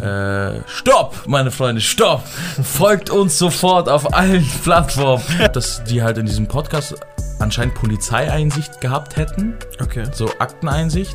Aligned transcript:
Äh, 0.00 0.60
stopp, 0.66 1.14
meine 1.26 1.50
Freunde, 1.50 1.80
stopp! 1.80 2.22
Folgt 2.62 3.10
uns 3.10 3.38
sofort 3.38 3.88
auf 3.88 4.14
allen 4.14 4.46
Plattformen. 4.62 5.22
Dass 5.52 5.82
die 5.84 6.02
halt 6.02 6.18
in 6.18 6.26
diesem 6.26 6.46
Podcast 6.46 6.94
anscheinend 7.38 7.74
Polizeieinsicht 7.74 8.80
gehabt 8.80 9.16
hätten. 9.16 9.54
Okay. 9.82 10.04
So 10.12 10.28
Akteneinsicht. 10.38 11.14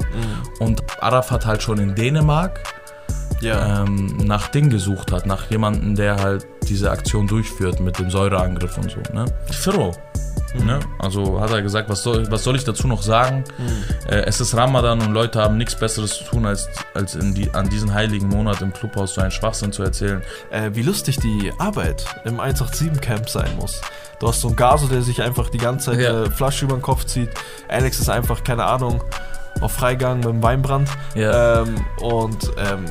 Und 0.59 0.81
Arafat 1.01 1.45
halt 1.45 1.61
schon 1.63 1.79
in 1.79 1.95
Dänemark 1.95 2.59
Ja. 3.41 3.83
ähm, 3.83 4.17
nach 4.23 4.49
Ding 4.49 4.69
gesucht 4.69 5.11
hat, 5.11 5.25
nach 5.25 5.49
jemandem, 5.49 5.95
der 5.95 6.17
halt 6.17 6.45
diese 6.69 6.91
Aktion 6.91 7.27
durchführt 7.27 7.79
mit 7.79 7.97
dem 7.99 8.09
Säureangriff 8.11 8.77
und 8.77 8.91
so, 8.91 8.99
ne? 9.13 9.25
Firro. 9.51 9.91
Ne? 10.53 10.79
Also 10.99 11.39
hat 11.39 11.51
er 11.51 11.61
gesagt, 11.61 11.89
was 11.89 12.03
soll, 12.03 12.29
was 12.29 12.43
soll 12.43 12.55
ich 12.57 12.63
dazu 12.63 12.87
noch 12.87 13.01
sagen? 13.01 13.43
Äh, 14.07 14.23
es 14.25 14.41
ist 14.41 14.55
Ramadan 14.55 14.99
und 15.01 15.13
Leute 15.13 15.41
haben 15.41 15.57
nichts 15.57 15.75
Besseres 15.75 16.17
zu 16.17 16.23
tun, 16.25 16.45
als, 16.45 16.67
als 16.93 17.17
die, 17.19 17.49
an 17.53 17.69
diesen 17.69 17.93
heiligen 17.93 18.27
Monat 18.27 18.61
im 18.61 18.73
Clubhaus 18.73 19.13
so 19.13 19.21
einen 19.21 19.31
Schwachsinn 19.31 19.71
zu 19.71 19.83
erzählen. 19.83 20.21
Äh, 20.49 20.71
wie 20.73 20.81
lustig 20.83 21.17
die 21.17 21.53
Arbeit 21.57 22.03
im 22.25 22.39
187-Camp 22.41 23.29
sein 23.29 23.55
muss. 23.57 23.79
Du 24.19 24.27
hast 24.27 24.41
so 24.41 24.47
einen 24.49 24.55
Gaso, 24.57 24.87
der 24.87 25.01
sich 25.01 25.21
einfach 25.21 25.49
die 25.49 25.57
ganze 25.57 25.91
Zeit 25.91 25.99
Ja. 26.01 26.23
äh, 26.23 26.29
Flasche 26.29 26.65
über 26.65 26.75
den 26.75 26.81
Kopf 26.81 27.05
zieht. 27.05 27.29
Alex 27.69 27.99
ist 27.99 28.09
einfach, 28.09 28.43
keine 28.43 28.65
Ahnung, 28.65 29.03
auf 29.61 29.71
Freigang 29.71 30.17
mit 30.17 30.25
dem 30.29 30.43
Weinbrand. 30.43 30.89
Ja. 31.15 31.61
Ähm, 31.61 31.85
und 32.01 32.51
ähm, 32.57 32.85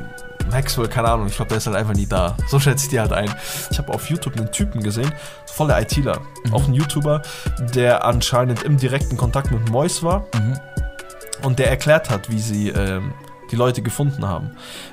Maxwell, 0.50 0.88
keine 0.88 1.08
Ahnung, 1.08 1.26
ich 1.28 1.36
glaube, 1.36 1.48
der 1.50 1.58
ist 1.58 1.66
halt 1.66 1.76
einfach 1.76 1.94
nie 1.94 2.06
da. 2.06 2.36
So 2.48 2.58
schätze 2.60 2.84
ich 2.84 2.90
die 2.90 3.00
halt 3.00 3.12
ein. 3.12 3.30
Ich 3.70 3.78
habe 3.78 3.92
auf 3.92 4.08
YouTube 4.10 4.36
einen 4.36 4.50
Typen 4.52 4.82
gesehen, 4.82 5.12
voll 5.46 5.68
der 5.68 5.80
ITler, 5.80 6.20
Mhm. 6.46 6.54
auch 6.54 6.66
ein 6.66 6.74
YouTuber, 6.74 7.22
der 7.74 8.04
anscheinend 8.04 8.62
im 8.62 8.76
direkten 8.76 9.16
Kontakt 9.16 9.50
mit 9.50 9.68
Mois 9.70 10.02
war 10.02 10.26
Mhm. 10.34 10.58
und 11.44 11.58
der 11.58 11.68
erklärt 11.70 12.10
hat, 12.10 12.30
wie 12.30 12.38
sie 12.40 12.68
ähm, 12.70 13.12
die 13.50 13.56
Leute 13.56 13.82
gefunden 13.82 14.28
haben. 14.28 14.52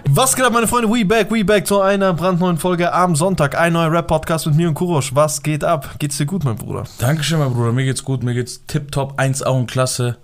Was 0.09 0.35
geht 0.35 0.43
ab, 0.43 0.51
meine 0.51 0.65
Freunde? 0.67 0.89
We 0.89 1.05
back, 1.05 1.29
we 1.31 1.45
back 1.45 1.67
zu 1.67 1.79
einer 1.79 2.11
brandneuen 2.13 2.57
Folge 2.57 2.91
am 2.91 3.15
Sonntag. 3.15 3.55
Ein 3.55 3.73
neuer 3.73 3.91
Rap-Podcast 3.91 4.47
mit 4.47 4.55
mir 4.55 4.67
und 4.67 4.73
Kurosch. 4.73 5.13
Was 5.13 5.43
geht 5.43 5.63
ab? 5.63 5.91
Geht's 5.99 6.17
dir 6.17 6.25
gut, 6.25 6.43
mein 6.43 6.55
Bruder? 6.55 6.83
Dankeschön, 6.97 7.37
mein 7.37 7.53
Bruder. 7.53 7.71
Mir 7.71 7.85
geht's 7.85 8.03
gut, 8.03 8.23
mir 8.23 8.33
geht's 8.33 8.65
tipptopp, 8.65 9.19
1A 9.19 9.49
und 9.51 9.69
Klasse. 9.69 10.17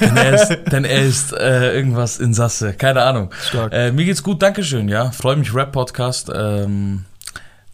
Denn 0.00 0.16
er 0.16 0.34
ist, 0.34 0.58
denn 0.72 0.84
er 0.84 1.02
ist 1.02 1.32
äh, 1.32 1.74
irgendwas 1.74 2.18
in 2.18 2.34
Sasse. 2.34 2.72
Keine 2.74 3.02
Ahnung. 3.02 3.30
Stark. 3.40 3.72
Äh, 3.72 3.92
mir 3.92 4.04
geht's 4.04 4.22
gut, 4.22 4.42
Dankeschön, 4.42 4.88
ja. 4.88 5.10
Freue 5.10 5.36
mich, 5.36 5.54
Rap-Podcast. 5.54 6.30
Ähm, 6.34 7.04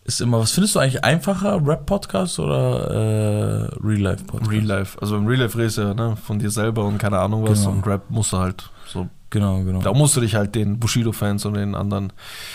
ist 0.05 0.20
immer, 0.20 0.38
was 0.38 0.52
findest 0.52 0.74
du 0.74 0.80
eigentlich 0.80 1.02
einfacher, 1.02 1.60
Rap-Podcast 1.66 2.38
oder 2.38 2.90
äh, 2.90 3.86
Real-Life-Podcast? 3.86 4.50
Real 4.50 4.64
Life. 4.64 4.98
Also 5.00 5.16
im 5.16 5.27
Real 5.27 5.40
Life 5.40 5.56
redest 5.58 5.78
du 5.78 5.82
ja 5.82 5.94
ne, 5.94 6.16
von 6.16 6.38
dir 6.38 6.50
selber 6.50 6.84
und 6.84 6.98
keine 6.98 7.18
Ahnung 7.18 7.48
was. 7.48 7.60
Genau. 7.60 7.72
Und 7.77 7.86
Rap 7.86 8.10
musst 8.10 8.32
du 8.32 8.38
halt 8.38 8.70
so. 8.86 9.08
Genau, 9.34 9.64
genau. 9.64 9.80
Da 9.82 9.92
musst 9.92 10.14
du 10.16 10.20
dich 10.20 10.36
halt 10.36 10.54
den 10.54 10.78
Bushido-Fans 10.78 11.44
und 11.44 11.54
den 11.54 11.74
anderen 11.74 12.12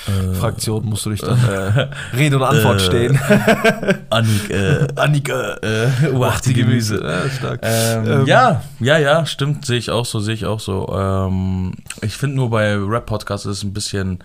Äh, 0.07 0.33
Fraktionen 0.33 0.87
musst 0.89 1.05
du 1.05 1.09
dich 1.09 1.19
dann 1.19 1.37
äh, 1.37 1.89
Rede 2.15 2.37
und 2.37 2.43
Antwort 2.43 2.77
Äh, 2.77 2.85
stehen. 2.85 3.19
Annik, 4.09 4.49
äh, 4.49 4.87
Annika, 4.95 5.57
äh, 5.61 5.87
Wach 6.13 6.39
die 6.39 6.53
Gemüse. 6.53 7.01
Ja, 7.03 7.29
stark. 7.29 7.59
Ähm, 7.63 8.05
Ähm, 8.21 8.25
ja, 8.27 8.63
ja, 8.79 8.97
ja, 8.97 9.25
stimmt, 9.25 9.65
sehe 9.65 9.77
ich 9.77 9.91
auch 9.91 10.05
so, 10.05 10.21
sehe 10.21 10.35
ich 10.35 10.45
auch 10.45 10.61
so. 10.61 10.87
Ähm, 10.97 11.73
ich 12.01 12.15
finde 12.15 12.37
nur 12.37 12.49
bei 12.49 12.75
Rap-Podcasts 12.77 13.45
ist 13.45 13.57
es 13.57 13.63
ein 13.63 13.73
bisschen, 13.73 14.19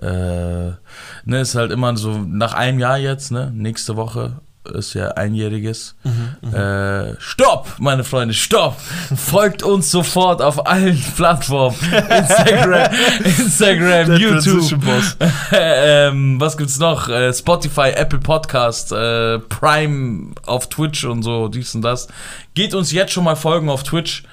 äh, 0.00 0.06
ne, 0.06 1.40
ist 1.40 1.56
halt 1.56 1.72
immer 1.72 1.96
so, 1.96 2.18
nach 2.18 2.54
einem 2.54 2.78
Jahr 2.78 2.98
jetzt, 2.98 3.32
ne, 3.32 3.50
nächste 3.52 3.96
Woche 3.96 4.36
ist 4.74 4.94
ja 4.94 5.08
einjähriges. 5.08 5.94
Mhm, 6.04 6.54
Äh, 6.54 7.14
stopp, 7.20 7.74
meine 7.78 8.04
Freunde, 8.04 8.34
stopp! 8.34 8.76
Folgt 9.14 9.62
uns 9.62 9.90
sofort 9.90 10.42
auf 10.42 10.66
allen 10.66 11.00
Plattformen. 11.16 11.76
Instagram, 12.08 12.90
Instagram, 13.24 14.16
YouTube. 14.16 14.82
Ähm, 15.52 16.40
was 16.40 16.56
gibt's 16.56 16.78
noch? 16.78 17.08
Äh, 17.08 17.32
Spotify, 17.32 17.90
Apple 17.94 18.18
Podcast, 18.18 18.92
äh, 18.92 19.38
Prime 19.38 20.32
auf 20.44 20.68
Twitch 20.68 21.04
und 21.04 21.22
so, 21.22 21.48
dies 21.48 21.74
und 21.74 21.82
das. 21.82 22.08
Geht 22.54 22.74
uns 22.74 22.92
jetzt 22.92 23.12
schon 23.12 23.24
mal 23.24 23.36
folgen 23.36 23.68
auf 23.68 23.82
Twitch, 23.82 24.24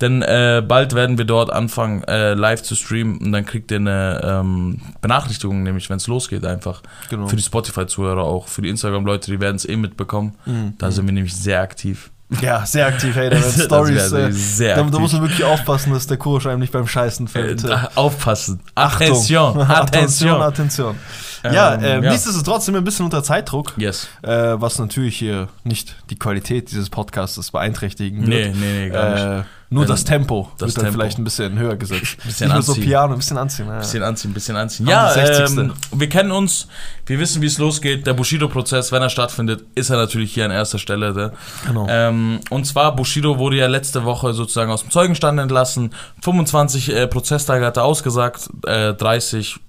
denn 0.00 0.22
äh, 0.22 0.62
bald 0.66 0.94
werden 0.94 1.18
wir 1.18 1.24
dort 1.24 1.52
anfangen, 1.52 2.02
äh, 2.04 2.34
live 2.34 2.62
zu 2.62 2.74
streamen 2.74 3.18
und 3.18 3.32
dann 3.32 3.44
kriegt 3.44 3.70
ihr 3.70 3.76
eine 3.78 4.20
ähm, 4.24 4.80
Benachrichtigung, 5.00 5.62
nämlich 5.62 5.90
wenn 5.90 5.96
es 5.98 6.06
losgeht, 6.06 6.44
einfach. 6.44 6.82
Genau. 7.10 7.28
Für 7.28 7.36
die 7.36 7.42
Spotify-Zuhörer 7.42 8.22
auch, 8.24 8.48
für 8.48 8.62
die 8.62 8.68
Instagram-Leute, 8.70 9.30
die 9.30 9.40
werden 9.40 9.56
es 9.56 9.68
eh 9.68 9.76
mitbekommen. 9.76 10.34
Mhm. 10.46 10.74
Da 10.78 10.90
sind 10.90 11.06
wir 11.06 11.12
nämlich 11.12 11.34
sehr 11.36 11.60
aktiv. 11.60 12.10
Ja, 12.40 12.64
sehr 12.64 12.86
aktiv, 12.86 13.16
hey, 13.16 13.28
da 13.28 13.36
werden 13.40 13.60
Stories. 13.60 14.12
Äh, 14.12 14.30
sehr 14.30 14.76
da, 14.76 14.84
da 14.84 14.98
muss 15.00 15.12
man 15.12 15.22
wirklich 15.22 15.42
aufpassen, 15.42 15.92
dass 15.92 16.06
der 16.06 16.16
Kurosch 16.16 16.46
einem 16.46 16.60
nicht 16.60 16.72
beim 16.72 16.86
Scheißen 16.86 17.26
Äh, 17.26 17.28
fällt. 17.28 17.64
da- 17.64 17.90
aufpassen. 17.96 18.60
Achtung. 18.76 19.06
Attention. 19.08 19.60
Attention, 19.68 20.42
Attention. 20.42 20.94
Ja, 21.42 21.74
Ähm, 21.74 21.80
ähm, 21.82 22.04
ja. 22.04 22.10
nichtsdestotrotz 22.12 22.66
sind 22.66 22.74
wir 22.74 22.80
ein 22.82 22.84
bisschen 22.84 23.04
unter 23.06 23.22
Zeitdruck, 23.24 23.72
Yes. 23.78 24.08
äh, 24.22 24.30
was 24.30 24.78
natürlich 24.78 25.16
hier 25.16 25.48
nicht 25.64 25.96
die 26.10 26.18
Qualität 26.18 26.70
dieses 26.70 26.88
Podcasts 26.90 27.50
beeinträchtigen 27.50 28.20
Nee, 28.20 28.44
wird. 28.44 28.56
nee, 28.56 28.72
nee, 28.84 28.88
gar 28.90 29.36
nicht. 29.38 29.48
Nur 29.72 29.86
das 29.86 30.02
Tempo 30.02 30.50
das 30.58 30.68
wird 30.68 30.78
dann 30.78 30.84
Tempo. 30.86 30.98
vielleicht 30.98 31.18
ein 31.18 31.24
bisschen 31.24 31.56
höher 31.56 31.76
gesetzt. 31.76 32.16
Bisschen 32.24 32.48
nicht 32.48 32.54
nur 32.54 32.62
so 32.62 32.72
anziehen. 32.72 32.84
Piano, 32.84 33.12
ein 33.12 33.18
bisschen 33.18 33.38
anziehen. 33.38 33.68
Ja. 33.68 33.78
Bisschen 33.78 34.02
anziehen, 34.02 34.34
bisschen 34.34 34.56
anziehen. 34.56 34.86
Ja, 34.88 35.10
60. 35.10 35.58
ähm, 35.58 35.72
wir 35.92 36.08
kennen 36.08 36.32
uns, 36.32 36.66
wir 37.06 37.20
wissen, 37.20 37.40
wie 37.40 37.46
es 37.46 37.56
losgeht. 37.58 38.04
Der 38.04 38.14
Bushido-Prozess, 38.14 38.90
wenn 38.90 39.00
er 39.00 39.10
stattfindet, 39.10 39.64
ist 39.76 39.90
er 39.90 39.96
natürlich 39.96 40.34
hier 40.34 40.44
an 40.44 40.50
erster 40.50 40.78
Stelle. 40.78 41.14
Ne? 41.14 41.32
Genau. 41.68 41.86
Ähm, 41.88 42.40
und 42.50 42.66
zwar, 42.66 42.96
Bushido 42.96 43.38
wurde 43.38 43.56
ja 43.56 43.68
letzte 43.68 44.04
Woche 44.04 44.34
sozusagen 44.34 44.72
aus 44.72 44.82
dem 44.82 44.90
Zeugenstand 44.90 45.38
entlassen. 45.38 45.94
25 46.22 46.92
äh, 46.92 47.06
Prozesstage 47.06 47.64
hat 47.64 47.76
er 47.76 47.84
ausgesagt, 47.84 48.50
äh, 48.66 48.92
30, 48.94 49.60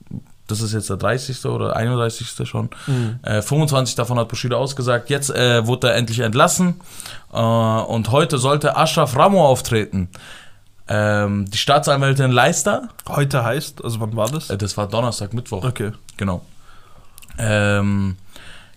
das 0.48 0.62
ist 0.62 0.74
jetzt 0.74 0.90
der 0.90 0.98
30. 0.98 1.46
oder 1.46 1.76
31. 1.76 2.48
schon. 2.48 2.70
Mhm. 2.88 3.20
Äh, 3.24 3.42
25 3.42 3.96
davon 3.96 4.20
hat 4.20 4.28
Bushido 4.28 4.58
ausgesagt. 4.58 5.10
Jetzt 5.10 5.30
äh, 5.30 5.66
wurde 5.66 5.90
er 5.90 5.96
endlich 5.96 6.20
entlassen. 6.20 6.82
Äh, 7.32 7.38
und 7.38 8.12
heute 8.12 8.38
sollte 8.38 8.76
Ashraf 8.76 9.16
Ramo 9.16 9.46
auftreten. 9.46 10.10
Ähm, 10.88 11.50
die 11.50 11.58
Staatsanwältin 11.58 12.32
Leister, 12.32 12.90
Heute 13.08 13.46
heißt, 13.46 13.84
also 13.84 14.02
wann 14.02 14.16
war 14.16 14.30
das? 14.30 14.50
äh, 14.50 14.58
das 14.58 14.76
war 14.76 14.88
Donnerstag, 14.88 15.34
Mittwoch. 15.34 15.64
Okay. 15.64 15.92
Genau. 16.18 16.42
Ähm, 17.38 18.18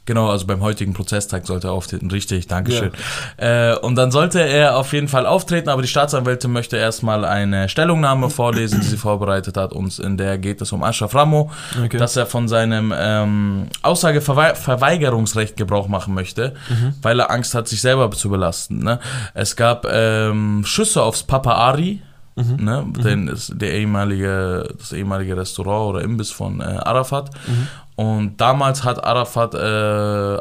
genau, 0.06 0.28
also 0.30 0.46
beim 0.46 0.60
heutigen 0.60 0.92
Prozesstag 0.92 1.46
sollte 1.46 1.68
er 1.68 1.72
auftreten. 1.72 2.10
Richtig, 2.10 2.46
Dankeschön. 2.46 2.92
Äh, 3.36 3.74
und 3.76 3.96
dann 3.96 4.10
sollte 4.10 4.40
er 4.40 4.76
auf 4.76 4.92
jeden 4.92 5.08
Fall 5.08 5.26
auftreten, 5.26 5.68
aber 5.68 5.82
die 5.82 5.88
Staatsanwältin 5.88 6.52
möchte 6.52 6.76
erstmal 6.76 7.24
eine 7.24 7.68
Stellungnahme 7.68 8.30
vorlesen, 8.30 8.80
die 8.80 8.86
sie 8.86 8.96
vorbereitet 8.96 9.56
hat. 9.56 9.72
Und 9.72 9.98
in 9.98 10.16
der 10.16 10.38
geht 10.38 10.60
es 10.60 10.72
um 10.72 10.82
Ashraf 10.82 11.14
Ramo, 11.14 11.50
Okay. 11.84 11.98
dass 11.98 12.16
er 12.16 12.26
von 12.26 12.48
seinem 12.48 12.92
ähm, 12.96 13.66
Aussageverweigerungsrecht 13.82 15.56
Gebrauch 15.56 15.88
machen 15.88 16.14
möchte, 16.14 16.54
weil 17.02 17.20
er 17.20 17.30
Angst 17.30 17.54
hat, 17.54 17.68
sich 17.68 17.80
selber 17.80 18.10
zu 18.10 18.28
belasten. 18.30 18.78
Ne? 18.78 18.98
Es 19.34 19.56
gab 19.56 19.86
ähm, 19.90 20.62
Schüsse 20.64 21.02
aufs 21.02 21.22
Papa 21.22 21.52
Ari. 21.52 22.02
Ne, 22.36 22.84
den 23.04 23.28
ist 23.28 23.52
der 23.54 23.74
ehemalige, 23.74 24.66
das 24.76 24.92
ehemalige 24.92 25.36
Restaurant 25.36 25.90
oder 25.94 26.02
Imbiss 26.02 26.32
von 26.32 26.60
äh, 26.60 26.64
Arafat. 26.64 27.30
Und 27.96 28.40
damals 28.40 28.82
hat 28.82 29.04
Arafat 29.04 29.54
äh, 29.54 29.58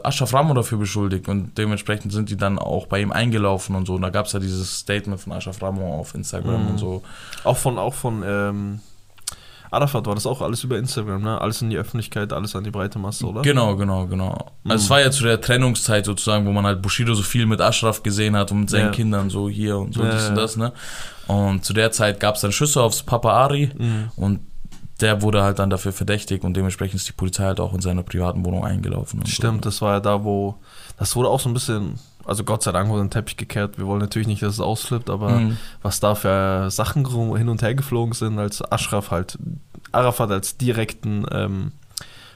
Ashraf 0.08 0.34
Ramo 0.34 0.56
dafür 0.56 0.80
beschuldigt 0.80 1.28
und 1.30 1.56
dementsprechend 1.58 2.12
sind 2.12 2.30
die 2.32 2.38
dann 2.38 2.58
auch 2.58 2.88
bei 2.88 3.00
ihm 3.00 3.12
eingelaufen 3.12 3.76
und 3.76 3.86
so. 3.86 3.94
Und 3.94 4.02
da 4.02 4.10
gab 4.10 4.26
es 4.26 4.32
ja 4.34 4.40
dieses 4.40 4.80
Statement 4.80 5.22
von 5.22 5.34
Ashraf 5.34 5.62
Ramo 5.62 6.00
auf 6.00 6.16
Instagram 6.16 6.64
Mhm. 6.64 6.68
und 6.72 6.78
so. 6.80 7.04
Auch 7.44 7.58
von, 7.58 7.78
auch 7.78 7.94
von 7.94 8.24
ähm, 8.26 8.80
Arafat 9.70 10.06
war 10.08 10.16
das 10.16 10.26
auch 10.26 10.42
alles 10.42 10.64
über 10.64 10.78
Instagram, 10.78 11.22
ne? 11.22 11.40
Alles 11.42 11.62
in 11.62 11.70
die 11.72 11.78
Öffentlichkeit, 11.78 12.32
alles 12.34 12.56
an 12.56 12.64
die 12.64 12.70
breite 12.72 12.98
Masse, 13.00 13.26
oder? 13.26 13.42
Genau, 13.42 13.76
genau, 13.76 14.06
genau. 14.08 14.52
Also 14.68 14.84
es 14.86 14.90
war 14.90 15.02
ja 15.02 15.10
zu 15.12 15.24
der 15.24 15.40
Trennungszeit 15.42 16.06
sozusagen, 16.06 16.46
wo 16.48 16.52
man 16.52 16.66
halt 16.66 16.82
Bushido 16.82 17.14
so 17.16 17.24
viel 17.24 17.46
mit 17.48 17.60
Ashraf 17.62 18.02
gesehen 18.04 18.36
hat 18.36 18.52
und 18.52 18.62
mit 18.62 18.70
seinen 18.72 18.86
Ja. 18.86 18.92
Kindern 18.92 19.30
so 19.32 19.48
hier 19.50 19.78
und 19.78 19.94
so 19.96 20.04
Ja, 20.04 20.12
dies 20.12 20.28
und 20.30 20.36
ja. 20.36 20.42
das, 20.42 20.58
ne? 20.58 20.74
Und 21.28 21.64
zu 21.66 21.74
der 21.74 21.92
Zeit 21.92 22.20
gab 22.20 22.36
es 22.36 22.42
dann 22.42 22.52
Schüsse 22.52 22.82
aufs 22.82 23.02
Papa 23.04 23.32
Ari 23.32 23.72
Mhm. 23.78 24.10
und 24.16 24.40
der 25.02 25.22
wurde 25.22 25.44
halt 25.44 25.60
dann 25.60 25.70
dafür 25.70 25.92
verdächtigt 25.92 26.44
und 26.44 26.56
dementsprechend 26.56 26.96
ist 26.96 27.08
die 27.08 27.14
Polizei 27.14 27.44
halt 27.44 27.60
auch 27.60 27.74
in 27.74 27.82
seiner 27.82 28.04
privaten 28.04 28.46
Wohnung 28.46 28.64
eingelaufen. 28.64 29.26
Stimmt, 29.26 29.66
das 29.66 29.82
war 29.82 29.94
ja 29.94 30.00
da, 30.00 30.24
wo. 30.24 30.56
Das 30.98 31.16
wurde 31.16 31.30
auch 31.30 31.40
so 31.40 31.50
ein 31.50 31.54
bisschen. 31.54 31.96
Also 32.26 32.46
Gott 32.46 32.64
sei 32.64 32.72
Dank 32.72 32.90
wurde 32.90 33.02
ein 33.04 33.10
Teppich 33.10 33.36
gekehrt. 33.36 33.78
Wir 33.78 33.86
wollen 33.86 34.00
natürlich 34.00 34.28
nicht, 34.30 34.42
dass 34.42 34.54
es 34.54 34.60
ausflippt, 34.62 35.10
aber 35.10 35.32
Mhm. 35.40 35.58
was 35.82 36.00
da 36.00 36.16
für 36.16 36.72
Sachen 36.72 37.06
hin 37.36 37.50
und 37.50 37.62
her 37.62 37.76
geflogen 37.76 38.14
sind, 38.14 38.40
als 38.40 38.62
Ashraf 38.72 39.12
halt, 39.12 39.38
Arafat 39.92 40.32
als 40.32 40.56
direkten 40.58 41.26
ähm, 41.32 41.72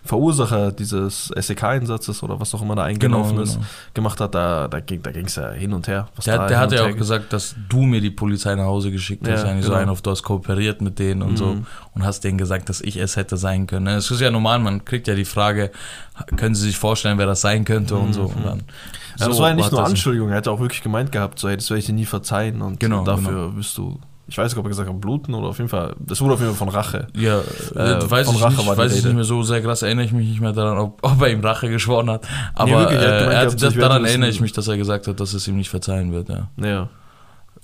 Verursacher 0.07 0.71
dieses 0.71 1.27
SEK-Einsatzes 1.35 2.23
oder 2.23 2.39
was 2.39 2.53
auch 2.55 2.61
immer 2.61 2.75
da 2.75 2.83
eingelaufen 2.83 3.31
Genau, 3.31 3.41
ist, 3.43 3.53
genau. 3.55 3.65
gemacht 3.93 4.19
hat, 4.19 4.33
da, 4.33 4.67
da 4.67 4.79
ging 4.79 5.01
es 5.25 5.35
ja 5.35 5.51
hin 5.51 5.73
und 5.73 5.87
her. 5.87 6.07
Der, 6.25 6.37
da 6.37 6.47
der 6.47 6.59
hat 6.59 6.71
ja 6.71 6.83
auch 6.83 6.87
ging. 6.87 6.97
gesagt, 6.97 7.33
dass 7.33 7.55
du 7.69 7.81
mir 7.83 8.01
die 8.01 8.09
Polizei 8.11 8.55
nach 8.55 8.65
Hause 8.65 8.89
geschickt 8.91 9.27
hast. 9.27 9.43
Ja, 9.43 9.49
eigentlich 9.51 9.65
so 9.65 9.71
genau. 9.71 9.81
ein 9.83 9.89
auf 9.89 10.01
du 10.01 10.11
hast 10.11 10.23
kooperiert 10.23 10.81
mit 10.81 10.97
denen 10.99 11.21
und 11.21 11.37
so 11.37 11.47
Mhm. 11.47 11.65
und 11.93 12.05
hast 12.05 12.23
denen 12.23 12.37
gesagt, 12.37 12.69
dass 12.69 12.81
ich 12.81 12.97
es 12.97 13.15
hätte 13.17 13.37
sein 13.37 13.67
können. 13.67 13.87
Es 13.87 14.09
ist 14.09 14.21
ja 14.21 14.31
normal, 14.31 14.59
man 14.59 14.85
kriegt 14.85 15.07
ja 15.07 15.15
die 15.15 15.25
Frage, 15.25 15.71
können 16.35 16.55
Sie 16.55 16.63
sich 16.63 16.77
vorstellen, 16.77 17.17
wer 17.17 17.25
das 17.27 17.41
sein 17.41 17.65
könnte 17.65 17.95
und 17.95 18.13
so. 18.13 18.23
Und 18.23 18.45
dann, 18.45 18.57
Mhm. 18.57 18.63
Ja, 19.19 19.27
das 19.27 19.35
so 19.37 19.41
war 19.41 19.49
ja 19.49 19.55
nicht 19.55 19.71
nur 19.71 19.83
Anschuldigung, 19.85 20.29
er 20.29 20.37
hat 20.37 20.47
auch 20.47 20.59
wirklich 20.59 20.81
gemeint 20.83 21.11
gehabt, 21.11 21.39
so, 21.39 21.49
hey, 21.49 21.57
das 21.57 21.69
werde 21.69 21.79
ich 21.79 21.85
dir 21.87 21.93
nie 21.93 22.05
verzeihen 22.05 22.61
und 22.61 22.79
Genau, 22.79 23.03
dafür 23.03 23.55
wirst 23.55 23.77
du 23.77 23.99
ich 24.27 24.37
weiß 24.37 24.51
nicht, 24.51 24.57
ob 24.59 24.65
er 24.65 24.69
gesagt 24.69 24.89
hat, 24.89 25.01
bluten 25.01 25.33
oder 25.33 25.47
auf 25.47 25.57
jeden 25.57 25.69
Fall, 25.69 25.95
das 25.99 26.19
wurde 26.21 26.33
auf 26.33 26.39
jeden 26.41 26.53
Fall 26.53 26.67
von 26.67 26.69
Rache. 26.75 27.07
Ja, 27.15 27.39
Äh, 27.39 28.09
weiß 28.09 28.27
von 28.27 28.35
ich 28.35 28.41
Rache 28.43 28.57
nicht, 28.57 28.77
weiß 28.77 28.97
ich 28.97 29.03
nicht 29.05 29.15
mehr 29.15 29.23
so 29.23 29.41
sehr 29.43 29.61
krass, 29.61 29.81
erinnere 29.81 30.05
ich 30.05 30.11
mich 30.11 30.27
nicht 30.27 30.41
mehr 30.41 30.53
daran, 30.53 30.77
ob, 30.77 30.99
ob 31.01 31.21
er 31.21 31.29
ihm 31.29 31.39
Rache 31.41 31.69
geschworen 31.69 32.09
hat. 32.09 32.27
Aber 32.53 32.71
wirklich, 32.71 32.99
er 32.99 33.07
hat 33.07 33.13
äh, 33.13 33.19
gemeint, 33.19 33.61
er 33.61 33.67
er 33.67 33.69
hat, 33.71 33.77
daran 33.81 34.05
erinnere 34.05 34.29
ich 34.29 34.41
mich, 34.41 34.51
dass 34.51 34.67
er 34.67 34.77
gesagt 34.77 35.07
hat, 35.07 35.19
dass 35.19 35.33
es 35.33 35.47
ihm 35.47 35.55
nicht 35.55 35.69
verzeihen 35.69 36.11
wird, 36.11 36.29
ja. 36.29 36.49
Ja. 36.57 36.89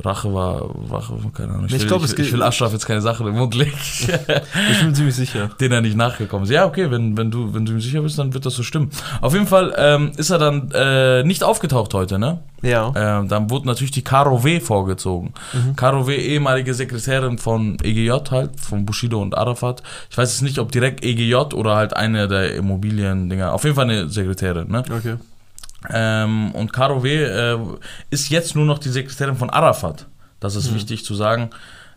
Rache 0.06 0.34
war, 0.34 0.70
Rache, 0.92 1.14
keine 1.34 1.54
Ahnung. 1.54 1.66
Ich, 1.68 1.74
Ich 1.76 1.88
glaub, 1.88 2.00
ich, 2.00 2.06
es 2.10 2.16
geht- 2.16 2.26
ich 2.28 2.34
will 2.34 2.44
Ashraf 2.44 2.74
jetzt 2.74 2.86
keine 2.86 3.02
Sache 3.02 3.24
den 3.24 3.36
Mund 3.36 3.56
legen, 3.56 3.72
Ich 3.78 4.08
bin 4.08 4.88
mir 4.88 4.94
ziemlich 4.94 5.16
sicher. 5.16 5.50
den 5.60 5.72
er 5.72 5.82
nicht 5.82 5.96
nachgekommen 5.96 6.44
ist. 6.44 6.50
Ja, 6.52 6.66
okay, 6.66 6.92
wenn, 6.92 7.16
wenn, 7.18 7.32
du, 7.32 7.54
wenn 7.54 7.66
du 7.66 7.72
ihm 7.74 7.82
sicher 7.82 8.02
bist, 8.02 8.20
dann 8.20 8.34
wird 8.34 8.46
das 8.46 8.56
so 8.56 8.64
stimmen. 8.64 8.90
Auf 9.22 9.34
jeden 9.34 9.48
Fall 9.48 9.74
ähm, 9.78 10.12
ist 10.18 10.30
er 10.30 10.40
dann 10.40 10.72
äh, 10.74 11.24
nicht 11.24 11.44
aufgetaucht 11.44 11.94
heute, 11.94 12.20
ne? 12.20 12.40
Ja. 12.62 12.92
Ähm, 12.96 13.28
dann 13.28 13.50
wurde 13.50 13.68
natürlich 13.68 13.92
die 13.92 14.04
Caro 14.04 14.44
W. 14.44 14.60
vorgezogen. 14.62 15.34
Mhm. 15.54 15.76
Caro 15.76 16.08
W., 16.08 16.16
ehemalige 16.16 16.74
Sekretärin 16.74 17.38
von 17.38 17.78
EGJ 17.84 18.12
halt, 18.32 18.60
von 18.60 18.86
Bushido 18.86 19.22
und 19.22 19.38
Arafat. 19.38 19.84
Ich 20.10 20.18
weiß 20.18 20.32
jetzt 20.32 20.42
nicht, 20.44 20.60
ob 20.60 20.72
direkt 20.72 21.04
EGJ 21.04 21.36
oder 21.56 21.76
halt 21.76 21.96
eine 21.96 22.28
der 22.28 22.56
Immobilien-Dinger. 22.56 23.54
Auf 23.54 23.64
jeden 23.64 23.76
Fall 23.76 23.90
eine 23.90 24.08
Sekretärin, 24.10 24.70
ne? 24.70 24.84
Okay. 24.90 25.16
Ähm, 25.92 26.52
und 26.54 26.72
Caro 26.74 27.04
W. 27.04 27.24
Äh, 27.24 27.58
ist 28.10 28.30
jetzt 28.30 28.56
nur 28.56 28.66
noch 28.66 28.80
die 28.80 28.90
Sekretärin 28.90 29.36
von 29.36 29.50
Arafat. 29.50 30.08
Das 30.40 30.56
ist 30.56 30.72
Mhm. 30.72 30.76
wichtig 30.76 31.06
zu 31.06 31.16
sagen. 31.16 31.50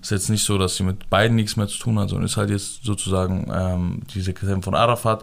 Ist 0.02 0.10
jetzt 0.10 0.28
nicht 0.28 0.44
so, 0.44 0.56
dass 0.58 0.76
sie 0.76 0.82
mit 0.84 1.08
beiden 1.10 1.34
nichts 1.34 1.56
mehr 1.56 1.66
zu 1.66 1.78
tun 1.78 1.98
hat, 1.98 2.10
sondern 2.10 2.26
ist 2.26 2.36
halt 2.36 2.50
jetzt 2.50 2.84
sozusagen 2.84 3.50
ähm, 3.52 4.02
die 4.14 4.20
Sekretärin 4.20 4.62
von 4.62 4.74
Arafat. 4.74 5.22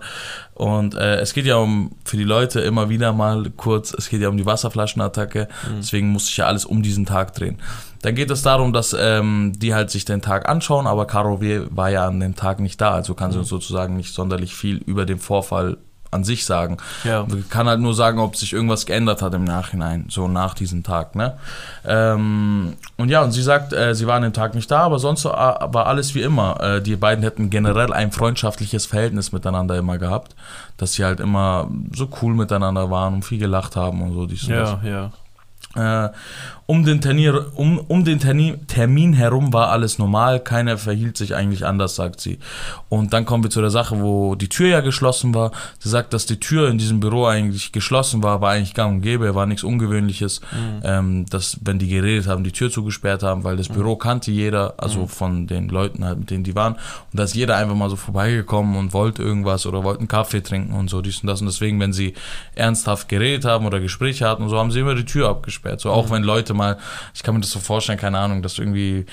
Und 0.55 0.95
äh, 0.95 1.17
es 1.17 1.33
geht 1.33 1.45
ja 1.45 1.55
um, 1.57 1.91
für 2.03 2.17
die 2.17 2.23
Leute 2.23 2.59
immer 2.61 2.89
wieder 2.89 3.13
mal 3.13 3.49
kurz, 3.55 3.93
es 3.93 4.09
geht 4.09 4.19
ja 4.21 4.29
um 4.29 4.35
die 4.35 4.45
Wasserflaschenattacke. 4.47 5.47
Deswegen 5.77 6.09
muss 6.09 6.25
sich 6.25 6.37
ja 6.37 6.47
alles 6.47 6.65
um 6.65 6.81
diesen 6.81 7.05
Tag 7.05 7.33
drehen. 7.35 7.59
Dann 8.01 8.15
geht 8.15 8.31
es 8.31 8.41
darum, 8.41 8.73
dass 8.73 8.93
ähm, 8.99 9.53
die 9.55 9.73
halt 9.73 9.89
sich 9.91 10.03
den 10.05 10.21
Tag 10.21 10.49
anschauen, 10.49 10.87
aber 10.87 11.05
Caro 11.05 11.39
W. 11.39 11.61
war 11.69 11.89
ja 11.89 12.07
an 12.07 12.19
dem 12.19 12.35
Tag 12.35 12.59
nicht 12.59 12.81
da, 12.81 12.91
also 12.91 13.13
kann 13.13 13.31
sie 13.31 13.37
uns 13.39 13.47
sozusagen 13.49 13.95
nicht 13.95 14.13
sonderlich 14.13 14.53
viel 14.55 14.77
über 14.77 15.05
den 15.05 15.19
Vorfall 15.19 15.77
an 16.13 16.23
sich 16.23 16.45
sagen. 16.45 16.77
Ja. 17.03 17.25
Kann 17.49 17.67
halt 17.67 17.79
nur 17.79 17.93
sagen, 17.93 18.19
ob 18.19 18.35
sich 18.35 18.53
irgendwas 18.53 18.85
geändert 18.85 19.21
hat 19.21 19.33
im 19.33 19.43
Nachhinein, 19.43 20.05
so 20.09 20.27
nach 20.27 20.53
diesem 20.53 20.83
Tag. 20.83 21.15
Ne? 21.15 21.33
Ähm, 21.85 22.75
und 22.97 23.09
ja, 23.09 23.21
und 23.23 23.31
sie 23.31 23.41
sagt, 23.41 23.73
äh, 23.73 23.95
sie 23.95 24.07
war 24.07 24.15
an 24.15 24.23
dem 24.23 24.33
Tag 24.33 24.55
nicht 24.55 24.69
da, 24.71 24.79
aber 24.79 24.99
sonst 24.99 25.25
war 25.25 25.85
alles 25.87 26.15
wie 26.15 26.21
immer. 26.21 26.59
Äh, 26.61 26.81
die 26.81 26.95
beiden 26.95 27.23
hätten 27.23 27.49
generell 27.49 27.91
ein 27.91 28.11
freundschaftliches 28.11 28.85
Verhältnis 28.85 29.31
miteinander 29.31 29.77
immer 29.77 29.97
gehabt, 29.97 30.35
dass 30.77 30.93
sie 30.93 31.03
halt 31.03 31.19
immer 31.19 31.69
so 31.93 32.09
cool 32.21 32.33
miteinander 32.33 32.89
waren 32.89 33.15
und 33.15 33.25
viel 33.25 33.39
gelacht 33.39 33.75
haben 33.75 34.01
und 34.01 34.13
so. 34.13 34.25
Dies 34.25 34.43
und 34.43 34.51
das. 34.51 34.77
Ja, 34.83 34.89
ja. 34.89 35.11
Äh, 35.75 36.11
um 36.65 36.85
den, 36.85 37.01
Termin, 37.01 37.33
um, 37.55 37.79
um 37.79 38.05
den 38.05 38.19
Termin, 38.19 38.67
Termin 38.67 39.13
herum 39.13 39.51
war 39.51 39.69
alles 39.69 39.99
normal, 39.99 40.39
keiner 40.39 40.77
verhielt 40.77 41.17
sich 41.17 41.35
eigentlich 41.35 41.65
anders, 41.65 41.95
sagt 41.95 42.21
sie. 42.21 42.39
Und 42.89 43.11
dann 43.13 43.25
kommen 43.25 43.43
wir 43.43 43.49
zu 43.49 43.59
der 43.59 43.69
Sache, 43.69 44.01
wo 44.01 44.35
die 44.35 44.47
Tür 44.47 44.69
ja 44.69 44.79
geschlossen 44.81 45.33
war. 45.33 45.51
Sie 45.79 45.89
sagt, 45.89 46.13
dass 46.13 46.25
die 46.25 46.39
Tür 46.39 46.69
in 46.69 46.77
diesem 46.77 46.99
Büro 46.99 47.25
eigentlich 47.25 47.71
geschlossen 47.73 48.23
war, 48.23 48.39
war 48.39 48.51
eigentlich 48.51 48.73
gang 48.73 48.95
und 48.95 49.01
gäbe, 49.01 49.35
war 49.35 49.45
nichts 49.45 49.63
Ungewöhnliches, 49.63 50.41
ähm, 50.83 51.25
dass, 51.29 51.57
wenn 51.61 51.79
die 51.79 51.87
geredet 51.89 52.27
haben, 52.27 52.43
die 52.43 52.51
Tür 52.51 52.71
zugesperrt 52.71 53.23
haben, 53.23 53.43
weil 53.43 53.57
das 53.57 53.67
Büro 53.67 53.95
kannte 53.97 54.31
jeder, 54.31 54.75
also 54.77 55.07
von 55.07 55.47
den 55.47 55.67
Leuten 55.67 56.05
halt, 56.05 56.19
mit 56.19 56.29
denen 56.29 56.43
die 56.43 56.55
waren. 56.55 56.73
Und 56.73 57.19
da 57.19 57.23
ist 57.23 57.35
jeder 57.35 57.57
einfach 57.57 57.75
mal 57.75 57.89
so 57.89 57.95
vorbeigekommen 57.97 58.77
und 58.77 58.93
wollte 58.93 59.21
irgendwas 59.21 59.65
oder 59.65 59.83
wollte 59.83 59.99
einen 59.99 60.07
Kaffee 60.07 60.41
trinken 60.41 60.73
und 60.73 60.89
so, 60.89 61.01
dies 61.01 61.19
und 61.21 61.27
das. 61.27 61.41
Und 61.41 61.47
deswegen, 61.47 61.79
wenn 61.79 61.93
sie 61.93 62.13
ernsthaft 62.55 63.09
geredet 63.09 63.45
haben 63.45 63.65
oder 63.65 63.79
Gespräche 63.79 64.27
hatten 64.27 64.43
und 64.43 64.49
so, 64.49 64.57
haben 64.57 64.71
sie 64.71 64.79
immer 64.79 64.95
die 64.95 65.05
Tür 65.05 65.29
abgesperrt. 65.29 65.81
So 65.81 65.91
auch 65.91 66.09
wenn 66.09 66.23
Leute 66.23 66.52
mal, 66.53 66.77
ich 67.13 67.23
kann 67.23 67.35
mir 67.35 67.41
das 67.41 67.49
so 67.51 67.59
vorstellen, 67.59 67.97
keine 67.99 68.19
Ahnung, 68.19 68.41
dass 68.41 68.57
irgendwie 68.59 69.05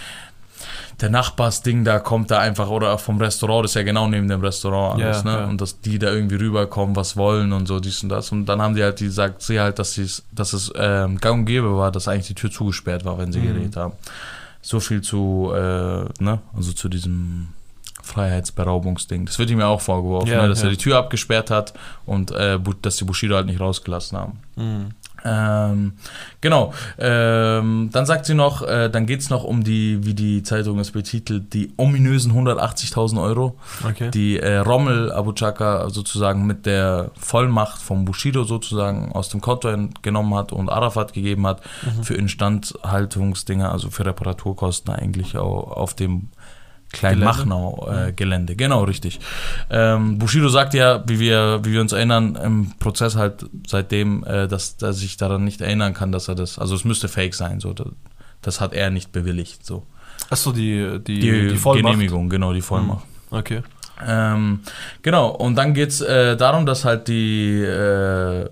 der 1.00 1.08
Nachbarsding 1.08 1.84
da 1.84 1.98
kommt 1.98 2.30
da 2.30 2.38
einfach 2.38 2.68
oder 2.68 2.98
vom 2.98 3.16
Restaurant, 3.18 3.64
das 3.64 3.70
ist 3.70 3.74
ja 3.76 3.82
genau 3.82 4.06
neben 4.06 4.28
dem 4.28 4.40
Restaurant 4.42 5.02
alles, 5.02 5.24
Ja, 5.24 5.30
ne? 5.32 5.38
ja. 5.40 5.44
Und 5.46 5.58
dass 5.60 5.80
die 5.80 5.98
da 5.98 6.10
irgendwie 6.12 6.34
rüberkommen, 6.36 6.94
was 6.94 7.16
wollen 7.16 7.54
und 7.54 7.66
so, 7.66 7.80
dies 7.80 8.02
und 8.02 8.10
das. 8.10 8.30
Und 8.32 8.44
dann 8.44 8.60
haben 8.60 8.74
die 8.74 8.82
halt, 8.82 9.00
die 9.00 9.08
sagt 9.08 9.40
sie 9.42 9.58
halt, 9.58 9.78
dass, 9.78 9.98
dass 10.32 10.52
es 10.52 10.70
ähm, 10.76 11.16
gang 11.18 11.40
und 11.40 11.44
gäbe 11.46 11.74
war, 11.76 11.90
dass 11.90 12.08
eigentlich 12.08 12.26
die 12.26 12.34
Tür 12.34 12.50
zugesperrt 12.50 13.04
war, 13.06 13.16
wenn 13.18 13.32
sie 13.32 13.38
Mhm. 13.40 13.46
geredet 13.54 13.76
haben. 13.76 13.94
So 14.60 14.78
viel 14.80 15.00
zu, 15.00 15.50
äh, 15.54 16.04
ne, 16.22 16.40
also 16.54 16.72
zu 16.74 16.90
diesem 16.90 17.48
Freiheitsberaubungsding. 18.02 19.26
Das 19.26 19.38
wird 19.38 19.50
ihm 19.50 19.60
ja 19.60 19.66
auch 19.68 19.80
vorgeworfen, 19.80 20.28
Ja, 20.28 20.42
ne, 20.42 20.48
dass 20.48 20.60
ja. 20.62 20.68
er 20.68 20.70
die 20.70 20.76
Tür 20.76 20.98
abgesperrt 20.98 21.50
hat 21.50 21.74
und 22.06 22.30
äh, 22.32 22.58
dass 22.82 22.96
die 22.96 23.04
Bushido 23.04 23.34
halt 23.36 23.46
nicht 23.46 23.60
rausgelassen 23.60 24.18
haben. 24.18 24.38
Mhm. 24.56 24.86
Ähm, 25.22 25.92
genau. 26.40 26.72
Ähm, 26.98 27.90
dann 27.92 28.06
sagt 28.06 28.24
sie 28.24 28.32
noch, 28.34 28.62
äh, 28.62 28.88
dann 28.88 29.04
geht 29.04 29.20
es 29.20 29.28
noch 29.28 29.44
um 29.44 29.62
die, 29.64 30.04
wie 30.06 30.14
die 30.14 30.42
Zeitung 30.42 30.78
es 30.78 30.92
betitelt, 30.92 31.52
die 31.52 31.72
ominösen 31.76 32.32
180.000 32.32 33.22
Euro, 33.22 33.56
Okay. 33.86 34.10
die 34.10 34.38
äh, 34.38 34.56
Rommel 34.58 35.12
Abu 35.12 35.32
Chaka 35.32 35.90
sozusagen 35.90 36.46
mit 36.46 36.64
der 36.64 37.10
Vollmacht 37.18 37.82
vom 37.82 38.06
Bushido 38.06 38.44
sozusagen 38.44 39.12
aus 39.12 39.28
dem 39.28 39.42
Konto 39.42 39.68
genommen 40.00 40.34
hat 40.34 40.52
und 40.52 40.70
Arafat 40.70 41.12
gegeben 41.12 41.46
hat 41.46 41.60
für 42.02 42.14
Instandhaltungsdinger, 42.14 43.70
also 43.70 43.90
für 43.90 44.06
Reparaturkosten 44.06 44.94
eigentlich 44.94 45.36
auch 45.36 45.72
auf 45.72 45.92
dem 45.94 46.28
Kleinmachnau-Gelände. 46.92 48.56
genau, 48.56 48.84
richtig. 48.84 49.20
Ähm, 49.70 50.18
Bushido 50.18 50.48
sagt 50.48 50.74
ja, 50.74 51.02
wie 51.06 51.20
wir, 51.20 51.60
wie 51.62 51.72
wir 51.72 51.80
uns 51.80 51.92
erinnern, 51.92 52.36
im 52.36 52.72
Prozess 52.78 53.16
halt 53.16 53.46
seitdem, 53.66 54.24
äh, 54.24 54.48
dass 54.48 54.76
er 54.80 54.92
sich 54.92 55.16
daran 55.16 55.44
nicht 55.44 55.60
erinnern 55.60 55.94
kann, 55.94 56.12
dass 56.12 56.28
er 56.28 56.34
das, 56.34 56.58
also 56.58 56.74
es 56.74 56.84
müsste 56.84 57.08
fake 57.08 57.34
sein, 57.34 57.60
so. 57.60 57.72
Das, 57.72 57.88
das 58.42 58.60
hat 58.60 58.72
er 58.72 58.90
nicht 58.90 59.12
bewilligt, 59.12 59.64
so. 59.64 59.86
Achso, 60.30 60.52
die, 60.52 60.98
die, 61.06 61.20
Die, 61.20 61.48
die, 61.48 61.56
Vollmacht. 61.56 61.92
Genehmigung, 61.92 62.28
genau, 62.28 62.52
die 62.52 62.62
Vollmacht. 62.62 63.04
Okay. 63.30 63.62
Ähm, 64.06 64.60
genau, 65.02 65.28
und 65.28 65.56
dann 65.56 65.74
geht 65.74 65.90
es 65.90 66.00
äh, 66.00 66.36
darum, 66.36 66.66
dass 66.66 66.84
halt 66.84 67.08
die, 67.08 67.60
äh, 67.60 68.48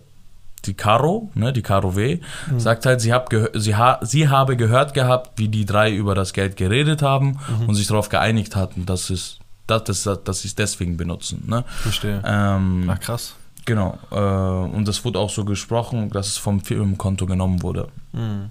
die 0.66 0.74
Caro, 0.74 1.30
ne, 1.34 1.52
die 1.52 1.62
Caro 1.62 1.96
W., 1.96 2.20
sagt 2.56 2.86
halt, 2.86 3.00
sie, 3.00 3.12
hab 3.12 3.28
sie, 3.54 3.76
ha 3.76 3.98
sie 4.02 4.28
habe 4.28 4.56
gehört 4.56 4.94
gehabt, 4.94 5.38
wie 5.38 5.48
die 5.48 5.64
drei 5.64 5.92
über 5.92 6.14
das 6.14 6.32
Geld 6.32 6.56
geredet 6.56 7.02
haben 7.02 7.38
und 7.66 7.74
sich 7.74 7.86
darauf 7.86 8.08
geeinigt 8.08 8.56
hatten, 8.56 8.86
dass, 8.86 9.10
es, 9.10 9.38
dass, 9.66 9.84
dass, 9.84 10.02
dass 10.24 10.40
sie 10.40 10.48
es 10.48 10.54
deswegen 10.54 10.96
benutzen. 10.96 11.44
Ne? 11.46 11.64
Verstehe. 11.68 12.22
Ähm, 12.24 12.90
Ach, 12.92 13.00
krass. 13.00 13.34
genau, 13.64 13.98
äh, 14.10 14.16
und 14.16 14.88
das 14.88 15.04
wurde 15.04 15.18
auch 15.18 15.30
so 15.30 15.44
gesprochen, 15.44 16.10
dass 16.10 16.28
es 16.28 16.38
vom 16.38 16.60
Firmenkonto 16.60 17.26
genommen 17.26 17.62
wurde. 17.62 17.88
Mhm. 18.12 18.50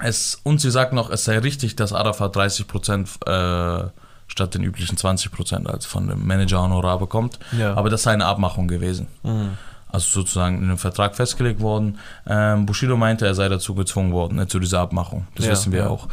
Es, 0.00 0.40
und 0.42 0.60
sie 0.60 0.70
sagt 0.70 0.92
noch, 0.92 1.10
es 1.10 1.24
sei 1.24 1.38
richtig, 1.38 1.76
dass 1.76 1.92
Arafat 1.92 2.36
30% 2.36 3.84
äh, 3.86 3.90
statt 4.26 4.54
den 4.54 4.64
üblichen 4.64 4.96
20% 4.96 5.66
als 5.66 5.86
von 5.86 6.08
dem 6.08 6.26
Manager 6.26 6.62
Honorar 6.62 6.98
bekommt. 6.98 7.38
Ja. 7.56 7.74
Aber 7.74 7.90
das 7.90 8.02
sei 8.02 8.12
eine 8.12 8.26
Abmachung 8.26 8.66
gewesen. 8.66 9.06
Mhm. 9.22 9.56
Also 9.94 10.20
sozusagen 10.20 10.58
in 10.58 10.64
einem 10.64 10.78
Vertrag 10.78 11.14
festgelegt 11.14 11.60
worden. 11.60 11.98
Ähm, 12.26 12.66
Bushido 12.66 12.96
meinte, 12.96 13.26
er 13.26 13.34
sei 13.34 13.48
dazu 13.48 13.74
gezwungen 13.76 14.12
worden, 14.12 14.34
ne, 14.36 14.48
zu 14.48 14.58
dieser 14.58 14.80
Abmachung. 14.80 15.26
Das 15.36 15.46
Ja, 15.46 15.52
wissen 15.52 15.70
wir 15.72 15.80
ja. 15.84 15.88
auch. 15.88 16.08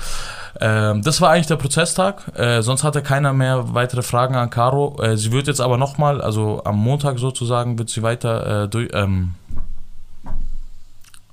Ähm, 0.60 1.02
das 1.02 1.20
war 1.20 1.32
eigentlich 1.32 1.48
der 1.48 1.56
Prozesstag. 1.56 2.38
Äh, 2.38 2.62
sonst 2.62 2.84
hatte 2.84 3.02
keiner 3.02 3.34
mehr 3.34 3.74
weitere 3.74 4.04
Fragen 4.04 4.36
an 4.36 4.52
Caro. 4.52 5.02
Äh, 5.02 5.18
sie 5.18 5.32
wird 5.32 5.48
jetzt 5.48 5.62
aber 5.62 5.78
nochmal, 5.78 6.22
also 6.22 6.62
am 6.64 6.78
Montag 6.78 7.18
sozusagen, 7.18 7.80
wird 7.80 7.90
sie 7.90 8.04
weiter 8.04 8.64
äh, 8.66 8.68
durch, 8.70 8.90
ähm, 8.94 9.34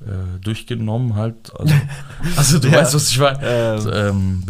äh, 0.00 0.38
durchgenommen 0.42 1.16
halt. 1.16 1.52
Also, 1.58 1.74
also 2.36 2.58
du 2.60 2.68
Ja. 2.68 2.78
weißt, 2.80 2.94
was 2.94 3.10
ich 3.10 3.18
meine. 3.18 3.38
Ähm, 3.92 4.42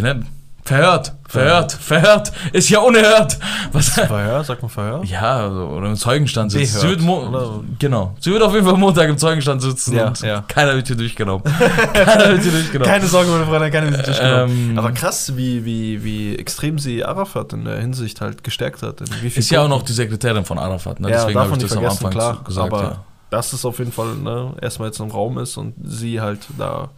Verhört, 0.68 1.14
verhört, 1.26 1.72
verhört. 1.72 2.32
Ist 2.52 2.68
ja 2.68 2.80
unerhört. 2.80 3.38
Was? 3.72 3.88
Verhör, 3.88 4.44
sagt 4.44 4.60
man 4.60 4.70
Verhör? 4.70 5.02
Ja, 5.02 5.38
also, 5.44 5.64
oder 5.68 5.88
im 5.88 5.96
Zeugenstand 5.96 6.52
sitzen. 6.52 6.80
Sie 6.80 6.88
wird 6.90 7.00
oder? 7.02 7.60
genau. 7.78 8.14
Sie 8.20 8.30
wird 8.30 8.42
auf 8.42 8.52
jeden 8.52 8.66
Fall 8.66 8.76
Montag 8.76 9.08
im 9.08 9.16
Zeugenstand 9.16 9.62
sitzen 9.62 9.96
Ja, 9.96 10.08
und 10.08 10.20
ja. 10.20 10.44
keiner 10.46 10.74
wird 10.74 10.86
hier 10.86 10.96
durchgenommen. 10.96 11.42
keiner 11.94 12.28
wird 12.28 12.42
hier 12.42 12.52
durchgenommen. 12.52 12.92
Keine 12.92 13.06
Sorge, 13.06 13.30
meine 13.30 13.46
Freunde, 13.46 13.70
keine 13.70 13.92
Sorge. 13.92 14.20
Ähm, 14.20 14.78
Aber 14.78 14.92
krass, 14.92 15.34
wie, 15.38 15.64
wie, 15.64 16.04
wie 16.04 16.36
extrem 16.36 16.78
sie 16.78 17.02
Arafat 17.02 17.54
in 17.54 17.64
der 17.64 17.78
Hinsicht 17.78 18.20
halt 18.20 18.44
gestärkt 18.44 18.82
hat. 18.82 19.00
Ist 19.00 19.48
ja 19.48 19.62
auch 19.62 19.68
noch 19.68 19.84
die 19.84 19.94
Sekretärin 19.94 20.44
von 20.44 20.58
Arafat, 20.58 21.00
ne? 21.00 21.08
Ja, 21.08 21.16
deswegen 21.16 21.40
habe 21.40 21.52
ich 21.56 21.62
das 21.62 21.76
am 21.78 21.84
Anfang 21.86 22.10
klar. 22.10 22.44
gesagt. 22.44 22.70
aber 22.70 22.82
ja. 22.82 23.04
das 23.30 23.54
ist 23.54 23.64
auf 23.64 23.78
jeden 23.78 23.92
Fall, 23.92 24.16
ne, 24.16 24.52
erstmal 24.60 24.88
jetzt 24.88 25.00
im 25.00 25.10
Raum 25.10 25.38
ist 25.38 25.56
und 25.56 25.72
sie 25.82 26.20
halt 26.20 26.40
da 26.58 26.90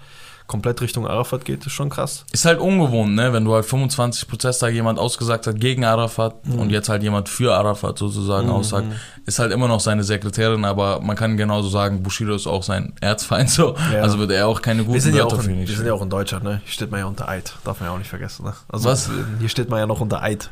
komplett 0.50 0.80
Richtung 0.80 1.07
Arafat 1.07 1.45
geht, 1.45 1.64
ist 1.64 1.73
schon 1.73 1.88
krass. 1.90 2.25
Ist 2.33 2.45
halt 2.45 2.59
ungewohnt, 2.59 3.14
ne? 3.14 3.33
wenn 3.33 3.45
du 3.45 3.54
halt 3.54 3.64
25 3.64 4.26
Prozesstage 4.28 4.75
jemand 4.75 4.99
ausgesagt 4.99 5.47
hat 5.47 5.61
gegen 5.61 5.85
Arafat 5.85 6.45
Mhm. 6.47 6.59
und 6.59 6.71
jetzt 6.71 6.88
halt 6.88 7.02
jemand 7.04 7.28
für 7.28 7.54
Arafat 7.54 7.97
sozusagen 7.99 8.50
aussagt, 8.50 8.88
ist 9.26 9.38
halt 9.38 9.52
immer 9.52 9.69
noch 9.69 9.78
seine 9.80 10.02
Sekretärin, 10.02 10.64
aber 10.64 11.00
man 11.00 11.14
kann 11.16 11.37
genauso 11.37 11.69
sagen, 11.69 12.02
Bushido 12.02 12.35
ist 12.35 12.49
auch 12.49 12.64
sein 12.64 12.92
Erzfeind 13.00 13.49
so. 13.49 13.76
Ja. 13.92 14.02
Also 14.02 14.19
wird 14.19 14.33
er 14.33 14.49
auch 14.49 14.61
keine 14.61 14.83
guten 14.83 14.95
Wir 14.95 15.00
sind, 15.00 15.14
ja 15.14 15.23
Wörter 15.23 15.37
auch 15.37 15.42
für 15.42 15.50
in, 15.50 15.61
ihn 15.61 15.69
wir 15.69 15.76
sind 15.76 15.87
ja 15.87 15.92
auch 15.95 16.02
in 16.02 16.11
Deutschland, 16.11 16.42
ne? 16.45 16.61
Hier 16.64 16.73
steht 16.73 16.90
man 16.90 17.00
ja 17.00 17.07
unter 17.07 17.28
Eid. 17.28 17.54
Darf 17.64 17.78
man 17.80 17.88
ja 17.88 17.95
auch 17.95 17.99
nicht 17.99 18.11
vergessen, 18.11 18.45
ne? 18.47 18.54
Also, 18.69 18.88
Was? 18.88 19.09
Hier 19.38 19.49
steht 19.49 19.71
man 19.71 19.78
ja 19.78 19.87
noch 19.87 20.00
unter 20.00 20.21
Eid. 20.23 20.50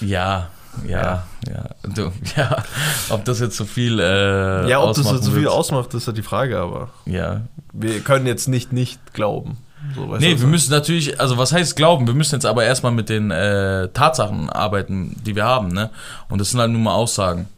Ja, 0.00 0.48
ja, 0.86 1.24
ja. 1.48 1.64
Du, 1.94 2.10
ja. 2.36 2.62
Ob 3.10 3.24
das 3.24 3.40
jetzt 3.40 3.56
so 3.56 3.64
viel 3.64 3.98
äh, 4.00 4.68
ja, 4.68 4.80
ob 4.80 4.88
das 4.94 5.00
ausmachen 5.06 5.22
so 5.22 5.30
viel 5.32 5.42
wird. 5.42 5.52
ausmacht, 5.52 5.94
ist 5.94 6.06
ja 6.06 6.12
die 6.12 6.22
Frage, 6.22 6.58
aber 6.58 6.90
Ja, 7.06 7.42
wir 7.72 8.00
können 8.00 8.26
jetzt 8.26 8.48
nicht 8.48 8.72
nicht 8.72 9.12
glauben. 9.14 9.58
So, 9.94 10.06
Nee, 10.16 10.40
wir 10.40 10.46
müssen 10.46 10.70
natürlich, 10.70 11.20
also 11.20 11.36
was 11.36 11.52
heißt 11.52 11.76
glauben? 11.76 12.06
Wir 12.06 12.14
müssen 12.14 12.34
jetzt 12.36 12.46
aber 12.46 12.64
erstmal 12.64 12.92
mit 12.92 13.10
den 13.10 13.30
äh, 13.30 13.88
Tatsachen 13.92 14.48
arbeiten, 14.48 15.14
die 15.26 15.36
wir 15.36 15.44
haben, 15.44 15.68
ne? 15.68 15.90
Und 16.30 16.40
das 16.40 16.50
sind 16.52 16.60
halt 16.60 16.70
nur 16.70 16.80
mal 16.80 16.94
Aussagen. 16.94 17.48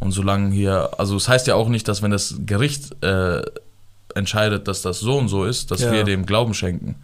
Und 0.00 0.10
solange 0.12 0.52
hier, 0.52 0.90
also 0.98 1.14
es 1.16 1.28
heißt 1.28 1.46
ja 1.46 1.54
auch 1.54 1.68
nicht, 1.68 1.86
dass 1.86 2.02
wenn 2.02 2.10
das 2.10 2.34
Gericht 2.46 3.02
äh, 3.04 3.42
entscheidet, 4.14 4.66
dass 4.66 4.82
das 4.82 4.98
so 5.00 5.18
und 5.18 5.28
so 5.28 5.44
ist, 5.44 5.70
dass 5.70 5.80
Ja. 5.82 5.92
wir 5.92 6.02
dem 6.04 6.26
Glauben 6.26 6.52
schenken. 6.54 6.96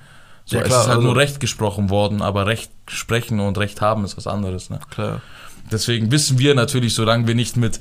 So, 0.45 0.57
Ja, 0.57 0.63
es 0.63 0.69
klar, 0.69 0.81
ist 0.81 0.87
halt 0.89 0.97
also- 0.99 1.07
nur 1.09 1.17
Recht 1.17 1.39
gesprochen 1.41 1.89
worden, 1.91 2.21
aber 2.21 2.47
Recht 2.47 2.71
sprechen 2.89 3.39
und 3.41 3.57
Recht 3.59 3.81
haben 3.81 4.05
ist 4.05 4.17
was 4.17 4.27
anderes, 4.27 4.71
ne? 4.71 4.81
Klar. 4.91 5.21
Deswegen 5.75 6.11
wissen 6.11 6.39
wir 6.39 6.55
natürlich, 6.55 6.95
solange 6.95 7.27
wir 7.27 7.35
nicht 7.35 7.57
mit 7.57 7.81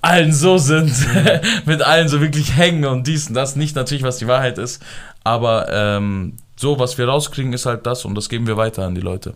allen 0.00 0.32
so 0.32 0.58
sind, 0.58 0.92
mit 1.66 1.82
allen 1.82 2.08
so 2.08 2.20
wirklich 2.20 2.56
hängen 2.56 2.84
und 2.84 3.06
dies 3.06 3.28
und 3.28 3.34
das, 3.34 3.54
nicht 3.54 3.76
natürlich, 3.76 4.02
was 4.02 4.18
die 4.18 4.26
Wahrheit 4.26 4.58
ist, 4.58 4.82
aber 5.22 5.66
ähm, 5.70 6.34
so, 6.56 6.78
was 6.78 6.98
wir 6.98 7.06
rauskriegen, 7.06 7.52
ist 7.52 7.66
halt 7.66 7.86
das 7.86 8.04
und 8.04 8.14
das 8.14 8.28
geben 8.28 8.46
wir 8.46 8.56
weiter 8.56 8.84
an 8.84 8.94
die 8.94 9.00
Leute. 9.00 9.34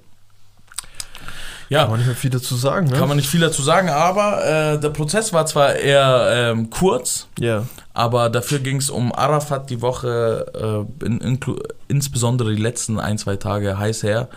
Kann 1.70 1.76
Ja, 1.76 1.86
man 1.86 1.98
nicht 1.98 2.06
mehr 2.06 2.16
viel 2.16 2.30
dazu 2.30 2.56
sagen, 2.56 2.86
ne? 2.88 2.96
kann 2.98 3.08
man 3.08 3.16
nicht 3.18 3.28
viel 3.28 3.40
dazu 3.40 3.62
sagen, 3.62 3.90
aber 3.90 4.44
äh, 4.74 4.80
der 4.80 4.88
Prozess 4.88 5.32
war 5.34 5.44
zwar 5.44 5.74
eher 5.74 6.28
ähm, 6.52 6.70
kurz, 6.70 7.26
Ja. 7.38 7.64
aber 7.92 8.30
dafür 8.30 8.58
ging 8.60 8.78
es 8.78 8.88
um 8.88 9.12
Arafat 9.14 9.68
die 9.68 9.82
Woche, 9.82 10.86
äh, 11.00 11.04
in, 11.04 11.20
inklu- 11.20 11.62
insbesondere 11.88 12.54
die 12.54 12.62
letzten 12.62 12.98
ein, 12.98 13.18
zwei 13.18 13.36
Tage 13.36 13.78
heiß 13.78 14.02
her. 14.02 14.28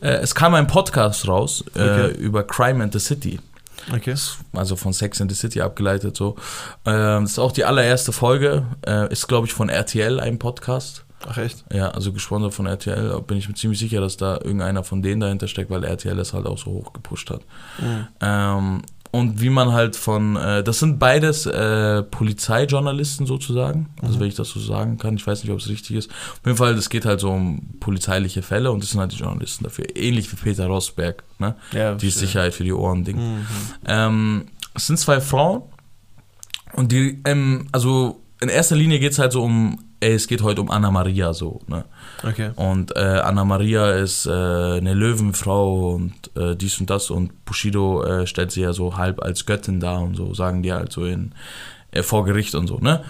Äh, 0.00 0.10
es 0.18 0.36
kam 0.36 0.54
ein 0.54 0.68
Podcast 0.68 1.26
raus 1.26 1.64
äh, 1.74 1.80
Okay. 1.80 2.10
über 2.18 2.44
Crime 2.44 2.84
and 2.84 2.92
the 2.92 3.00
City. 3.00 3.40
Okay. 3.92 4.14
also 4.52 4.76
von 4.76 4.92
Sex 4.92 5.18
in 5.20 5.28
the 5.30 5.34
City 5.34 5.60
abgeleitet 5.62 6.16
so. 6.16 6.36
Ähm, 6.84 7.22
das 7.22 7.32
ist 7.32 7.38
auch 7.38 7.52
die 7.52 7.64
allererste 7.64 8.12
Folge, 8.12 8.64
äh, 8.86 9.10
ist 9.10 9.26
glaube 9.28 9.46
ich 9.46 9.52
von 9.54 9.68
RTL 9.68 10.20
ein 10.20 10.38
Podcast. 10.38 11.04
Ach 11.26 11.36
echt? 11.38 11.64
Ja, 11.72 11.88
also 11.90 12.12
gesponsert 12.12 12.54
von 12.54 12.66
RTL, 12.66 13.20
bin 13.22 13.38
ich 13.38 13.48
mir 13.48 13.54
ziemlich 13.54 13.78
sicher, 13.80 14.00
dass 14.00 14.16
da 14.16 14.34
irgendeiner 14.36 14.84
von 14.84 15.02
denen 15.02 15.20
dahinter 15.20 15.48
steckt, 15.48 15.70
weil 15.70 15.82
RTL 15.84 16.14
das 16.16 16.32
halt 16.32 16.46
auch 16.46 16.58
so 16.58 16.66
hoch 16.66 16.92
gepusht 16.92 17.30
hat. 17.30 17.40
Mhm. 17.80 18.06
Ähm, 18.20 18.82
und 19.10 19.40
wie 19.40 19.48
man 19.48 19.72
halt 19.72 19.96
von, 19.96 20.36
äh, 20.36 20.62
das 20.62 20.80
sind 20.80 20.98
beides 20.98 21.46
äh, 21.46 22.02
Polizeijournalisten 22.02 23.26
sozusagen, 23.26 23.88
also 24.02 24.16
Mhm. 24.16 24.20
wenn 24.20 24.28
ich 24.28 24.34
das 24.34 24.50
so 24.50 24.60
sagen 24.60 24.98
kann, 24.98 25.16
ich 25.16 25.26
weiß 25.26 25.42
nicht, 25.42 25.52
ob 25.52 25.58
es 25.58 25.68
richtig 25.68 25.96
ist. 25.96 26.10
Auf 26.10 26.40
jeden 26.44 26.58
Fall, 26.58 26.74
es 26.74 26.90
geht 26.90 27.04
halt 27.06 27.18
so 27.20 27.30
um 27.30 27.74
polizeiliche 27.80 28.42
Fälle 28.42 28.70
und 28.70 28.82
das 28.82 28.90
sind 28.90 29.00
halt 29.00 29.12
die 29.12 29.16
Journalisten 29.16 29.64
dafür, 29.64 29.86
ähnlich 29.96 30.30
wie 30.30 30.36
Peter 30.36 30.66
Rosberg, 30.66 31.24
ne? 31.38 31.56
Ja, 31.72 31.94
Die 31.94 32.06
verstehe. 32.06 32.26
Sicherheit 32.26 32.54
für 32.54 32.64
die 32.64 32.72
Ohren 32.72 33.04
Ding. 33.04 33.16
Mhm. 33.16 33.46
Ähm, 33.86 34.44
es 34.74 34.86
sind 34.86 34.98
zwei 34.98 35.20
Frauen 35.20 35.62
und 36.74 36.92
die, 36.92 37.20
ähm, 37.24 37.66
also 37.72 38.20
in 38.40 38.48
erster 38.48 38.76
Linie 38.76 39.00
geht 39.00 39.12
es 39.12 39.18
halt 39.18 39.32
so 39.32 39.42
um, 39.42 39.78
ey, 40.00 40.12
es 40.12 40.28
geht 40.28 40.42
heute 40.42 40.60
um 40.60 40.70
Anna 40.70 40.90
Maria 40.90 41.32
so, 41.32 41.60
ne? 41.66 41.84
Okay. 42.26 42.50
Und 42.56 42.96
äh, 42.96 43.00
Anna 43.00 43.44
Maria 43.44 43.90
ist 43.92 44.26
äh, 44.26 44.30
eine 44.30 44.94
Löwenfrau 44.94 45.94
und 45.94 46.14
äh, 46.36 46.54
dies 46.54 46.78
und 46.80 46.88
das 46.90 47.10
und 47.10 47.44
Bushido 47.44 48.02
äh, 48.04 48.26
stellt 48.26 48.52
sie 48.52 48.62
ja 48.62 48.72
so 48.72 48.96
halb 48.96 49.22
als 49.22 49.44
Göttin 49.44 49.80
dar 49.80 50.00
und 50.02 50.14
so, 50.14 50.34
sagen 50.34 50.62
die 50.62 50.72
halt 50.72 50.92
so 50.92 51.04
in, 51.04 51.32
äh, 51.90 52.02
vor 52.02 52.24
Gericht 52.24 52.54
und 52.54 52.68
so, 52.68 52.78
ne? 52.78 53.02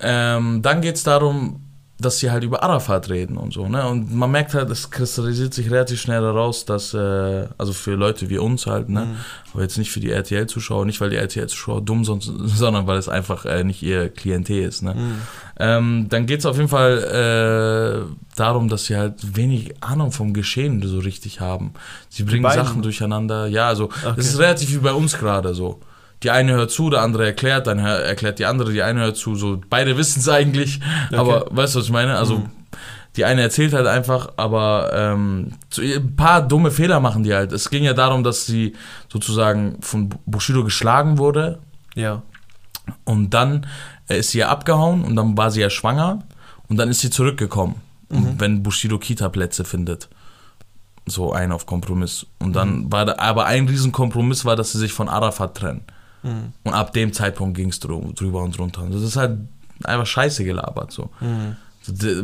Ähm, 0.00 0.62
dann 0.62 0.80
geht 0.80 0.96
es 0.96 1.04
darum, 1.04 1.60
dass 2.02 2.18
sie 2.18 2.30
halt 2.30 2.44
über 2.44 2.62
Arafat 2.62 3.08
reden 3.08 3.36
und 3.36 3.52
so, 3.52 3.68
ne? 3.68 3.86
Und 3.88 4.14
man 4.14 4.30
merkt 4.30 4.52
halt, 4.54 4.68
es 4.70 4.90
kristallisiert 4.90 5.54
sich 5.54 5.70
relativ 5.70 6.00
schnell 6.00 6.20
daraus, 6.20 6.64
dass, 6.64 6.92
äh, 6.92 7.46
also 7.56 7.72
für 7.72 7.94
Leute 7.94 8.28
wie 8.28 8.38
uns 8.38 8.66
halt, 8.66 8.88
ne? 8.88 9.06
Mhm. 9.06 9.16
Aber 9.54 9.62
jetzt 9.62 9.78
nicht 9.78 9.90
für 9.90 10.00
die 10.00 10.10
RTL-Zuschauer, 10.10 10.84
nicht 10.84 11.00
weil 11.00 11.10
die 11.10 11.16
RTL-Zuschauer 11.16 11.80
dumm 11.82 12.04
sind, 12.04 12.22
sondern 12.44 12.86
weil 12.86 12.98
es 12.98 13.08
einfach 13.08 13.44
äh, 13.44 13.64
nicht 13.64 13.82
ihr 13.82 14.08
Klientel 14.08 14.62
ist, 14.64 14.82
ne? 14.82 14.94
Mhm. 14.94 15.22
Ähm, 15.58 16.06
dann 16.08 16.26
geht 16.26 16.40
es 16.40 16.46
auf 16.46 16.56
jeden 16.56 16.68
Fall 16.68 18.04
äh, 18.08 18.36
darum, 18.36 18.68
dass 18.68 18.84
sie 18.86 18.96
halt 18.96 19.36
wenig 19.36 19.74
Ahnung 19.82 20.10
vom 20.10 20.32
Geschehen 20.32 20.82
so 20.82 20.98
richtig 20.98 21.40
haben. 21.40 21.72
Sie 22.08 22.24
bringen? 22.24 22.50
Sachen 22.50 22.82
durcheinander. 22.82 23.46
Ja, 23.46 23.68
also 23.68 23.84
Okay. 23.84 24.14
das 24.16 24.26
ist 24.26 24.38
relativ 24.38 24.72
wie 24.72 24.78
bei 24.78 24.92
uns 24.92 25.16
gerade 25.18 25.54
so. 25.54 25.80
Die 26.22 26.30
eine 26.30 26.52
hört 26.52 26.70
zu, 26.70 26.88
der 26.90 27.02
andere 27.02 27.26
erklärt, 27.26 27.66
dann 27.66 27.78
erklärt 27.80 28.38
die 28.38 28.46
andere, 28.46 28.72
die 28.72 28.82
eine 28.82 29.00
hört 29.00 29.16
zu. 29.16 29.34
So 29.34 29.60
beide 29.68 29.96
wissen 29.96 30.20
es 30.20 30.28
eigentlich, 30.28 30.80
aber 31.12 31.46
weißt 31.50 31.74
du, 31.74 31.78
was 31.80 31.86
ich 31.86 31.92
meine? 31.92 32.16
Also 32.16 32.38
Mhm. 32.38 32.50
die 33.16 33.24
eine 33.24 33.42
erzählt 33.42 33.72
halt 33.74 33.86
einfach, 33.86 34.28
aber 34.36 34.90
ähm, 34.94 35.52
ein 35.78 36.16
paar 36.16 36.40
dumme 36.46 36.70
Fehler 36.70 37.00
machen 37.00 37.24
die 37.24 37.34
halt. 37.34 37.52
Es 37.52 37.68
ging 37.70 37.82
ja 37.84 37.92
darum, 37.92 38.22
dass 38.24 38.46
sie 38.46 38.74
sozusagen 39.12 39.78
von 39.82 40.10
Bushido 40.26 40.62
geschlagen 40.64 41.18
wurde 41.18 41.58
Ja. 41.94 42.22
und 43.04 43.30
dann 43.34 43.66
äh, 44.08 44.18
ist 44.18 44.30
sie 44.30 44.38
ja 44.38 44.48
abgehauen 44.48 45.04
und 45.04 45.16
dann 45.16 45.36
war 45.36 45.50
sie 45.50 45.60
ja 45.60 45.70
schwanger 45.70 46.20
und 46.68 46.76
dann 46.76 46.88
ist 46.88 47.00
sie 47.00 47.10
zurückgekommen. 47.10 47.76
Und 48.08 48.40
wenn 48.40 48.62
Bushido 48.62 48.98
Kita-Plätze 48.98 49.64
findet. 49.64 50.08
So 51.06 51.32
ein 51.32 51.50
auf 51.50 51.64
Kompromiss. 51.64 52.26
Und 52.38 52.54
dann 52.54 52.92
war 52.92 53.06
da, 53.06 53.14
aber 53.16 53.46
ein 53.46 53.66
Riesenkompromiss 53.66 54.44
war, 54.44 54.54
dass 54.54 54.72
sie 54.72 54.78
sich 54.78 54.92
von 54.92 55.08
Arafat 55.08 55.56
trennen. 55.56 55.80
Mhm. 56.22 56.52
Und 56.64 56.74
ab 56.74 56.92
dem 56.92 57.12
Zeitpunkt 57.12 57.56
ging 57.56 57.68
es 57.68 57.80
drüber 57.80 58.42
und 58.42 58.58
drunter. 58.58 58.86
Das 58.90 59.02
ist 59.02 59.16
halt 59.16 59.38
einfach 59.84 60.06
scheiße 60.06 60.44
gelabert. 60.44 60.92
So. 60.92 61.10
Mhm. 61.20 61.56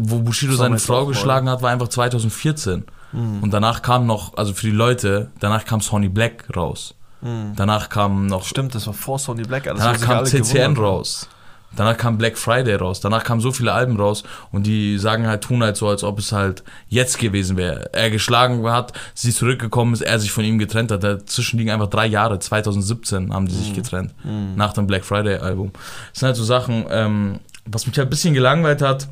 Wo 0.01 0.21
Bushido 0.21 0.55
seine 0.55 0.79
Frau 0.79 1.07
geschlagen 1.07 1.49
hat, 1.49 1.63
war 1.63 1.71
einfach 1.71 1.89
2014. 1.89 2.85
Mhm. 3.13 3.43
Und 3.43 3.53
danach 3.53 3.83
kam 3.83 4.07
noch, 4.07 4.37
also 4.37 4.53
für 4.55 4.67
die 4.67 4.73
Leute, 4.73 5.31
danach 5.41 5.65
kam 5.65 5.81
Sonny 5.81 6.09
Black 6.09 6.45
raus. 6.55 6.95
Mhm. 7.21 7.55
Danach 7.57 7.89
kam 7.89 8.27
noch 8.27 8.45
Stimmt, 8.45 8.75
das 8.75 8.87
war 8.87 8.95
vor 8.95 9.19
Sony 9.19 9.43
Black. 9.43 9.67
alles, 9.67 9.83
Danach 9.83 10.01
kam 10.01 10.25
CCN 10.25 10.77
raus. 10.77 11.29
Danach 11.77 11.97
kam 11.97 12.19
Black 12.19 12.39
Friday 12.39 12.75
raus. 12.75 13.01
Danach 13.01 13.25
kamen 13.25 13.41
so 13.41 13.53
viele 13.53 13.73
Alben 13.73 13.97
raus 13.97 14.25
und 14.51 14.67
die 14.67 14.99
sagen 14.99 15.27
halt, 15.27 15.45
tun 15.45 15.63
halt 15.63 15.77
so, 15.77 15.87
als 15.89 16.03
ob 16.03 16.19
es 16.19 16.33
halt 16.33 16.65
jetzt 16.89 17.19
gewesen 17.19 17.57
wäre. 17.57 17.93
Er 17.93 18.11
geschlagen 18.11 18.69
hat, 18.71 18.93
sie 19.15 19.33
zurückgekommen 19.33 19.93
ist, 19.93 20.01
er 20.01 20.19
sich 20.19 20.33
von 20.33 20.45
ihm 20.45 20.59
getrennt 20.59 20.91
hat. 20.91 21.05
Dazwischen 21.05 21.59
liegen 21.59 21.71
einfach 21.71 21.89
drei 21.89 22.07
Jahre. 22.07 22.39
2017 22.39 23.33
haben 23.33 23.47
die 23.47 23.55
sich 23.55 23.75
getrennt. 23.75 24.15
Mhm. 24.25 24.57
Nach 24.57 24.73
dem 24.73 24.87
Black 24.87 25.05
Friday 25.05 25.37
Album. 25.37 25.73
Das 26.11 26.21
sind 26.21 26.27
halt 26.27 26.37
so 26.37 26.45
Sachen, 26.45 26.87
ähm, 26.91 27.41
was 27.67 27.87
mich 27.87 27.97
halt 27.99 28.09
ein 28.09 28.11
bisschen 28.11 28.35
gelangweilt 28.35 28.83
hat. 28.83 29.09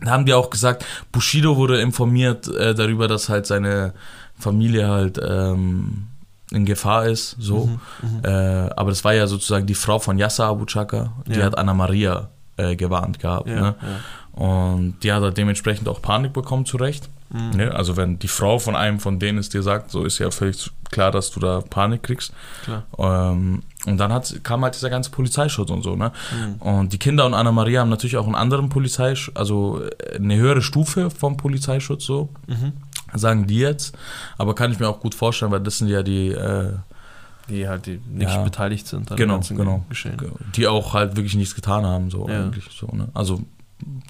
Da 0.00 0.12
haben 0.12 0.26
die 0.26 0.34
auch 0.34 0.50
gesagt, 0.50 0.84
Bushido 1.12 1.56
wurde 1.56 1.80
informiert 1.80 2.48
äh, 2.48 2.74
darüber, 2.74 3.06
dass 3.06 3.28
halt 3.28 3.46
seine 3.46 3.92
Familie 4.36 4.88
halt 4.88 5.20
ähm, 5.22 6.08
in 6.52 6.64
Gefahr 6.64 7.06
ist, 7.06 7.36
so. 7.38 7.66
Mhm. 8.02 8.20
Äh, 8.24 8.28
aber 8.76 8.90
das 8.90 9.04
war 9.04 9.14
ja 9.14 9.26
sozusagen 9.26 9.66
die 9.66 9.74
Frau 9.74 9.98
von 9.98 10.18
Yasser 10.18 10.46
Abu 10.46 10.64
Chaka, 10.66 11.12
die 11.26 11.38
Ja. 11.38 11.44
hat 11.46 11.56
Anna 11.58 11.74
Maria 11.74 12.28
äh, 12.56 12.76
gewarnt 12.76 13.18
gehabt. 13.18 13.48
Ja, 13.48 13.54
Ne? 13.60 13.74
ja. 13.80 14.40
Und 14.44 14.96
die 15.02 15.12
hat 15.12 15.22
halt 15.22 15.36
dementsprechend 15.36 15.88
auch 15.88 16.00
Panik 16.00 16.32
bekommen, 16.32 16.64
zu 16.64 16.76
Recht. 16.78 17.08
Mhm. 17.30 17.50
Ne? 17.56 17.74
Also 17.74 17.96
wenn 17.96 18.18
die 18.18 18.28
Frau 18.28 18.58
von 18.58 18.76
einem 18.76 18.98
von 19.00 19.18
denen 19.18 19.38
es 19.38 19.48
dir 19.50 19.62
sagt, 19.62 19.90
so 19.90 20.04
ist 20.04 20.18
ja 20.18 20.30
völlig 20.30 20.70
klar, 20.90 21.10
dass 21.10 21.30
du 21.30 21.40
da 21.40 21.60
Panik 21.68 22.02
kriegst. 22.02 22.32
Ähm, 22.98 23.62
und 23.86 23.98
dann 23.98 24.12
hat, 24.12 24.32
kam 24.44 24.62
halt 24.62 24.74
dieser 24.74 24.90
ganze 24.90 25.10
Polizeischutz 25.10 25.70
und 25.70 25.82
so, 25.82 25.96
ne? 25.96 26.12
Mhm. 26.32 26.54
Und 26.62 26.92
die 26.92 26.98
Kinder 26.98 27.26
und 27.26 27.34
Anna 27.34 27.50
Maria 27.52 27.80
haben 27.80 27.88
natürlich 27.90 28.16
auch 28.16 28.26
einen 28.26 28.34
anderen 28.36 28.68
Polizeischutz, 28.68 29.36
also 29.36 29.82
eine 30.14 30.36
höhere 30.36 30.62
Stufe 30.62 31.10
vom 31.10 31.36
Polizeischutz, 31.36 32.04
so, 32.04 32.28
Mhm. 32.46 32.72
Sagen 33.14 33.46
die 33.46 33.58
jetzt. 33.58 33.96
Aber 34.38 34.54
kann 34.54 34.72
ich 34.72 34.78
mir 34.80 34.88
auch 34.88 35.00
gut 35.00 35.14
vorstellen, 35.14 35.52
weil 35.52 35.60
das 35.60 35.78
sind 35.78 35.88
ja 35.88 36.02
die, 36.02 36.28
äh, 36.28 36.72
Die 37.48 37.66
halt 37.68 37.86
die 37.86 38.00
nicht 38.08 38.30
Ja. 38.30 38.42
beteiligt 38.44 38.86
sind 38.86 39.10
an 39.10 39.16
Genau, 39.16 39.34
ganzen 39.34 39.56
genau. 39.56 39.84
Geschehen. 39.88 40.16
die 40.54 40.66
auch 40.68 40.94
halt 40.94 41.16
wirklich 41.16 41.34
nichts 41.34 41.54
getan 41.54 41.84
haben, 41.84 42.10
so 42.10 42.28
Ja. 42.28 42.44
eigentlich 42.44 42.64
so, 42.78 42.86
ne? 42.92 43.08
Also 43.14 43.42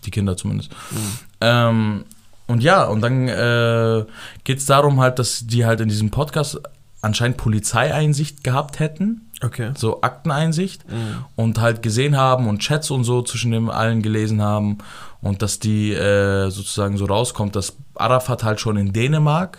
die 0.05 0.11
Kinder 0.11 0.37
zumindest. 0.37 0.71
Mhm. 0.91 0.97
Ähm, 1.41 2.05
und 2.47 2.63
ja, 2.63 2.85
und 2.85 3.01
dann 3.01 3.29
äh, 3.29 4.05
geht 4.45 4.59
es 4.59 4.67
darum 4.67 5.01
halt, 5.01 5.19
dass 5.19 5.47
die 5.47 5.65
halt 5.65 5.81
in 5.81 5.89
diesem 5.89 6.11
Podcast 6.11 6.61
anscheinend 7.01 7.39
Polizeieinsicht 7.39 8.45
gehabt 8.45 8.79
hätten, 8.79 9.23
Okay. 9.43 9.71
so 9.77 10.03
Akteneinsicht 10.03 10.89
Mhm. 10.89 11.25
und 11.35 11.59
halt 11.61 11.83
gesehen 11.83 12.17
haben 12.17 12.47
und 12.47 12.59
Chats 12.61 12.91
und 12.91 13.05
so 13.05 13.23
zwischen 13.23 13.51
dem 13.51 13.71
allen 13.71 14.03
gelesen 14.03 14.43
haben 14.43 14.79
und 15.23 15.41
dass 15.41 15.59
die 15.59 15.93
äh, 15.93 16.51
sozusagen 16.51 16.99
so 16.99 17.07
rauskommt, 17.07 17.57
dass 17.57 17.75
Arafat 17.95 18.45
halt 18.45 18.61
schon 18.61 18.77
in 18.77 18.93
Dänemark 18.93 19.59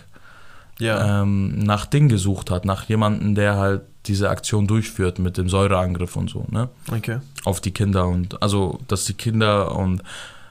Ja. 0.80 1.22
ähm, 1.24 1.58
nach 1.60 1.86
Ding 1.88 2.10
gesucht 2.10 2.52
hat, 2.52 2.66
nach 2.66 2.84
jemandem, 2.84 3.34
der 3.34 3.56
halt 3.58 3.82
diese 4.06 4.30
Aktion 4.30 4.68
durchführt 4.68 5.18
mit 5.20 5.38
dem 5.38 5.48
Säureangriff 5.50 6.16
und 6.18 6.30
so, 6.30 6.46
ne? 6.52 6.68
Okay. 6.92 7.20
Auf 7.46 7.62
die 7.62 7.72
Kinder 7.72 8.06
und 8.08 8.42
also, 8.44 8.80
dass 8.90 9.06
die 9.06 9.14
Kinder 9.14 9.74
und 9.76 10.04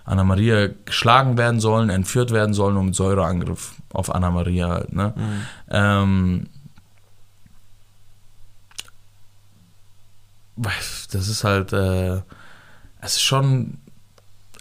Anna 0.05 0.25
Maria 0.25 0.69
geschlagen 0.87 1.37
werden 1.37 1.61
sollen, 1.61 1.91
entführt 1.91 2.31
werden 2.33 2.55
sollen 2.55 2.77
und 2.79 2.87
mit 2.87 2.95
Säureangriff 2.95 3.75
auf 3.93 4.13
Anna 4.15 4.31
Maria 4.31 4.69
halt, 4.69 4.93
ne? 4.95 5.13
Mhm. 5.15 5.43
Ähm, 5.71 6.47
das 11.13 11.29
ist 11.29 11.45
halt, 11.45 11.73
äh, 11.73 12.17
es 13.01 13.17
ist 13.17 13.23
schon, 13.23 13.79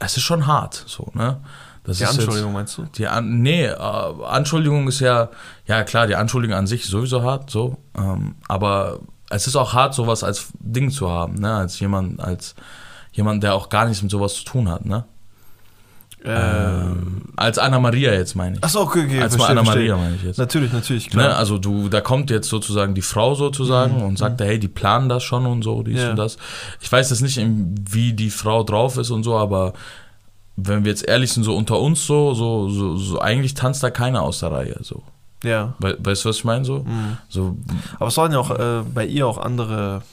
es 0.01 0.17
ist 0.17 0.24
schon 0.24 0.46
hart, 0.48 0.84
so, 0.88 1.10
ne? 1.13 1.41
Das 1.84 1.98
Die 1.98 2.03
ist 2.03 2.10
jetzt- 2.12 2.20
Anschuldigung 2.20 2.53
meinst 2.53 2.77
du? 2.77 2.84
die 2.96 3.08
An 3.08 3.41
nee, 3.41 3.65
äh, 3.65 3.75
Anschuldigung 3.75 4.88
ist 4.88 5.00
ja, 5.00 5.29
ja 5.65 5.84
klar, 5.84 6.05
die 6.08 6.15
Anschuldigung 6.15 6.55
an 6.55 6.67
sich 6.67 6.84
ist 6.84 6.91
sowieso 6.91 7.24
hart, 7.24 7.50
so, 7.50 7.77
ähm, 7.98 8.36
aber 8.48 9.00
es 9.29 9.48
ist 9.48 9.55
auch 9.55 9.74
hart, 9.74 9.93
sowas 9.96 10.24
als 10.24 10.50
Ding 10.60 10.91
zu 10.91 11.10
haben, 11.10 11.36
ne, 11.36 11.55
als 11.55 11.79
jemand, 11.79 12.20
als 12.20 12.55
jemand, 13.13 13.41
der 13.43 13.55
auch 13.55 13.70
gar 13.70 13.86
nichts 13.86 14.01
mit 14.03 14.12
sowas 14.12 14.36
zu 14.36 14.43
tun 14.43 14.70
hat, 14.70 14.86
ne. 14.86 15.05
Ähm, 16.23 17.23
als 17.35 17.57
Anna 17.57 17.79
Maria 17.79 18.13
jetzt 18.13 18.35
meine 18.35 18.57
ich. 18.57 18.63
Achso, 18.63 18.81
okay, 18.81 19.05
okay. 19.05 19.21
als 19.21 19.35
verstehe, 19.35 19.51
Anna 19.57 19.63
verstehe. 19.63 19.89
Maria 19.89 20.03
meine 20.03 20.15
ich 20.15 20.23
jetzt. 20.23 20.37
Natürlich, 20.37 20.71
natürlich, 20.71 21.09
klar. 21.09 21.29
Ne, 21.29 21.35
also 21.35 21.57
du, 21.57 21.89
da 21.89 22.01
kommt 22.01 22.29
jetzt 22.29 22.49
sozusagen 22.49 22.93
die 22.93 23.01
Frau 23.01 23.33
sozusagen 23.35 24.01
und 24.03 24.17
sagt, 24.17 24.39
hey, 24.41 24.59
die 24.59 24.67
planen 24.67 25.09
das 25.09 25.23
schon 25.23 25.45
und 25.45 25.63
so, 25.63 25.81
dies 25.83 25.95
Mhm. 25.95 25.99
Ja. 25.99 26.09
und 26.11 26.15
das. 26.17 26.37
Ich 26.79 26.91
weiß 26.91 27.09
jetzt 27.09 27.21
nicht, 27.21 27.39
wie 27.89 28.13
die 28.13 28.29
Frau 28.29 28.63
drauf 28.63 28.97
ist 28.97 29.09
und 29.09 29.23
so, 29.23 29.35
aber 29.37 29.73
wenn 30.57 30.83
wir 30.83 30.91
jetzt 30.91 31.07
ehrlich 31.07 31.31
sind, 31.33 31.43
so 31.43 31.55
unter 31.55 31.79
uns 31.79 32.05
so, 32.05 32.33
so, 32.35 32.69
so, 32.69 32.97
so 32.97 33.19
eigentlich 33.19 33.55
tanzt 33.55 33.81
da 33.81 33.89
keiner 33.89 34.21
aus 34.21 34.39
der 34.41 34.51
Reihe. 34.51 34.77
So. 34.81 35.01
Ja. 35.43 35.73
We 35.79 35.97
weißt 35.99 36.23
du, 36.25 36.29
was 36.29 36.37
ich 36.37 36.43
meine? 36.43 36.65
So? 36.65 36.79
Mhm. 36.79 37.17
so 37.29 37.57
Aber 37.97 38.09
es 38.09 38.17
waren 38.17 38.31
ja 38.31 38.37
auch 38.39 38.51
äh, 38.51 38.83
bei 38.93 39.05
ihr 39.05 39.25
auch 39.25 39.39
andere, 39.39 40.03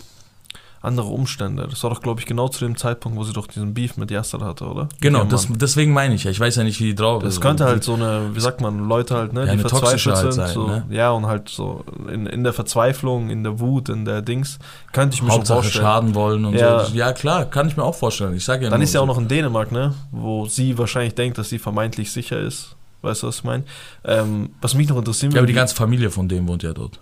andere 0.80 1.08
Umstände. 1.08 1.66
Das 1.68 1.82
war 1.82 1.90
doch, 1.90 2.00
glaube 2.00 2.20
ich, 2.20 2.26
genau 2.26 2.49
zu 2.49 2.64
dem 2.64 2.76
Zeitpunkt, 2.76 3.18
wo 3.18 3.25
sie 3.25 3.32
doch 3.32 3.47
diesen 3.49 3.75
Beef 3.75 3.97
mit 3.97 4.11
Yasser 4.12 4.38
hatte, 4.40 4.64
oder? 4.66 4.88
Genau, 5.00 5.25
das, 5.25 5.49
deswegen 5.50 5.92
meine 5.92 6.14
ich 6.14 6.25
ja. 6.25 6.30
Ich 6.30 6.38
weiß 6.38 6.54
ja 6.56 6.62
nicht, 6.62 6.78
wie 6.80 6.85
die 6.85 6.94
drauf 6.94 7.23
Das 7.23 7.35
ist. 7.35 7.40
könnte 7.40 7.64
halt 7.64 7.82
so 7.82 7.94
eine, 7.94 8.30
wie 8.35 8.40
sagt 8.40 8.61
man, 8.61 8.88
Leute 8.88 9.16
halt, 9.16 9.32
ne, 9.32 9.44
Ja, 9.47 9.52
die 9.54 9.58
verzweifelt 9.58 10.06
halt 10.14 10.18
sind. 10.18 10.32
sein, 10.32 10.54
so, 10.54 10.66
ne? 10.68 10.87
Ja, 10.90 11.11
und 11.11 11.26
halt 11.26 11.49
so 11.49 11.85
in, 12.12 12.26
in 12.26 12.44
der 12.44 12.52
Verzweiflung, 12.52 13.28
in 13.30 13.42
der 13.42 13.58
Wut, 13.58 13.88
in 13.88 14.04
der 14.04 14.23
Dings, 14.23 14.58
könnte 14.92 15.14
ich 15.14 15.23
mir 15.23 15.28
schon 15.30 15.38
Hauptsache 15.38 15.62
vorstellen. 15.62 15.85
schaden 15.85 16.14
wollen 16.14 16.44
und 16.44 16.54
Ja. 16.54 16.85
so. 16.85 16.94
Ja, 16.94 17.12
klar, 17.12 17.44
kann 17.47 17.66
ich 17.66 17.76
mir 17.76 17.82
auch 17.82 17.97
vorstellen. 17.97 18.35
Ich 18.37 18.44
sage 18.44 18.64
ja 18.64 18.70
Dann 18.70 18.80
ist 18.82 18.94
ja 18.94 19.00
auch 19.00 19.06
so. 19.06 19.12
noch 19.14 19.18
in 19.18 19.26
Dänemark, 19.28 19.73
ne, 19.73 19.94
wo 20.12 20.47
sie 20.47 20.78
wahrscheinlich 20.78 21.14
denkt, 21.16 21.38
dass 21.38 21.49
sie 21.49 21.58
vermeintlich 21.58 22.12
sicher 22.12 22.38
ist. 22.38 22.76
Weißt 23.02 23.23
du, 23.23 23.28
was 23.28 23.37
ich 23.38 23.44
meine? 23.44 23.64
Ähm, 24.04 24.50
was 24.61 24.75
mich 24.75 24.88
noch 24.88 24.97
interessieren 24.99 25.32
Ja, 25.32 25.38
aber 25.38 25.47
die 25.47 25.52
ganze 25.52 25.75
Familie 25.75 26.11
von 26.11 26.28
dem 26.28 26.47
wohnt 26.49 26.62
ja 26.62 26.73
dort. 26.73 27.00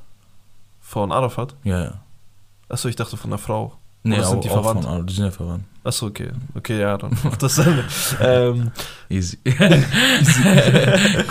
von 0.80 1.10
Arafat. 1.12 1.54
Ja, 1.64 1.82
ja. 1.82 1.92
Achso, 2.68 2.88
ich 2.88 2.96
dachte 2.96 3.16
von 3.16 3.30
der 3.30 3.38
Frau. 3.38 3.72
Nee, 4.02 4.16
Oder 4.18 4.24
sind 4.26 4.44
die 4.44 4.48
verwandt? 4.48 4.84
Von, 4.84 5.06
die 5.06 5.14
sind 5.14 5.24
ja 5.24 5.30
verwandt. 5.32 5.64
Achso, 5.82 6.06
okay. 6.06 6.30
Okay, 6.54 6.80
ja, 6.80 6.96
dann 6.96 7.16
macht 7.24 7.42
das 7.42 7.56
Sinn. 7.56 7.80
ähm, 8.20 8.70
Easy. 9.08 9.38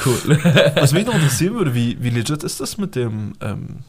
cool. 0.06 0.40
was 0.76 0.92
mich 0.92 1.06
noch 1.06 1.14
interessieren 1.14 1.56
würde, 1.56 1.74
wie, 1.74 1.98
wie 2.02 2.10
legit 2.10 2.44
ist 2.44 2.60
das 2.60 2.78
mit 2.78 2.96
dem, 2.96 3.34
ähm, 3.42 3.80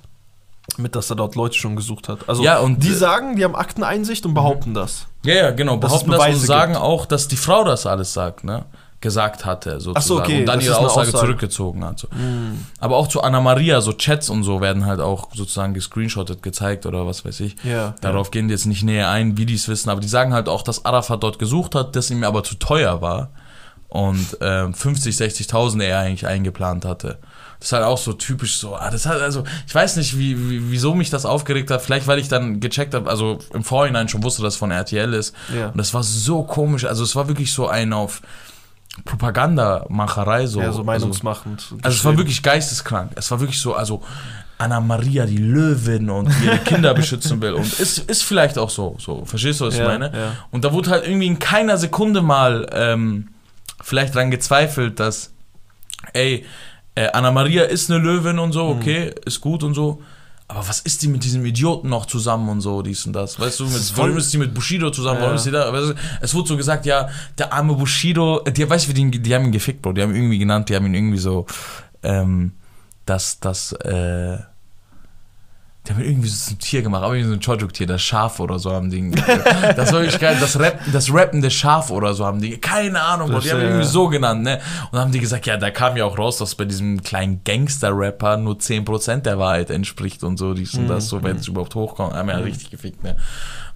mit 0.76 0.94
dass 0.94 1.10
er 1.10 1.16
dort 1.16 1.34
Leute 1.34 1.56
schon 1.56 1.74
gesucht 1.76 2.08
hat? 2.08 2.28
Also, 2.28 2.42
Ja, 2.44 2.58
und- 2.58 2.82
die 2.82 2.92
sagen, 2.92 3.36
die 3.36 3.44
haben 3.44 3.56
Akteneinsicht 3.56 4.24
und 4.26 4.34
behaupten 4.34 4.74
das. 4.74 5.06
Ja, 5.24 5.34
ja, 5.34 5.50
genau. 5.50 5.76
Behaupten 5.78 6.10
das 6.10 6.26
und 6.26 6.36
sagen 6.36 6.72
gibt. 6.74 6.84
auch, 6.84 7.06
dass 7.06 7.26
die 7.28 7.36
Frau 7.36 7.64
das 7.64 7.86
alles 7.86 8.12
sagt, 8.12 8.44
ne? 8.44 8.64
Gesagt 9.06 9.44
hatte, 9.44 9.80
sozusagen. 9.80 10.20
okay, 10.20 10.40
und 10.40 10.46
dann 10.46 10.58
das 10.58 10.66
ihre 10.66 10.78
Aussage, 10.78 11.08
Aussage. 11.08 11.24
zurückgezogen 11.26 11.84
hat. 11.84 12.00
So. 12.00 12.08
Aber 12.80 12.96
auch 12.96 13.06
zu 13.06 13.22
Anna 13.22 13.40
Maria, 13.40 13.80
so 13.80 13.92
Chats 13.92 14.28
und 14.30 14.42
so 14.42 14.60
werden 14.60 14.84
halt 14.84 14.98
auch 15.00 15.28
sozusagen 15.32 15.74
gescreenshottet, 15.74 16.42
gezeigt 16.42 16.86
oder 16.86 17.06
was 17.06 17.24
weiß 17.24 17.38
ich. 17.40 17.54
Ja. 17.62 17.94
Darauf 18.00 18.32
gehen 18.32 18.48
die 18.48 18.52
jetzt 18.52 18.66
nicht 18.66 18.82
näher 18.82 19.08
ein, 19.08 19.38
wie 19.38 19.46
die 19.46 19.54
es 19.54 19.68
wissen, 19.68 19.90
aber 19.90 20.00
die 20.00 20.08
sagen 20.08 20.32
halt 20.34 20.48
auch, 20.48 20.62
dass 20.62 20.84
Arafat 20.84 21.22
dort 21.22 21.38
gesucht 21.38 21.74
hat, 21.76 21.94
das 21.94 22.10
ihm 22.10 22.24
aber 22.24 22.42
zu 22.42 22.56
teuer 22.56 23.00
war 23.00 23.30
und 23.88 24.36
ähm, 24.40 24.74
50, 24.74 25.14
60.000 25.14 25.82
er 25.82 26.00
eigentlich 26.00 26.26
eingeplant 26.26 26.84
hatte. 26.84 27.18
Das 27.58 27.68
ist 27.68 27.72
halt 27.72 27.84
auch 27.84 27.96
so 27.96 28.12
typisch 28.12 28.58
so. 28.58 28.74
ah, 28.76 28.90
Das 28.90 29.06
hat 29.06 29.20
also, 29.22 29.44
ich 29.66 29.74
weiß 29.74 29.96
nicht, 29.96 30.18
wie, 30.18 30.50
wie, 30.50 30.70
wieso 30.70 30.94
mich 30.94 31.08
das 31.08 31.24
aufgeregt 31.24 31.70
hat. 31.70 31.80
Vielleicht, 31.80 32.06
weil 32.06 32.18
ich 32.18 32.28
dann 32.28 32.60
gecheckt 32.60 32.92
habe, 32.92 33.08
also 33.08 33.38
im 33.54 33.64
Vorhinein 33.64 34.08
schon 34.08 34.22
wusste, 34.22 34.42
dass 34.42 34.54
es 34.54 34.58
von 34.58 34.70
RTL 34.70 35.14
ist. 35.14 35.34
Ja. 35.56 35.68
Und 35.68 35.78
das 35.78 35.94
war 35.94 36.02
so 36.02 36.42
komisch. 36.42 36.84
Also 36.84 37.02
es 37.02 37.16
war 37.16 37.28
wirklich 37.28 37.54
so 37.54 37.66
ein 37.66 37.94
auf 37.94 38.20
Propagandamacherei 39.04 40.46
so. 40.46 40.58
ja, 40.60 40.66
so 40.66 40.70
also, 40.70 40.84
meinungsmachend. 40.84 41.68
also 41.82 41.96
es 41.96 42.04
war 42.04 42.16
wirklich 42.16 42.42
geisteskrank. 42.42 43.12
Es 43.16 43.30
war 43.30 43.40
wirklich 43.40 43.60
so, 43.60 43.74
also 43.74 44.02
Anna 44.58 44.80
Maria, 44.80 45.26
die 45.26 45.36
Löwin 45.36 46.08
und 46.08 46.28
die 46.40 46.46
ihre 46.46 46.58
Kinder 46.58 46.94
beschützen 46.94 47.40
will. 47.42 47.52
Und 47.54 47.78
ist, 47.78 47.98
ist 47.98 48.22
vielleicht 48.22 48.56
auch 48.58 48.70
so, 48.70 48.96
so. 48.98 49.24
Verstehst 49.26 49.60
du, 49.60 49.66
was 49.66 49.76
Ja, 49.76 49.82
ich 49.82 49.88
meine? 49.88 50.06
ja. 50.16 50.32
Und 50.50 50.64
da 50.64 50.72
wurde 50.72 50.90
halt 50.90 51.06
irgendwie 51.06 51.26
in 51.26 51.38
keiner 51.38 51.76
Sekunde 51.76 52.22
mal 52.22 52.66
ähm, 52.72 53.28
vielleicht 53.82 54.14
dran 54.14 54.30
gezweifelt, 54.30 54.98
dass, 54.98 55.30
ey, 56.14 56.46
äh, 56.94 57.08
Anna 57.12 57.30
Maria 57.30 57.64
ist 57.64 57.90
eine 57.90 58.00
Löwin 58.02 58.38
und 58.38 58.48
Mhm. 58.48 58.52
so, 58.52 58.66
okay, 58.68 59.14
ist 59.26 59.40
gut 59.42 59.62
und 59.62 59.74
so. 59.74 60.00
Aber 60.48 60.68
was 60.68 60.78
ist 60.80 61.02
die 61.02 61.08
mit 61.08 61.24
diesem 61.24 61.44
Idioten 61.44 61.88
noch 61.88 62.06
zusammen 62.06 62.48
und 62.48 62.60
so, 62.60 62.80
dies 62.82 63.04
und 63.04 63.12
das? 63.14 63.38
Weißt 63.40 63.58
du, 63.58 63.64
mit, 63.64 63.74
ist 63.74 63.96
warum 63.98 64.16
ist 64.16 64.32
die 64.32 64.38
mit 64.38 64.54
Bushido 64.54 64.90
zusammen? 64.90 65.18
Warum 65.18 65.32
Ja. 65.32 65.36
ist 65.36 65.46
die 65.46 65.50
da? 65.50 65.72
Weißt 65.72 65.90
du, 65.90 65.94
es 66.20 66.34
wurde 66.34 66.48
so 66.48 66.56
gesagt, 66.56 66.86
ja, 66.86 67.08
der 67.36 67.52
arme 67.52 67.74
Bushido, 67.74 68.40
die, 68.40 68.68
weißt 68.68 68.88
du, 68.88 68.92
die, 68.92 69.10
die 69.10 69.34
haben 69.34 69.46
ihn 69.46 69.52
gefickt, 69.52 69.82
Bro. 69.82 69.94
Die 69.94 70.02
haben 70.02 70.10
ihn 70.10 70.16
irgendwie 70.16 70.38
genannt, 70.38 70.68
die 70.68 70.76
haben 70.76 70.86
ihn 70.86 70.94
irgendwie 70.94 71.18
so, 71.18 71.46
ähm, 72.04 72.52
das, 73.06 73.40
das, 73.40 73.72
äh, 73.72 74.38
die 75.86 75.92
haben 75.92 76.02
irgendwie 76.02 76.28
so 76.28 76.50
zum 76.50 76.58
Tier 76.58 76.82
gemacht, 76.82 77.02
aber 77.04 77.14
irgendwie 77.14 77.46
so 77.46 77.52
ein 77.52 77.58
Chojuk-Tier, 77.58 77.86
das 77.86 78.02
Schaf 78.02 78.40
oder 78.40 78.58
so 78.58 78.72
haben 78.72 78.90
die. 78.90 79.10
Das 79.76 79.92
war 79.92 80.00
wirklich 80.00 80.20
geil, 80.20 80.36
das, 80.40 80.58
Rap, 80.58 80.80
das 80.92 81.12
rappende 81.12 81.50
Schaf 81.50 81.90
oder 81.90 82.14
so 82.14 82.24
haben 82.26 82.40
die. 82.40 82.56
Keine 82.58 83.00
Ahnung, 83.00 83.30
Bro, 83.30 83.40
die 83.40 83.52
haben 83.52 83.60
irgendwie 83.60 83.86
so 83.86 84.08
genannt, 84.08 84.42
ne? 84.42 84.56
Und 84.84 84.92
dann 84.92 85.02
haben 85.02 85.12
die 85.12 85.20
gesagt, 85.20 85.46
ja, 85.46 85.56
da 85.56 85.70
kam 85.70 85.96
ja 85.96 86.04
auch 86.04 86.18
raus, 86.18 86.38
dass 86.38 86.54
bei 86.54 86.64
diesem 86.64 87.02
kleinen 87.02 87.42
Gangster-Rapper 87.44 88.36
nur 88.36 88.54
10% 88.54 89.18
der 89.22 89.38
Wahrheit 89.38 89.70
entspricht 89.70 90.24
und 90.24 90.38
so, 90.38 90.54
dies 90.54 90.74
und 90.74 90.88
das, 90.88 91.08
so, 91.08 91.22
wenn 91.22 91.36
es 91.36 91.46
überhaupt 91.48 91.74
hochkommt. 91.74 92.14
Haben 92.14 92.28
ja 92.28 92.38
richtig 92.38 92.70
gefickt, 92.70 93.04
ne? 93.04 93.16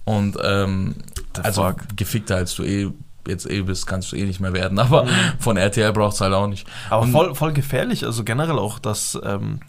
Und, 0.03 0.37
ähm, 0.43 0.95
The 1.35 1.43
also 1.43 1.63
fuck? 1.63 1.77
gefickter 1.95 2.35
als 2.37 2.55
du 2.55 2.63
eh 2.63 2.89
jetzt 3.27 3.49
eh 3.49 3.61
bist, 3.61 3.85
kannst 3.87 4.11
du 4.11 4.15
eh 4.15 4.25
nicht 4.25 4.39
mehr 4.39 4.53
werden, 4.53 4.79
aber 4.79 5.05
von 5.39 5.55
RTL 5.57 5.93
braucht's 5.93 6.21
halt 6.21 6.33
auch 6.33 6.47
nicht. 6.47 6.67
Aber 6.89 7.03
Und- 7.03 7.11
voll, 7.11 7.35
voll 7.35 7.53
gefährlich, 7.53 8.05
also 8.05 8.23
generell 8.23 8.57
auch, 8.59 8.79
dass 8.79 9.17
ähm, 9.23 9.59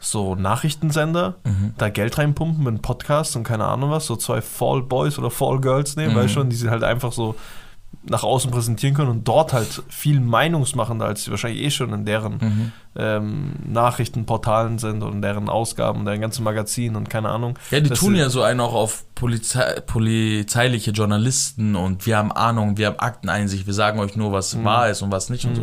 so 0.00 0.34
Nachrichtensender 0.34 1.36
Mhm. 1.44 1.74
da 1.78 1.88
Geld 1.88 2.18
reinpumpen 2.18 2.62
mit 2.64 2.82
Podcasts 2.82 3.34
und 3.36 3.44
keine 3.44 3.64
Ahnung 3.64 3.90
was, 3.90 4.06
so 4.06 4.16
zwei 4.16 4.40
Fall 4.42 4.82
Boys 4.82 5.18
oder 5.18 5.30
Fall 5.30 5.60
Girls 5.60 5.96
nehmen, 5.96 6.14
Mhm. 6.14 6.20
du 6.20 6.28
schon, 6.28 6.50
die 6.50 6.56
sie 6.56 6.70
halt 6.70 6.84
einfach 6.84 7.12
so 7.12 7.34
nach 8.08 8.22
außen 8.22 8.52
präsentieren 8.52 8.94
können 8.94 9.10
und 9.10 9.26
dort 9.26 9.52
halt 9.52 9.82
viel 9.88 10.20
meinungsmachender, 10.20 11.06
als 11.06 11.24
sie 11.24 11.30
wahrscheinlich 11.32 11.62
eh 11.62 11.70
schon 11.70 11.92
in 11.92 12.04
deren 12.04 12.34
Mhm. 12.34 12.72
ähm, 12.94 13.52
Nachrichtenportalen 13.66 14.78
sind 14.78 15.02
und 15.02 15.14
in 15.14 15.22
deren 15.22 15.48
Ausgaben, 15.48 16.04
deren 16.04 16.20
ganzen 16.20 16.44
Magazinen 16.44 16.94
und 16.96 17.10
keine 17.10 17.30
Ahnung. 17.30 17.58
Ja, 17.70 17.80
die 17.80 17.90
tun 17.90 18.14
ja 18.14 18.28
so 18.30 18.42
einen 18.42 18.60
auch 18.60 18.74
auf 18.74 19.04
Polizei, 19.16 19.80
polizeiliche 19.86 20.92
Journalisten 20.92 21.74
und 21.74 22.06
wir 22.06 22.16
haben 22.16 22.30
Ahnung, 22.32 22.76
wir 22.76 22.86
haben 22.88 22.98
Akteneinsicht, 22.98 23.66
wir 23.66 23.74
sagen 23.74 23.98
euch 23.98 24.14
nur, 24.16 24.30
was 24.32 24.62
wahr 24.62 24.88
ist 24.88 25.02
und 25.02 25.10
was 25.10 25.28
nicht 25.30 25.44
und 25.46 25.56
so. 25.56 25.62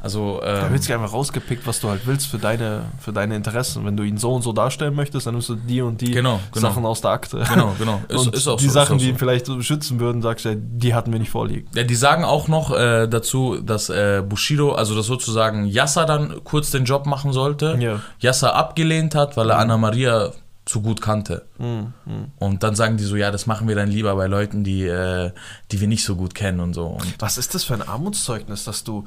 Also, 0.00 0.40
Da 0.42 0.66
ähm, 0.66 0.72
wird 0.72 0.82
sich 0.82 0.92
einfach 0.94 1.12
rausgepickt, 1.12 1.66
was 1.66 1.80
du 1.80 1.88
halt 1.88 2.06
willst 2.06 2.26
für 2.26 2.38
deine, 2.38 2.82
für 3.00 3.12
deine 3.12 3.34
Interessen. 3.36 3.84
Wenn 3.84 3.96
du 3.96 4.02
ihn 4.02 4.18
so 4.18 4.32
und 4.32 4.42
so 4.42 4.52
darstellen 4.52 4.94
möchtest, 4.94 5.26
dann 5.26 5.34
nimmst 5.34 5.48
du 5.48 5.54
die 5.54 5.80
und 5.80 6.00
die 6.00 6.10
Genau, 6.12 6.40
genau. 6.52 6.68
Sachen 6.68 6.84
aus 6.84 7.00
der 7.00 7.10
Akte. 7.10 7.44
genau, 7.48 7.74
genau. 7.78 8.02
Ist, 8.08 8.26
und 8.26 8.34
ist 8.34 8.46
auch 8.48 8.58
die 8.58 8.66
so, 8.66 8.72
Sachen, 8.72 8.94
auch 8.96 8.98
die 8.98 9.04
so. 9.04 9.10
ihn 9.10 9.18
vielleicht 9.18 9.46
so 9.46 9.60
schützen 9.62 9.98
würden, 10.00 10.22
sagst 10.22 10.44
du, 10.44 10.50
ja, 10.50 10.54
die 10.58 10.94
hatten 10.94 11.12
wir 11.12 11.18
nicht 11.18 11.30
vorliegen. 11.30 11.68
Ja, 11.74 11.82
die 11.82 11.94
sagen 11.94 12.24
auch 12.24 12.48
noch 12.48 12.76
äh, 12.76 13.06
dazu, 13.08 13.60
dass 13.60 13.88
äh, 13.88 14.22
Bushido, 14.26 14.72
also 14.72 14.94
dass 14.94 15.06
sozusagen 15.06 15.66
Yasser 15.66 16.04
dann 16.06 16.44
kurz 16.44 16.70
den 16.70 16.84
Job 16.84 17.06
machen 17.06 17.32
sollte. 17.32 17.76
Ja. 17.80 18.00
Yasser 18.20 18.54
abgelehnt 18.54 19.14
hat, 19.14 19.36
weil 19.36 19.50
er 19.50 19.58
Anna 19.58 19.76
Maria 19.76 20.30
zu 20.66 20.82
gut 20.82 21.00
kannte. 21.00 21.46
Mhm. 21.58 21.92
Mhm. 22.04 22.32
Und 22.38 22.62
dann 22.64 22.74
sagen 22.74 22.96
die 22.96 23.04
so, 23.04 23.14
ja, 23.16 23.30
das 23.30 23.46
machen 23.46 23.68
wir 23.68 23.76
dann 23.76 23.88
lieber 23.88 24.14
bei 24.16 24.26
Leuten, 24.26 24.64
die, 24.64 24.84
äh, 24.84 25.30
die 25.70 25.80
wir 25.80 25.86
nicht 25.86 26.04
so 26.04 26.16
gut 26.16 26.34
kennen 26.34 26.58
und 26.60 26.74
so. 26.74 26.86
Und 26.86 27.14
Was 27.20 27.38
ist 27.38 27.54
das 27.54 27.62
für 27.62 27.74
ein 27.74 27.82
Armutszeugnis, 27.82 28.64
dass 28.64 28.82
du 28.82 29.04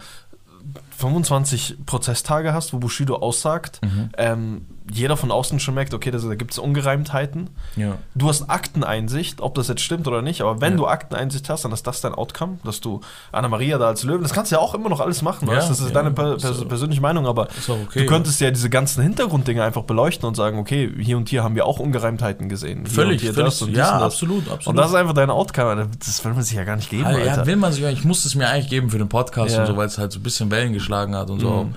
25 0.99 1.77
Prozesstage 1.85 2.53
hast, 2.53 2.73
wo 2.73 2.79
Bushido 2.79 3.15
aussagt, 3.17 3.79
Mhm. 3.83 4.09
ähm, 4.17 4.65
jeder 4.91 5.17
von 5.17 5.31
außen 5.31 5.59
schon 5.59 5.75
merkt, 5.75 5.93
okay, 5.93 6.11
das, 6.11 6.23
da 6.23 6.35
gibt 6.35 6.51
es 6.51 6.59
Ungereimtheiten. 6.59 7.49
ja. 7.75 7.97
Du 8.15 8.27
hast 8.29 8.49
Akteneinsicht, 8.49 9.41
ob 9.41 9.55
das 9.55 9.67
jetzt 9.67 9.81
stimmt 9.81 10.07
oder 10.07 10.21
nicht, 10.21 10.41
aber 10.41 10.61
wenn 10.61 10.73
Ja. 10.73 10.77
du 10.77 10.87
Akteneinsicht 10.87 11.49
hast, 11.49 11.63
dann 11.65 11.71
ist 11.71 11.85
das 11.87 12.01
dein 12.01 12.13
Outcome, 12.13 12.57
dass 12.63 12.81
du 12.81 13.01
Anna-Maria 13.31 13.77
da 13.77 13.87
als 13.87 14.03
Löwen, 14.03 14.21
das 14.23 14.33
kannst 14.33 14.51
du 14.51 14.55
ja 14.55 14.61
auch 14.61 14.73
immer 14.73 14.89
noch 14.89 14.99
alles 14.99 15.21
machen, 15.21 15.47
Ja, 15.47 15.55
weißt? 15.57 15.69
das 15.69 15.79
ist 15.79 15.95
deine 15.95 16.11
per 16.11 16.37
pers 16.37 16.65
persönliche 16.67 17.01
Meinung, 17.01 17.27
aber 17.27 17.47
okay. 17.67 17.99
du 18.01 18.05
könntest 18.05 18.41
ja 18.41 18.51
diese 18.51 18.69
ganzen 18.69 19.03
Hintergrunddinge 19.03 19.63
einfach 19.63 19.83
beleuchten 19.83 20.27
und 20.27 20.35
sagen, 20.35 20.57
okay, 20.59 20.91
hier 20.99 21.17
und 21.17 21.29
hier 21.29 21.43
haben 21.43 21.55
wir 21.55 21.65
auch 21.65 21.79
Ungereimtheiten 21.79 22.49
gesehen. 22.49 22.85
Hier 22.85 22.93
Völlig, 22.93 23.21
hier 23.21 23.33
völlig. 23.33 23.61
und 23.61 23.75
ja, 23.75 23.97
und 23.97 24.03
absolut, 24.03 24.43
absolut. 24.49 24.67
Und 24.67 24.75
das 24.77 24.89
ist 24.89 24.95
einfach 24.95 25.13
dein 25.13 25.29
Outcome, 25.29 25.87
das 25.99 26.23
will 26.25 26.33
man 26.33 26.43
sich 26.43 26.55
ja 26.57 26.63
gar 26.63 26.75
nicht 26.75 26.89
geben, 26.89 27.05
Ah, 27.05 27.17
ja, 27.17 27.31
Alter. 27.31 27.45
will 27.45 27.55
man 27.55 27.71
sich, 27.71 27.83
ich 27.83 28.03
musste 28.05 28.27
es 28.27 28.35
mir 28.35 28.47
eigentlich 28.49 28.69
geben 28.69 28.89
für 28.89 28.97
den 28.97 29.09
Podcast 29.09 29.57
und 29.57 29.65
so, 29.67 29.77
weil 29.77 29.87
es 29.87 29.97
halt 29.97 30.11
so 30.11 30.19
ein 30.19 30.23
bisschen 30.23 30.51
Wellen 30.51 30.73
geschlagen 30.73 31.15
hat 31.15 31.29
und 31.29 31.39
so. 31.39 31.67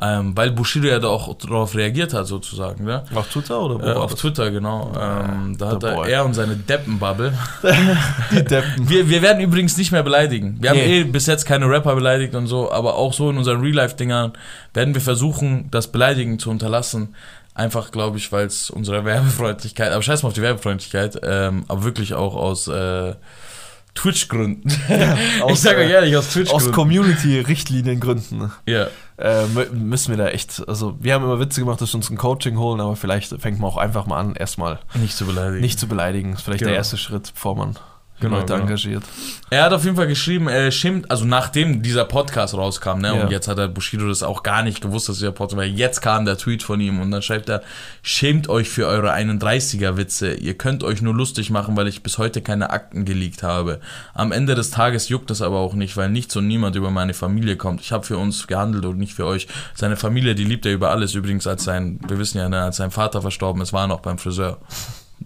Ähm, 0.00 0.36
weil 0.36 0.50
Bushido 0.50 0.88
ja 0.88 0.98
da 0.98 1.06
auch 1.06 1.32
darauf 1.38 1.76
reagiert 1.76 2.14
hat, 2.14 2.26
sozusagen, 2.26 2.84
ne? 2.84 3.04
Auf 3.14 3.28
Twitter 3.28 3.60
oder 3.60 3.86
Äh, 3.86 3.92
auf? 3.94 4.14
Twitter, 4.16 4.50
genau. 4.50 4.90
Ähm, 5.00 5.56
da 5.56 5.70
hat 5.70 5.84
er, 5.84 6.04
er 6.06 6.24
und 6.24 6.34
seine 6.34 6.56
Deppenbubble. 6.56 7.32
Die 8.32 8.42
Deppen. 8.44 8.88
Wir, 8.88 9.08
wir 9.08 9.22
werden 9.22 9.40
übrigens 9.40 9.76
nicht 9.76 9.92
mehr 9.92 10.02
beleidigen. 10.02 10.56
Wir 10.60 10.70
haben 10.70 10.78
Nee. 10.78 11.00
eh 11.00 11.04
bis 11.04 11.26
jetzt 11.26 11.46
keine 11.46 11.68
Rapper 11.70 11.94
beleidigt 11.94 12.34
und 12.34 12.48
so, 12.48 12.72
aber 12.72 12.96
auch 12.96 13.12
so 13.12 13.30
in 13.30 13.38
unseren 13.38 13.60
Real-Life-Dingern 13.60 14.32
werden 14.74 14.94
wir 14.94 15.00
versuchen, 15.00 15.68
das 15.70 15.86
Beleidigen 15.92 16.40
zu 16.40 16.50
unterlassen. 16.50 17.14
Einfach, 17.54 17.92
glaube 17.92 18.18
ich, 18.18 18.32
weil 18.32 18.46
es 18.46 18.70
unsere 18.70 19.04
Werbefreundlichkeit, 19.04 19.92
aber 19.92 20.02
scheiß 20.02 20.24
mal 20.24 20.28
auf 20.30 20.34
die 20.34 20.42
Werbefreundlichkeit, 20.42 21.20
ähm, 21.22 21.64
aber 21.68 21.84
wirklich 21.84 22.14
auch 22.14 22.34
aus 22.34 22.66
äh, 22.66 23.14
Twitch-Gründen. 23.94 24.68
ich 25.36 25.42
Aus, 25.42 25.62
sage 25.62 25.78
euch 25.82 25.88
äh, 25.88 25.92
ehrlich, 25.92 26.16
aus 26.16 26.26
Aus 26.26 26.32
Twitch-Gründen. 26.32 26.72
Community-Richtliniengründen 26.72 28.50
Ja. 28.66 28.88
Äh, 29.16 29.44
mü- 29.44 29.70
müssen 29.70 30.10
wir 30.10 30.16
da 30.24 30.28
echt, 30.30 30.66
also 30.68 30.96
wir 31.00 31.14
haben 31.14 31.24
immer 31.24 31.38
Witze 31.40 31.60
gemacht, 31.60 31.80
dass 31.80 31.92
wir 31.92 31.96
uns 31.96 32.10
ein 32.10 32.16
Coaching 32.18 32.58
holen, 32.58 32.80
aber 32.80 32.96
vielleicht 32.96 33.30
fängt 33.40 33.58
man 33.60 33.70
auch 33.70 33.76
einfach 33.76 34.06
mal 34.06 34.18
an, 34.18 34.34
erstmal 34.34 34.80
Nicht 34.94 35.16
zu 35.16 35.24
beleidigen. 35.26 35.60
nicht 35.60 35.78
zu 35.78 35.86
beleidigen. 35.88 36.30
Das 36.32 36.40
ist 36.40 36.44
vielleicht 36.44 36.60
Genau. 36.60 36.70
der 36.70 36.76
erste 36.78 36.96
Schritt, 36.96 37.32
bevor 37.34 37.56
man 37.56 37.76
Genau, 38.20 38.36
Leute 38.36 38.52
genau. 38.52 38.64
engagiert. 38.66 39.02
Er 39.50 39.64
hat 39.64 39.72
auf 39.72 39.84
jeden 39.84 39.96
Fall 39.96 40.06
geschrieben, 40.06 40.46
er 40.48 40.70
schämt, 40.70 41.10
also 41.10 41.24
nachdem 41.24 41.82
dieser 41.82 42.04
Podcast 42.04 42.54
rauskam, 42.54 42.98
ne, 43.00 43.08
Ja. 43.08 43.22
und 43.24 43.30
jetzt 43.30 43.48
hat 43.48 43.58
der 43.58 43.68
Bushido 43.68 44.06
das 44.08 44.22
auch 44.22 44.42
gar 44.44 44.62
nicht 44.62 44.80
gewusst, 44.80 45.08
dass 45.08 45.16
dieser 45.18 45.32
Podcast, 45.32 45.56
weil 45.58 45.68
jetzt 45.70 46.00
kam 46.00 46.24
der 46.24 46.38
Tweet 46.38 46.62
von 46.62 46.80
ihm 46.80 47.00
und 47.00 47.10
dann 47.10 47.22
schreibt 47.22 47.48
er, 47.48 47.62
schämt 48.02 48.48
euch 48.48 48.68
für 48.70 48.86
eure 48.86 49.12
31er 49.12 49.96
Witze, 49.96 50.32
ihr 50.34 50.54
könnt 50.54 50.84
euch 50.84 51.02
nur 51.02 51.12
lustig 51.12 51.50
machen, 51.50 51.76
weil 51.76 51.88
ich 51.88 52.02
bis 52.02 52.16
heute 52.18 52.40
keine 52.40 52.70
Akten 52.70 53.04
geleakt 53.04 53.42
habe. 53.42 53.80
Am 54.14 54.30
Ende 54.32 54.54
des 54.54 54.70
Tages 54.70 55.08
juckt 55.08 55.30
es 55.32 55.42
aber 55.42 55.58
auch 55.58 55.74
nicht, 55.74 55.96
weil 55.96 56.08
nichts 56.08 56.36
und 56.36 56.46
niemand 56.46 56.76
über 56.76 56.90
meine 56.90 57.14
Familie 57.14 57.56
kommt. 57.56 57.80
Ich 57.80 57.90
habe 57.92 58.04
für 58.06 58.16
uns 58.16 58.46
gehandelt 58.46 58.84
und 58.86 58.96
nicht 58.98 59.12
für 59.14 59.26
euch. 59.26 59.48
Seine 59.74 59.96
Familie, 59.96 60.34
die 60.34 60.44
liebt 60.44 60.64
er 60.66 60.72
über 60.72 60.90
alles, 60.90 61.14
übrigens 61.14 61.46
als 61.46 61.64
sein, 61.64 61.98
wir 62.06 62.18
wissen 62.18 62.38
ja, 62.38 62.48
ne, 62.48 62.62
als 62.62 62.76
sein 62.76 62.90
Vater 62.92 63.20
verstorben 63.22 63.60
ist, 63.60 63.72
war 63.72 63.82
er 63.84 63.88
noch 63.88 64.00
beim 64.00 64.18
Friseur. 64.18 64.58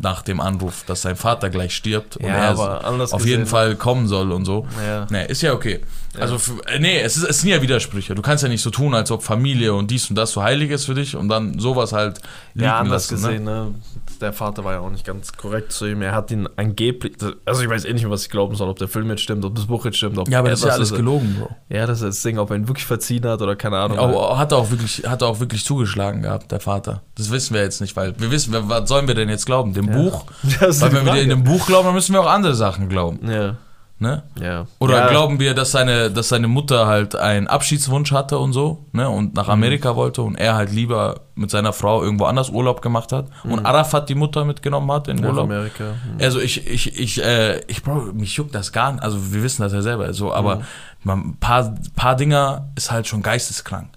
Nach 0.01 0.23
dem 0.23 0.41
Anruf, 0.41 0.85
dass 0.87 1.03
sein 1.03 1.17
Vater 1.17 1.51
gleich 1.51 1.75
stirbt 1.75 2.19
und 2.19 2.27
Ja, 2.27 2.53
er 2.53 2.59
auf 2.59 3.11
gesehen- 3.13 3.27
jeden 3.27 3.47
Fall 3.47 3.75
kommen 3.75 4.07
soll 4.07 4.31
und 4.31 4.45
so. 4.45 4.67
Ja. 4.87 5.07
Nee, 5.11 5.27
ist 5.27 5.43
ja 5.43 5.53
okay. 5.53 5.81
Also, 6.19 6.39
für, 6.39 6.65
äh, 6.67 6.79
nee, 6.79 7.01
es, 7.01 7.17
ist, 7.17 7.25
es 7.25 7.41
sind 7.41 7.51
ja 7.51 7.61
Widersprüche. 7.63 8.15
Du 8.15 8.23
kannst 8.23 8.43
ja 8.45 8.49
nicht 8.49 8.63
so 8.63 8.71
tun, 8.71 8.95
als 8.95 9.11
ob 9.11 9.23
Familie 9.25 9.75
und 9.75 9.91
dies 9.91 10.09
und 10.09 10.17
das 10.17 10.31
so 10.33 10.43
heilig 10.43 10.71
ist 10.71 10.85
für 10.87 10.95
dich 10.95 11.17
und 11.17 11.29
dann 11.29 11.59
sowas 11.59 11.93
halt 11.93 12.21
liegen 12.55 12.67
Ja, 12.67 12.79
anders 12.79 13.11
lassen, 13.11 13.23
gesehen, 13.25 13.45
ne? 13.45 13.75
Der 14.19 14.33
Vater 14.33 14.65
war 14.65 14.75
ja 14.75 14.81
auch 14.81 14.91
nicht 14.91 15.05
ganz 15.05 15.33
korrekt 15.33 15.73
zu 15.73 15.87
ihm. 15.87 16.03
Er 16.03 16.13
hat 16.13 16.31
ihn 16.31 16.49
angeblich. 16.57 17.15
Also, 17.45 17.63
ich 17.63 17.69
weiß 17.69 17.85
eh 17.85 17.93
nicht 17.93 18.09
was 18.09 18.23
ich 18.23 18.31
glauben 18.31 18.57
soll, 18.57 18.69
ob 18.69 18.79
der 18.79 18.89
Film 18.89 19.11
jetzt 19.11 19.23
stimmt, 19.23 19.45
ob 19.45 19.55
das 19.55 19.67
Buch 19.67 19.85
jetzt 19.85 19.99
stimmt. 19.99 20.19
Ob 20.19 20.29
Ja, 20.29 20.41
aber 20.41 20.51
das 20.51 20.61
ist 20.61 20.67
ja 20.67 20.73
alles 20.73 20.95
gelogen, 20.95 21.37
Bro. 21.39 21.51
Ja, 21.69 21.87
das 21.87 22.01
ist 22.01 22.17
das 22.17 22.23
Ding, 22.23 22.39
ob 22.39 22.51
er 22.51 22.57
ihn 22.57 22.69
wirklich 22.69 22.87
verziehen 22.87 23.25
hat 23.27 23.43
oder 23.43 23.57
keine 23.57 23.79
Ahnung. 23.79 23.99
Aber 23.99 24.39
hat 24.39 24.53
er 24.53 24.59
auch 24.59 24.71
wirklich, 24.71 25.03
hat 25.07 25.23
er 25.23 25.29
auch 25.29 25.41
wirklich 25.41 25.65
zugeschlagen 25.65 26.23
gehabt, 26.23 26.51
der 26.53 26.61
Vater. 26.61 27.03
Das 27.17 27.31
wissen 27.31 27.55
wir 27.55 27.63
jetzt 27.63 27.81
nicht, 27.81 27.97
weil 27.97 28.15
wir 28.19 28.31
wissen, 28.31 28.53
was 28.53 28.89
sollen 28.89 29.09
wir 29.09 29.15
denn 29.15 29.29
jetzt 29.29 29.47
glauben? 29.47 29.73
Dem 29.75 29.87
Buch? 29.87 30.25
Das 30.61 30.77
ist 30.77 30.83
Weil 30.83 30.93
wenn 30.93 31.07
wir 31.07 31.23
in 31.23 31.29
dem 31.29 31.45
Buch 31.45 31.67
glauben, 31.67 31.87
dann 31.87 31.95
müssen 31.95 32.13
wir 32.13 32.21
auch 32.21 32.31
andere 32.31 32.55
Sachen 32.55 32.89
glauben. 32.89 33.21
Ja, 33.31 33.57
Ne? 34.01 34.23
ja. 34.41 34.67
Oder 34.79 34.97
ja, 34.99 35.09
glauben 35.09 35.41
wir, 35.41 35.55
dass 35.55 35.73
seine, 35.73 36.09
dass 36.09 36.29
seine 36.29 36.47
Mutter 36.47 36.87
halt 36.87 37.17
einen 37.17 37.49
Abschiedswunsch 37.49 38.13
hatte 38.13 38.39
und 38.39 38.53
so, 38.53 38.87
ne, 38.93 39.09
und 39.09 39.35
nach 39.35 39.49
Amerika 39.49 39.97
wollte 39.97 40.23
und 40.23 40.37
er 40.37 40.55
halt 40.55 40.71
lieber 40.71 41.23
mit 41.35 41.51
seiner 41.51 41.73
Frau 41.73 42.01
irgendwo 42.01 42.27
anders 42.27 42.51
Urlaub 42.51 42.81
gemacht 42.81 43.11
hat 43.11 43.27
und 43.43 43.67
Arafat 43.67 44.09
die 44.09 44.15
Mutter 44.15 44.45
mitgenommen 44.45 44.91
hat 44.93 45.09
in 45.09 45.17
nach 45.17 45.31
Urlaub. 45.31 45.45
Amerika. 45.47 45.85
Hm. 45.85 46.21
Also 46.21 46.39
ich, 46.39 46.65
ich, 46.69 46.97
ich, 46.97 47.25
äh, 47.25 47.59
ich, 47.67 47.83
Bro, 47.83 48.13
mich 48.13 48.37
juckt 48.37 48.55
das 48.55 48.71
gar 48.71 48.93
nicht, 48.93 49.03
also 49.03 49.33
wir 49.33 49.43
wissen 49.43 49.63
das 49.63 49.73
ja 49.73 49.83
selber, 49.83 50.13
so, 50.15 50.33
aber 50.33 50.63
man, 51.03 51.31
ein 51.31 51.37
paar, 51.41 51.75
paar 51.97 52.15
Dinger 52.15 52.69
ist 52.77 52.93
halt 52.93 53.09
schon 53.09 53.23
geisteskrank. 53.23 53.89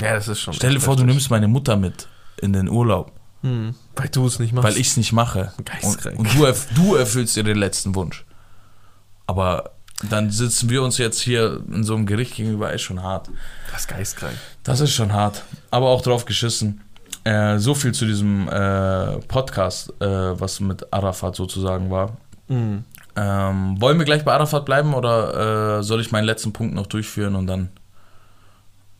Ja, 0.00 0.14
das 0.14 0.26
ist 0.26 0.40
schon. 0.40 0.54
Stell 0.54 0.72
dir 0.72 0.80
vor, 0.80 0.96
du 0.96 1.04
nimmst 1.04 1.30
meine 1.30 1.48
Mutter 1.48 1.76
mit 1.76 2.08
in 2.40 2.54
den 2.54 2.68
Urlaub, 2.70 3.12
Hm. 3.42 3.74
Weil 3.96 4.08
du 4.08 4.26
es 4.26 4.38
nicht 4.38 4.52
machst. 4.52 4.68
weil 4.68 4.80
ich 4.80 4.86
es 4.88 4.96
nicht 4.96 5.12
mache. 5.12 5.52
Und, 5.58 5.66
Geisteskrank. 5.66 6.18
und 6.18 6.34
du, 6.34 6.44
erf 6.44 6.68
du 6.74 6.94
erfüllst 6.94 7.36
ihr 7.36 7.42
den 7.42 7.58
letzten 7.58 7.94
Wunsch. 7.94 8.24
Aber 9.26 9.72
dann 10.08 10.30
sitzen 10.30 10.68
wir 10.70 10.82
uns 10.82 10.98
jetzt 10.98 11.20
hier 11.20 11.62
in 11.72 11.84
so 11.84 11.94
einem 11.94 12.06
Gericht 12.06 12.34
gegenüber, 12.34 12.72
ist 12.72 12.82
schon 12.82 13.02
hart. 13.02 13.28
Das 13.70 13.82
ist 13.82 13.88
geistkrank. 13.88 14.34
Das 14.64 14.80
ist 14.80 14.92
schon 14.92 15.12
hart. 15.12 15.42
Aber 15.70 15.88
auch 15.88 16.02
drauf 16.02 16.24
geschissen. 16.24 16.82
Äh, 17.24 17.58
so 17.58 17.74
viel 17.74 17.92
zu 17.92 18.04
diesem 18.04 18.48
äh, 18.48 19.18
Podcast, 19.28 19.90
äh, 20.00 20.06
was 20.06 20.58
mit 20.60 20.92
Arafat 20.92 21.36
sozusagen 21.36 21.90
war. 21.90 22.16
Mhm. 22.48 22.84
Ähm, 23.14 23.80
wollen 23.80 23.98
wir 23.98 24.04
gleich 24.04 24.24
bei 24.24 24.32
Arafat 24.32 24.64
bleiben 24.64 24.94
oder 24.94 25.78
äh, 25.78 25.82
soll 25.82 26.00
ich 26.00 26.10
meinen 26.10 26.24
letzten 26.24 26.52
Punkt 26.52 26.74
noch 26.74 26.86
durchführen 26.86 27.36
und 27.36 27.46
dann. 27.46 27.68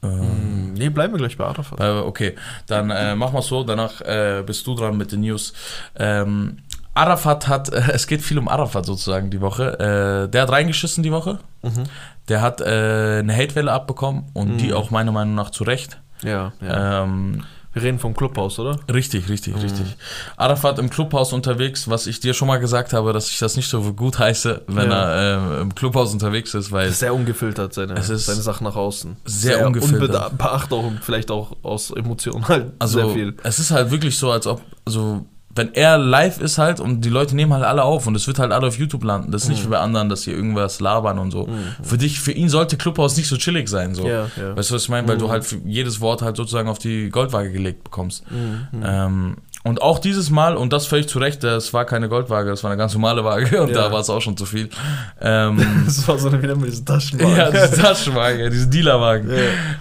Ähm. 0.03 0.75
Nee, 0.75 0.91
bleiben 0.91 1.15
wir 1.15 1.19
gleich 1.19 1.37
bei 1.37 1.45
Arafat. 1.45 1.79
bei, 1.79 1.95
okay, 1.95 2.37
dann 2.67 2.91
äh, 2.91 3.17
machen 3.17 3.35
wir 3.35 3.43
so. 3.43 3.65
Danach 3.65 4.01
äh, 4.03 4.43
bist 4.47 4.67
du 4.67 4.75
dran 4.75 4.97
mit 4.97 5.13
den 5.13 5.21
News. 5.21 5.53
Ähm, 5.97 6.59
Arafat 6.95 7.49
hat, 7.49 7.69
äh, 7.73 7.83
es 7.93 8.07
geht 8.07 8.23
viel 8.23 8.39
um 8.39 8.49
Arafat 8.49 8.87
sozusagen 8.87 9.31
die 9.31 9.41
Woche. 9.41 9.79
Äh, 10.27 10.29
der 10.31 10.43
hat 10.43 10.51
reingeschissen 10.51 11.03
die 11.03 11.13
Woche. 11.13 11.39
Mhm. 11.63 11.85
Der 12.29 12.41
hat 12.43 12.61
äh, 12.61 13.19
eine 13.21 13.35
Hatewelle 13.35 13.73
abbekommen 13.73 14.25
und 14.35 14.59
die 14.59 14.73
auch 14.73 14.91
meiner 14.91 15.13
Meinung 15.13 15.35
nach 15.35 15.51
zu 15.51 15.65
Recht. 15.65 16.01
Ja, 16.23 16.53
ja. 16.61 17.03
Ähm, 17.03 17.45
wir 17.75 17.83
reden 17.83 17.99
vom 17.99 18.15
Clubhaus, 18.15 18.59
oder? 18.59 18.79
Richtig, 18.93 19.31
richtig, 19.31 19.55
richtig. 19.63 19.97
Arafat 20.37 20.79
im 20.79 20.91
Clubhaus 20.91 21.33
unterwegs, 21.33 21.89
was 21.89 22.07
ich 22.07 22.21
dir 22.21 22.35
schon 22.35 22.47
mal 22.47 22.59
gesagt 22.59 22.93
habe, 22.93 23.15
dass 23.15 23.31
ich 23.31 23.39
das 23.39 23.57
nicht 23.57 23.69
so 23.71 23.95
gut 23.95 24.19
heiße, 24.19 24.61
wenn 24.67 24.91
Ja. 24.91 25.05
er 25.11 25.59
äh, 25.59 25.61
im 25.63 25.75
Clubhaus 25.75 26.13
unterwegs 26.13 26.53
ist, 26.53 26.71
weil 26.71 26.89
ist 26.91 26.99
sehr 26.99 27.15
ungefiltert, 27.15 27.73
seine, 27.73 28.01
seine 28.03 28.43
Sachen 28.43 28.65
nach 28.65 28.77
außen. 28.77 29.17
sehr 29.25 29.67
ungefiltert. 29.67 30.03
unbedacht 30.35 30.71
auch 30.71 30.85
und 30.85 31.03
vielleicht 31.03 31.31
auch 31.31 31.57
aus 31.63 31.91
Emotionen 31.91 32.47
halt 32.47 32.73
also 32.79 32.99
sehr 32.99 33.09
viel. 33.09 33.37
es 33.43 33.59
ist 33.59 33.71
halt 33.71 33.91
wirklich 33.91 34.19
so, 34.19 34.31
als 34.31 34.47
ob 34.47 34.61
also 34.85 35.25
wenn 35.55 35.75
er 35.75 35.99
live 35.99 36.41
ist 36.41 36.57
halt 36.59 36.81
und 36.81 37.03
die 37.05 37.11
Leute 37.11 37.37
nehmen 37.37 37.53
halt 37.53 37.65
alle 37.65 37.83
auf 37.85 38.07
und 38.07 38.15
es 38.15 38.27
wird 38.27 38.39
halt 38.39 38.53
alle 38.53 38.67
auf 38.69 38.79
YouTube 38.79 39.05
landen. 39.05 39.31
Das 39.33 39.43
ist 39.43 39.49
Mhm. 39.49 39.55
nicht 39.55 39.65
wie 39.65 39.69
bei 39.69 39.79
anderen, 39.79 40.09
dass 40.09 40.23
sie 40.23 40.31
irgendwas 40.33 40.81
labern 40.81 41.19
und 41.19 41.31
so. 41.31 41.49
Für 41.83 41.99
dich, 41.99 42.21
für 42.21 42.33
ihn 42.33 42.49
sollte 42.49 42.77
Clubhaus 42.77 43.17
nicht 43.17 43.29
so 43.29 43.37
chillig 43.37 43.69
sein. 43.69 43.95
So. 43.95 44.07
Ja, 44.07 44.29
ja. 44.37 44.57
Weißt 44.57 44.71
du, 44.71 44.75
was 44.75 44.85
ich 44.85 44.89
meine? 44.89 45.07
Weil 45.09 45.19
du 45.19 45.29
halt 45.31 45.45
für 45.45 45.57
jedes 45.65 46.01
Wort 46.01 46.23
halt 46.23 46.37
sozusagen 46.37 46.69
auf 46.69 46.79
die 46.79 47.11
Goldwaage 47.11 47.53
gelegt 47.53 47.85
bekommst. 47.85 48.25
Mhm. 48.31 48.83
Ähm, 48.85 49.37
und 49.65 49.81
auch 49.81 49.99
dieses 50.01 50.31
Mal, 50.31 50.57
und 50.57 50.73
das 50.73 50.87
völlig 50.87 51.07
zu 51.09 51.19
Recht, 51.21 51.45
das 51.45 51.73
war 51.73 51.85
keine 51.85 52.09
Goldwaage, 52.09 52.49
das 52.51 52.65
war 52.65 52.71
eine 52.71 52.79
ganz 52.79 52.95
normale 52.95 53.23
Waage 53.25 53.63
und 53.63 53.69
Ja. 53.69 53.75
da 53.83 53.93
war 53.93 54.01
es 54.01 54.11
auch 54.11 54.21
schon 54.21 54.37
zu 54.37 54.47
viel. 54.47 54.71
Ähm, 55.21 55.65
Das 55.85 56.09
war 56.09 56.19
so 56.19 56.29
eine 56.29 56.43
wieder 56.43 56.57
mit 56.57 56.71
diesen 56.71 56.87
Taschenwagen. 56.87 57.37
ja, 57.37 57.51
diese 57.51 57.81
Taschenwaage, 57.81 58.51
diese 58.51 58.69
Dealerwagen. 58.69 59.31
Ja. 59.31 59.37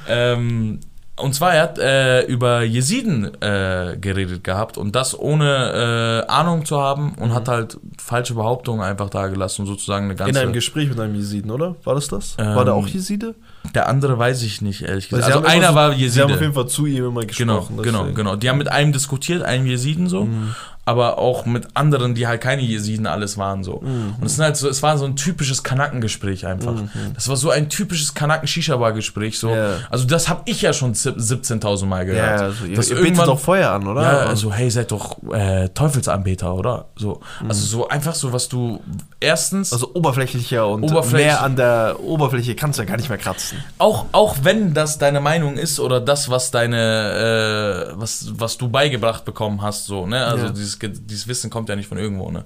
Ähm, 0.07 0.79
und 1.21 1.33
zwar, 1.33 1.53
er 1.55 1.61
hat 1.63 1.79
äh, 1.79 2.23
über 2.25 2.63
Jesiden 2.63 3.31
äh, 3.41 3.97
geredet 3.99 4.43
gehabt 4.43 4.77
und 4.77 4.95
das 4.95 5.17
ohne 5.17 6.23
äh, 6.27 6.31
Ahnung 6.31 6.65
zu 6.65 6.79
haben 6.79 7.13
und 7.19 7.33
hat 7.33 7.47
halt 7.47 7.77
falsche 7.97 8.33
Behauptungen 8.33 8.81
einfach 8.81 9.09
da 9.09 9.27
gelassen 9.27 9.61
und 9.61 9.67
sozusagen 9.67 10.05
eine 10.05 10.13
In 10.13 10.17
ganze. 10.17 10.39
einem 10.41 10.53
Gespräch 10.53 10.89
mit 10.89 10.99
einem 10.99 11.15
Jesiden, 11.15 11.51
oder? 11.51 11.75
War 11.83 11.95
das 11.95 12.07
das? 12.07 12.35
Ähm, 12.39 12.55
war 12.55 12.65
der 12.65 12.73
auch 12.73 12.87
Jeside? 12.87 13.35
der 13.75 13.87
andere 13.87 14.17
weiß 14.17 14.41
ich 14.41 14.61
nicht, 14.61 14.81
ehrlich 14.81 15.07
gesagt. 15.07 15.31
Also 15.33 15.45
einer 15.47 15.69
so- 15.69 15.75
war 15.75 15.89
Sie 15.89 15.93
haben 15.93 15.99
Jeside. 16.01 16.25
auf 16.33 16.41
jeden 16.41 16.53
Fall 16.53 16.67
zu 16.67 16.85
ihm 16.87 17.05
immer 17.05 17.21
Genau, 17.21 17.59
gesprochen. 17.59 17.77
genau, 17.83 17.99
deswegen. 17.99 18.15
genau. 18.15 18.35
Die 18.35 18.49
haben 18.49 18.57
mit 18.57 18.71
einem 18.71 18.91
diskutiert, 18.91 19.43
einem 19.43 19.65
Jesiden 19.67 20.09
so, 20.09 20.25
Mhm. 20.25 20.55
Aber 20.83 21.19
auch 21.19 21.45
mit 21.45 21.67
anderen, 21.75 22.15
die 22.15 22.25
halt 22.27 22.41
keine 22.41 22.61
Jesiden 22.63 23.05
alles 23.07 23.37
waren 23.37 23.63
so. 23.63 23.81
Mhm. 23.81 24.15
Und 24.19 24.25
es 24.25 24.35
sind 24.35 24.43
halt 24.43 24.57
so, 24.57 24.67
es 24.67 24.81
war 24.81 24.97
so 24.97 25.05
ein 25.05 25.15
typisches 25.15 25.61
Kanackengespräch 25.63 26.45
einfach. 26.47 26.73
Das 27.13 27.27
war 27.29 27.35
so 27.37 27.49
ein 27.51 27.69
typisches 27.69 28.13
Kanaken-Shisha-Bar-Gespräch 28.15 29.37
so. 29.39 29.49
Ja. 29.49 29.75
Also 29.89 30.05
das 30.05 30.27
habe 30.27 30.41
ich 30.45 30.61
ja 30.63 30.73
schon 30.73 30.93
17.000 30.93 31.85
Mal 31.85 31.99
Ja, 31.99 32.03
gehört. 32.13 32.41
also 32.41 32.65
ihr, 32.65 32.77
ihr 32.79 33.01
betet 33.11 33.27
doch 33.27 33.39
Feuer 33.39 33.69
an, 33.71 33.87
oder? 33.87 34.01
Ja, 34.01 34.09
also 34.21 34.51
hey, 34.51 34.69
seid 34.71 34.91
doch 34.91 35.17
äh, 35.31 35.69
Teufelsanbeter, 35.69 36.53
oder? 36.55 36.85
So, 36.95 37.21
Mhm. 37.41 37.49
also 37.49 37.65
so 37.65 37.87
einfach 37.87 38.15
so, 38.15 38.33
was 38.33 38.49
du 38.49 38.81
erstens 39.19 39.71
Also 39.73 39.91
oberflächlicher 39.93 40.67
und 40.67 40.83
Oberflächlich- 40.83 41.25
mehr 41.27 41.43
an 41.43 41.55
der 41.55 41.97
Oberfläche 42.01 42.55
kannst 42.55 42.79
du 42.79 42.83
ja 42.83 42.89
gar 42.89 42.97
nicht 42.97 43.09
mehr 43.09 43.17
kratzen. 43.19 43.59
auch 43.77 44.05
auch 44.13 44.37
wenn 44.43 44.73
das 44.73 44.97
deine 44.97 45.19
Meinung 45.21 45.57
ist 45.57 45.79
oder 45.79 46.01
das, 46.01 46.29
was 46.29 46.49
deine 46.51 47.91
äh, 47.91 47.99
was 47.99 48.27
was 48.33 48.57
du 48.57 48.67
beigebracht 48.69 49.25
bekommen 49.25 49.61
hast, 49.61 49.85
so 49.85 50.05
ne, 50.07 50.25
also 50.25 50.45
Ja. 50.47 50.51
dieses 50.51 50.79
dieses 50.89 51.27
Wissen 51.27 51.49
kommt 51.49 51.69
ja 51.69 51.75
nicht 51.75 51.87
von 51.87 51.97
irgendwo, 51.97 52.31
ne. 52.31 52.45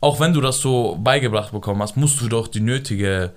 Auch 0.00 0.20
wenn 0.20 0.32
du 0.32 0.40
das 0.40 0.60
so 0.60 0.98
beigebracht 1.02 1.52
bekommen 1.52 1.82
hast, 1.82 1.96
musst 1.96 2.20
du 2.20 2.28
doch 2.28 2.48
die 2.48 2.60
nötige 2.60 3.32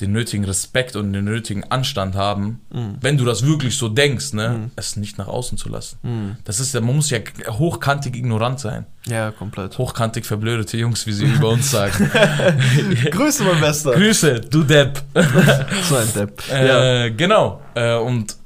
den 0.00 0.12
nötigen 0.12 0.44
Respekt 0.46 0.96
und 0.96 1.12
den 1.12 1.24
nötigen 1.26 1.62
Anstand 1.70 2.14
haben, 2.14 2.60
wenn 3.02 3.18
du 3.18 3.24
das 3.26 3.44
wirklich 3.44 3.76
so 3.76 3.88
denkst, 3.88 4.32
ne, 4.32 4.70
es 4.76 4.96
nicht 4.96 5.18
nach 5.18 5.28
außen 5.28 5.58
zu 5.58 5.68
lassen. 5.68 6.38
Das 6.44 6.58
ist 6.58 6.72
ja, 6.72 6.80
man 6.80 6.96
muss 6.96 7.10
ja 7.10 7.18
hochkantig 7.48 8.16
ignorant 8.16 8.60
sein. 8.60 8.86
Ja, 9.06 9.30
komplett. 9.30 9.76
Hochkantig 9.76 10.24
verblödete 10.24 10.76
Jungs, 10.78 11.06
wie 11.06 11.12
sie 11.12 11.26
über 11.26 11.50
uns 11.50 11.70
sagen. 11.70 12.10
Grüße, 13.10 13.44
mein 13.44 13.60
Bester. 13.60 13.92
Grüße, 13.92 14.40
du 14.40 14.62
Depp. 14.64 15.02
so 15.14 15.96
ein 15.96 16.12
Depp. 16.14 16.42
ja. 16.48 17.04
Äh, 17.04 17.10
Genau. 17.10 17.60
Äh, 17.74 17.96
und 17.96 18.36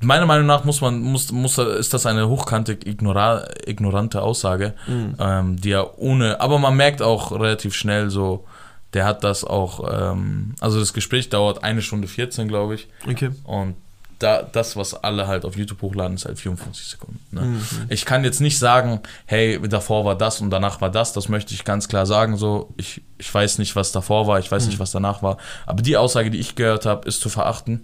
meiner 0.00 0.26
Meinung 0.26 0.46
nach 0.46 0.64
muss 0.64 0.80
man, 0.80 1.00
muss, 1.00 1.30
muss, 1.32 1.56
ist 1.58 1.94
das 1.94 2.06
eine 2.06 2.28
hochkantig 2.28 2.86
ignora 2.86 3.44
ignorante 3.66 4.20
Aussage, 4.22 4.74
Mhm. 4.86 5.14
ähm, 5.18 5.56
die 5.60 5.70
er 5.72 5.98
ohne, 5.98 6.40
aber 6.40 6.58
man 6.58 6.76
merkt 6.76 7.00
auch 7.02 7.32
relativ 7.32 7.74
schnell 7.74 8.10
so, 8.10 8.44
der 8.92 9.04
hat 9.04 9.24
das 9.24 9.44
auch, 9.44 9.88
ähm, 10.12 10.54
also 10.60 10.78
das 10.80 10.92
Gespräch 10.92 11.28
dauert 11.30 11.62
eine 11.64 11.80
Stunde 11.82 12.08
14, 12.08 12.48
glaube 12.48 12.74
ich, 12.74 12.88
Okay. 13.08 13.30
und 13.44 13.76
da, 14.22 14.42
das, 14.42 14.76
was 14.76 14.94
alle 14.94 15.26
halt 15.26 15.44
auf 15.44 15.56
YouTube 15.56 15.82
hochladen, 15.82 16.16
ist 16.16 16.24
halt 16.26 16.38
54 16.38 16.86
Sekunden. 16.86 17.20
Ne? 17.30 17.40
Mhm. 17.42 17.60
Ich 17.88 18.04
kann 18.04 18.24
jetzt 18.24 18.40
nicht 18.40 18.58
sagen, 18.58 19.00
hey, 19.26 19.60
davor 19.68 20.04
war 20.04 20.16
das 20.16 20.40
und 20.40 20.50
danach 20.50 20.80
war 20.80 20.90
das. 20.90 21.12
Das 21.12 21.28
möchte 21.28 21.54
ich 21.54 21.64
ganz 21.64 21.88
klar 21.88 22.06
sagen. 22.06 22.36
So, 22.36 22.72
ich, 22.76 23.02
ich 23.18 23.32
weiß 23.32 23.58
nicht, 23.58 23.76
was 23.76 23.92
davor 23.92 24.26
war, 24.26 24.38
ich 24.38 24.50
weiß 24.50 24.64
Mhm. 24.64 24.68
nicht, 24.70 24.78
was 24.78 24.92
danach 24.92 25.22
war. 25.22 25.36
Aber 25.66 25.82
die 25.82 25.96
Aussage, 25.96 26.30
die 26.30 26.38
ich 26.38 26.54
gehört 26.54 26.86
habe, 26.86 27.06
ist 27.08 27.20
zu 27.20 27.28
verachten 27.28 27.80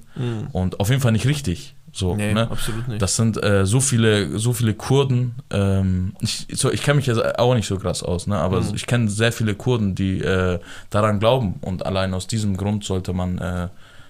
und 0.52 0.80
auf 0.80 0.88
jeden 0.90 1.00
Fall 1.00 1.12
nicht 1.12 1.26
richtig. 1.26 1.74
So, 1.90 2.12
Mhm. 2.12 2.16
Nee, 2.18 2.34
ne? 2.34 2.50
absolut 2.50 2.86
nicht. 2.86 3.00
Das 3.02 3.16
sind 3.16 3.42
äh, 3.42 3.64
so 3.64 3.80
viele, 3.80 4.38
so 4.38 4.52
viele 4.52 4.74
Kurden. 4.74 5.34
Ähm, 5.50 6.14
ich 6.20 6.46
so, 6.52 6.70
ich 6.70 6.82
kenne 6.82 6.96
mich 6.96 7.06
jetzt 7.06 7.38
auch 7.38 7.54
nicht 7.54 7.66
so 7.66 7.78
krass 7.78 8.02
aus, 8.02 8.26
ne? 8.26 8.36
aber 8.36 8.60
Mhm. 8.60 8.74
ich 8.74 8.86
kenne 8.86 9.08
sehr 9.08 9.32
viele 9.32 9.54
Kurden, 9.54 9.94
die 9.94 10.20
äh, 10.20 10.58
daran 10.90 11.18
glauben 11.18 11.54
und 11.62 11.86
allein 11.86 12.12
aus 12.14 12.26
diesem 12.26 12.56
Grund 12.58 12.84
sollte 12.84 13.14
man, 13.14 13.38
äh, 13.38 13.68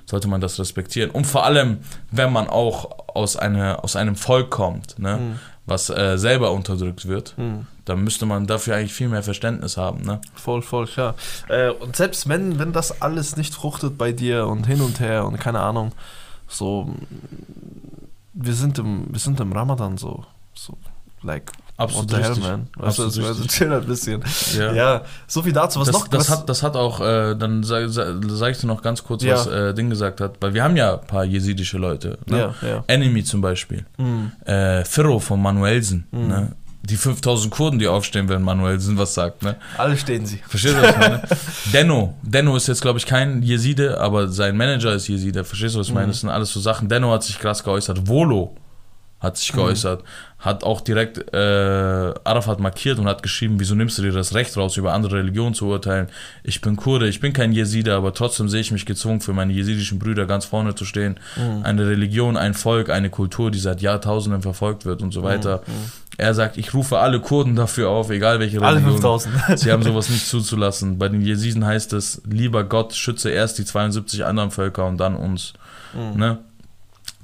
sollte 0.09 0.29
man 0.29 0.41
das 0.41 0.59
respektieren. 0.59 1.11
Und 1.11 1.27
vor 1.27 1.45
allem, 1.45 1.79
wenn 2.11 2.33
man 2.33 2.49
auch 2.49 3.07
aus, 3.09 3.37
eine, 3.37 3.85
aus 3.85 3.95
einem 3.97 4.17
Volk 4.17 4.51
kommt, 4.51 4.99
ne? 4.99 5.17
Mhm. 5.17 5.39
was 5.67 5.91
äh, 5.91 6.17
selber 6.17 6.53
unterdrückt 6.53 7.07
wird, 7.07 7.35
Mhm. 7.37 7.67
Da 7.85 7.97
müsste 7.97 8.27
man 8.27 8.47
dafür 8.47 8.77
eigentlich 8.77 8.93
viel 8.93 9.09
mehr 9.09 9.23
Verständnis 9.23 9.79
haben, 9.79 10.03
ne? 10.03 10.21
Voll, 10.35 10.61
voll, 10.61 10.87
klar. 10.87 11.15
Äh, 11.49 11.71
und 11.71 11.97
selbst 11.97 12.29
wenn, 12.29 12.59
wenn 12.59 12.75
das 12.75 13.01
alles 13.01 13.37
nicht 13.37 13.55
fruchtet 13.55 13.97
bei 13.97 14.13
dir 14.13 14.47
und 14.47 14.67
hin 14.67 14.83
und 14.83 15.01
her 15.01 15.25
und 15.25 15.41
keine 15.41 15.61
Ahnung, 15.61 15.93
so, 16.49 16.95
wir 18.35 18.53
sind 18.53 18.79
im, 18.79 19.07
wir 19.09 19.19
sind 19.19 19.41
im 19.41 19.53
Ramadan 19.53 19.97
so, 19.97 20.27
so, 20.53 20.77
like, 21.23 21.51
Absolut 21.79 22.11
what 22.11 22.19
the 22.19 22.25
hell, 22.25 22.37
man? 22.41 22.69
Weißt 22.77 22.99
du, 22.99 23.05
Absolut 23.05 23.29
also, 23.29 23.43
richtig. 23.43 23.57
chill 23.57 23.73
ein 23.73 23.87
bisschen. 23.87 24.25
Ja. 24.59 24.73
Ja. 24.73 25.03
so 25.29 25.43
viel 25.43 25.53
dazu. 25.53 25.79
Was 25.79 25.87
das, 25.87 25.95
noch? 25.95 26.09
das, 26.09 26.19
was, 26.29 26.31
hat, 26.31 26.49
das 26.49 26.63
hat 26.65 26.75
auch, 26.75 27.01
äh, 27.01 27.37
dann 27.37 27.63
sage 27.63 27.89
sag, 27.89 28.51
ich 28.51 28.59
dir 28.59 28.67
noch 28.67 28.83
ganz 28.83 29.05
kurz, 29.05 29.23
Ja. 29.23 29.35
was 29.37 29.47
äh, 29.47 29.75
Ding 29.75 29.89
gesagt 29.89 30.21
hat, 30.21 30.39
weil 30.41 30.55
wir 30.55 30.65
haben 30.65 30.77
ja 30.77 30.95
ein 30.95 31.07
paar 31.07 31.25
jesidische 31.25 31.79
Leute. 31.79 32.19
Ne? 32.27 32.53
ja, 32.61 32.69
ja. 32.69 32.85
Enemy 32.89 33.23
zum 33.23 33.43
Beispiel. 33.43 33.87
Mhm. 33.97 34.33
Äh, 34.45 34.85
Firro 34.85 35.21
von 35.21 35.41
Manuelsen. 35.41 36.09
Mhm. 36.11 36.27
Ne? 36.27 36.53
Die 36.83 36.97
5000 36.97 37.53
Kurden, 37.55 37.79
die 37.79 37.87
aufstehen, 37.87 38.29
wenn 38.29 38.43
Manuelsen 38.43 38.99
was 38.99 39.15
sagt. 39.15 39.45
Ne? 39.45 39.55
Alle 39.77 39.97
stehen 39.97 40.27
sie. 40.27 40.41
Verstehst 40.49 40.75
du, 40.75 40.83
was 40.83 40.91
ich 40.91 40.97
meine? 40.99 41.23
Denno. 41.73 42.15
Denno 42.23 42.57
ist 42.57 42.67
jetzt, 42.67 42.83
glaube 42.83 42.99
ich, 42.99 43.07
kein 43.07 43.43
Jeside, 43.45 44.01
aber 44.01 44.27
sein 44.27 44.57
Manager 44.57 44.95
ist 44.95 45.07
Jeside. 45.07 45.45
Verstehst 45.45 45.77
du, 45.77 45.79
was 45.79 45.89
ich 45.89 45.95
meine? 45.95 46.07
Mhm. 46.07 46.11
Das 46.11 46.21
sind 46.21 46.31
alles 46.31 46.51
so 46.51 46.59
Sachen. 46.59 46.89
Denno 46.89 47.13
hat 47.13 47.23
sich 47.23 47.39
krass 47.39 47.63
geäußert. 47.63 48.09
Volo 48.09 48.57
hat 49.21 49.37
sich 49.37 49.53
Mhm. 49.53 49.57
geäußert. 49.59 50.05
Hat 50.39 50.63
auch 50.63 50.81
direkt 50.81 51.35
äh, 51.35 52.15
Arafat 52.23 52.61
markiert 52.61 53.01
und 53.01 53.09
hat 53.09 53.25
geschrieben, 53.25 53.57
wieso 53.59 53.75
nimmst 53.75 53.99
du 53.99 54.03
dir 54.03 54.13
das 54.13 54.35
Recht 54.35 54.57
raus, 54.57 54.77
über 54.77 54.93
andere 54.93 55.17
Religionen 55.17 55.53
zu 55.55 55.67
urteilen? 55.67 56.07
Ich 56.45 56.61
bin 56.61 56.77
Kurde, 56.77 57.09
ich 57.09 57.19
bin 57.19 57.33
kein 57.33 57.51
Jeside, 57.51 57.95
aber 57.95 58.15
trotzdem 58.15 58.49
sehe 58.49 58.61
ich 58.61 58.71
mich 58.71 58.87
gezwungen, 58.87 59.21
für 59.21 59.33
meine 59.33 59.53
jesidischen 59.53 59.99
Brüder 59.99 60.27
ganz 60.27 60.45
vorne 60.45 60.77
zu 60.77 60.85
stehen. 60.85 61.19
Mhm. 61.37 61.65
Eine 61.65 61.89
Religion, 61.89 62.37
ein 62.37 62.55
Volk, 62.55 62.89
eine 62.91 63.11
Kultur, 63.11 63.51
die 63.51 63.59
seit 63.59 63.81
Jahrtausenden 63.83 64.43
verfolgt 64.43 64.85
wird 64.85 65.03
und 65.03 65.13
so 65.13 65.25
weiter. 65.25 65.63
Mhm. 65.67 65.73
Er 66.19 66.35
sagt, 66.35 66.57
ich 66.57 66.73
rufe 66.73 66.99
alle 66.99 67.21
Kurden 67.21 67.57
dafür 67.57 67.91
auf, 67.91 68.11
egal 68.11 68.39
welche 68.39 68.61
Alle 68.63 68.77
Religion. 68.77 68.93
5000. 68.95 69.35
Sie 69.59 69.73
haben 69.73 69.83
sowas 69.83 70.09
nicht 70.09 70.27
zuzulassen. 70.29 70.99
Bei 70.99 71.09
den 71.09 71.21
Jesiden 71.23 71.65
heißt 71.67 71.93
es, 71.95 72.23
lieber 72.29 72.63
Gott, 72.63 72.95
schütze 72.95 73.31
erst 73.31 73.59
die 73.59 73.65
72 73.65 74.25
anderen 74.25 74.53
Völker 74.53 74.87
und 74.87 74.99
dann 74.99 75.17
uns. 75.17 75.53
Mhm. 75.95 76.19
Ne? 76.21 76.39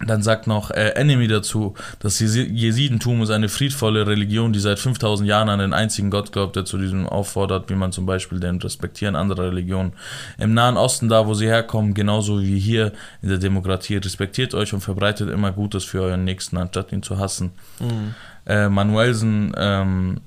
Dann 0.06 0.22
sagt 0.22 0.46
noch 0.46 0.70
äh, 0.70 0.90
Enemy 0.90 1.28
dazu, 1.28 1.74
das 1.98 2.20
Jesi- 2.20 2.50
Jesidentum 2.50 3.22
ist 3.22 3.30
eine 3.30 3.48
friedvolle 3.48 4.06
Religion, 4.06 4.52
die 4.52 4.58
seit 4.58 4.78
5000 4.78 5.28
Jahren 5.28 5.48
an 5.48 5.58
den 5.58 5.72
einzigen 5.72 6.10
Gott 6.10 6.32
glaubt, 6.32 6.56
der 6.56 6.64
zu 6.64 6.78
diesem 6.78 7.08
auffordert, 7.08 7.70
wie 7.70 7.74
man 7.74 7.92
zum 7.92 8.06
Beispiel 8.06 8.40
den 8.40 8.60
Respektieren 8.60 9.16
anderer 9.16 9.44
Religionen. 9.44 9.94
Im 10.38 10.54
Nahen 10.54 10.76
Osten, 10.76 11.08
da 11.08 11.26
wo 11.26 11.34
sie 11.34 11.46
herkommen, 11.46 11.94
genauso 11.94 12.42
wie 12.42 12.58
hier 12.58 12.92
in 13.22 13.30
der 13.30 13.38
Demokratie, 13.38 13.96
respektiert 13.96 14.54
euch 14.54 14.74
und 14.74 14.80
verbreitet 14.80 15.30
immer 15.30 15.52
Gutes 15.52 15.84
für 15.84 16.02
euren 16.02 16.24
Nächsten, 16.24 16.56
anstatt 16.56 16.92
ihn 16.92 17.02
zu 17.02 17.18
hassen. 17.18 17.52
Mhm. 17.80 18.14
Äh, 18.46 18.68
Manuelsen 18.68 19.52
ähm, 19.56 20.20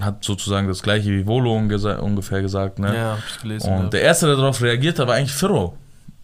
hat 0.00 0.24
sozusagen 0.24 0.68
das 0.68 0.82
gleiche 0.82 1.10
wie 1.10 1.26
Volo 1.26 1.54
ungefähr 1.54 2.42
gesagt, 2.42 2.78
ne? 2.78 2.94
Ja, 2.94 3.10
hab 3.12 3.22
ich 3.28 3.42
gelesen. 3.42 3.72
Und 3.72 3.82
ja. 3.84 3.88
der 3.90 4.02
erste, 4.02 4.26
der 4.26 4.36
darauf 4.36 4.60
reagiert 4.62 4.98
war 4.98 5.14
eigentlich 5.14 5.32
Firro. 5.32 5.76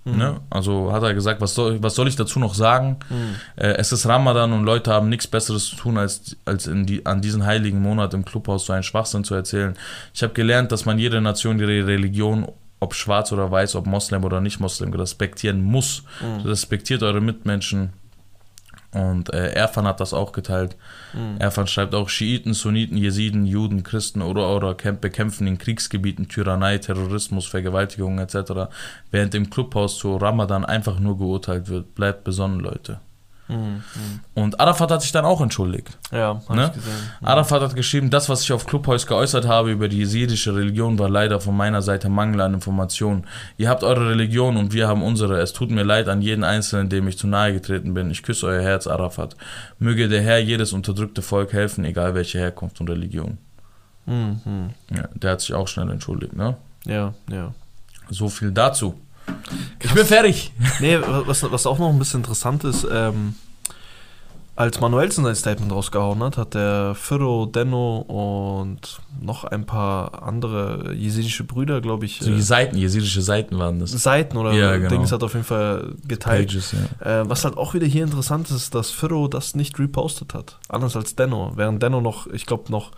Mhm. 0.06 0.16
Ne? 0.16 0.40
Also 0.50 0.92
hat 0.92 1.02
er 1.02 1.14
gesagt, 1.14 1.40
was 1.40 1.54
soll, 1.54 1.82
was 1.82 1.96
soll 1.96 2.06
ich 2.06 2.16
dazu 2.16 2.38
noch 2.38 2.54
sagen? 2.54 2.96
Mhm. 3.10 3.34
Äh, 3.56 3.74
es 3.74 3.90
ist 3.92 4.06
Ramadan 4.06 4.52
und 4.52 4.64
Leute 4.64 4.92
haben 4.92 5.08
nichts 5.08 5.26
Besseres 5.26 5.66
zu 5.66 5.76
tun, 5.76 5.98
als, 5.98 6.36
als 6.44 6.70
die, 6.72 7.04
an 7.04 7.20
diesen 7.20 7.44
heiligen 7.44 7.82
Monat 7.82 8.14
im 8.14 8.24
Clubhaus 8.24 8.66
so 8.66 8.72
einen 8.72 8.84
Schwachsinn 8.84 9.24
zu 9.24 9.34
erzählen. 9.34 9.74
Ich 10.14 10.22
habe 10.22 10.32
gelernt, 10.32 10.70
dass 10.70 10.84
man 10.86 10.98
jede 10.98 11.20
Nation, 11.20 11.58
ihre 11.58 11.86
Religion, 11.86 12.46
ob 12.78 12.94
schwarz 12.94 13.32
oder 13.32 13.50
weiß, 13.50 13.74
ob 13.74 13.86
Moslem 13.86 14.24
oder 14.24 14.40
nicht 14.40 14.60
Moslem, 14.60 14.92
respektieren 14.92 15.62
muss. 15.62 16.04
Mhm. 16.20 16.48
Respektiert 16.48 17.02
eure 17.02 17.20
Mitmenschen. 17.20 17.92
Und 18.92 19.32
äh, 19.32 19.52
Erfan 19.52 19.86
hat 19.86 20.00
das 20.00 20.14
auch 20.14 20.32
geteilt. 20.32 20.76
Mhm. 21.12 21.38
Erfan 21.38 21.66
schreibt 21.66 21.94
auch, 21.94 22.08
Schiiten, 22.08 22.54
Sunniten, 22.54 22.96
Jesiden, 22.96 23.46
Juden, 23.46 23.82
Christen 23.82 24.22
oder 24.22 24.54
oder 24.54 24.70
kämp- 24.72 25.00
bekämpfen 25.00 25.46
in 25.46 25.58
Kriegsgebieten 25.58 26.28
Tyrannei, 26.28 26.78
Terrorismus, 26.78 27.46
Vergewaltigungen 27.46 28.18
etc., 28.18 28.70
während 29.10 29.34
im 29.34 29.50
Clubhaus 29.50 29.98
zu 29.98 30.16
Ramadan 30.16 30.64
einfach 30.64 30.98
nur 30.98 31.18
geurteilt 31.18 31.68
wird. 31.68 31.94
Bleibt 31.94 32.24
besonnen, 32.24 32.60
Leute. 32.60 33.00
Mhm. 33.48 33.56
Mhm. 33.56 33.82
Und 34.34 34.58
Arafat 34.60 34.90
hat 34.90 35.02
sich 35.02 35.12
dann 35.12 35.24
auch 35.24 35.40
entschuldigt. 35.40 35.96
Ja, 36.10 36.40
hab 36.48 36.56
Ne? 36.56 36.66
ich 36.66 36.72
gesehen. 36.74 36.92
Mhm. 37.20 37.26
Arafat 37.26 37.62
hat 37.62 37.74
geschrieben, 37.76 38.10
das, 38.10 38.28
was 38.28 38.42
ich 38.42 38.52
auf 38.52 38.66
Clubhouse 38.66 39.06
geäußert 39.06 39.46
habe 39.46 39.70
über 39.70 39.88
die 39.88 39.98
jesidische 39.98 40.54
Religion, 40.54 40.98
war 40.98 41.08
leider 41.08 41.40
von 41.40 41.56
meiner 41.56 41.80
Seite 41.82 42.08
Mangel 42.08 42.40
an 42.40 42.54
Informationen. 42.54 43.24
Ihr 43.56 43.68
habt 43.68 43.84
eure 43.84 44.10
Religion 44.10 44.56
und 44.56 44.72
wir 44.72 44.88
haben 44.88 45.02
unsere. 45.02 45.38
Es 45.40 45.52
tut 45.52 45.70
mir 45.70 45.84
leid 45.84 46.08
an 46.08 46.22
jeden 46.22 46.42
Einzelnen, 46.44 46.88
dem 46.88 47.06
ich 47.08 47.18
zu 47.18 47.26
nahe 47.28 47.52
getreten 47.52 47.94
bin. 47.94 48.10
Ich 48.10 48.22
küsse 48.22 48.46
euer 48.46 48.62
Herz, 48.62 48.86
Arafat. 48.86 49.36
Möge 49.78 50.08
der 50.08 50.22
Herr 50.22 50.38
jedes 50.38 50.72
unterdrückte 50.72 51.22
Volk 51.22 51.52
helfen, 51.52 51.84
egal 51.84 52.14
welche 52.14 52.38
Herkunft 52.38 52.80
und 52.80 52.90
Religion. 52.90 53.38
Mhm. 54.06 54.40
Mhm. 54.44 54.70
Ja, 54.94 55.08
der 55.14 55.30
hat 55.32 55.40
sich 55.40 55.54
auch 55.54 55.68
schnell 55.68 55.90
entschuldigt, 55.90 56.34
ne? 56.34 56.56
Ja, 56.84 57.14
ja. 57.30 57.52
So 58.08 58.28
viel 58.28 58.52
dazu. 58.52 58.94
Ich 59.80 59.92
bin 59.92 60.04
fertig. 60.04 60.52
Nee, 60.80 60.98
was, 61.00 61.50
was 61.50 61.66
auch 61.66 61.78
noch 61.78 61.90
ein 61.90 61.98
bisschen 61.98 62.20
interessant 62.20 62.64
ist, 62.64 62.86
ähm, 62.90 63.34
als 64.56 64.80
Manuelsen 64.80 65.22
sein 65.22 65.34
Statement 65.34 65.70
rausgehauen 65.70 66.22
hat, 66.22 66.38
hat 66.38 66.54
der 66.54 66.94
Firro, 66.94 67.44
Denno 67.44 67.98
und 67.98 69.00
noch 69.20 69.44
ein 69.44 69.66
paar 69.66 70.22
andere 70.22 70.94
jesidische 70.94 71.44
Brüder, 71.44 71.82
glaube 71.82 72.06
ich, 72.06 72.20
So 72.20 72.30
die 72.30 72.38
äh, 72.38 72.40
Seiten, 72.40 72.76
jesidische 72.78 73.20
Seiten 73.20 73.58
waren 73.58 73.78
das. 73.80 73.90
Seiten 73.90 74.36
oder 74.38 74.52
Ja, 74.52 74.76
genau. 74.76 74.88
Dings 74.88 75.12
hat 75.12 75.22
auf 75.22 75.34
jeden 75.34 75.44
Fall 75.44 75.94
geteilt. 76.08 76.48
Pages, 76.48 76.72
ja. 76.72 77.20
Äh, 77.20 77.28
was 77.28 77.44
halt 77.44 77.58
auch 77.58 77.74
wieder 77.74 77.86
hier 77.86 78.04
interessant 78.04 78.50
ist, 78.50 78.74
dass 78.74 78.90
Firro 78.90 79.28
das 79.28 79.54
nicht 79.54 79.78
repostet 79.78 80.32
hat. 80.32 80.58
Anders 80.70 80.96
als 80.96 81.14
Denno. 81.14 81.52
Während 81.54 81.82
Denno 81.82 82.00
noch, 82.00 82.26
ich 82.26 82.46
glaube, 82.46 82.72
noch 82.72 82.92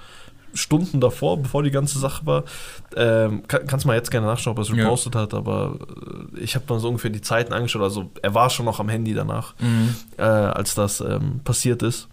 Stunden 0.58 1.00
davor, 1.00 1.38
bevor 1.42 1.62
die 1.62 1.70
ganze 1.70 1.98
Sache 1.98 2.26
war, 2.26 2.44
ähm, 2.96 3.46
kann, 3.48 3.66
kannst 3.66 3.86
mal 3.86 3.94
jetzt 3.94 4.10
gerne 4.10 4.26
nachschauen, 4.26 4.52
ob 4.52 4.58
er 4.58 4.62
es 4.62 4.68
Ja. 4.68 4.84
repostet 4.84 5.14
hat, 5.16 5.32
aber 5.34 5.78
äh, 6.36 6.40
ich 6.40 6.54
habe 6.54 6.64
mal 6.68 6.78
so 6.80 6.88
ungefähr 6.88 7.10
die 7.10 7.20
Zeiten 7.22 7.52
angeschaut. 7.52 7.82
Also 7.82 8.10
er 8.22 8.34
war 8.34 8.50
schon 8.50 8.66
noch 8.66 8.80
am 8.80 8.88
Handy 8.88 9.14
danach, 9.14 9.54
Mhm. 9.60 9.94
äh, 10.18 10.22
als 10.22 10.74
das 10.74 11.00
ähm, 11.00 11.40
passiert 11.44 11.82
ist. 11.82 12.08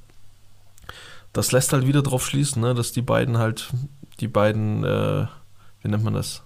Das 1.34 1.52
lässt 1.52 1.74
halt 1.74 1.86
wieder 1.86 2.02
drauf 2.02 2.26
schließen, 2.26 2.62
ne, 2.62 2.74
dass 2.74 2.92
die 2.94 3.02
beiden 3.02 3.38
halt, 3.38 3.70
die 4.22 4.28
beiden, 4.30 4.84
äh, 4.86 5.28
wie 5.82 5.90
nennt 5.90 6.04
man 6.04 6.14
das? 6.14 6.44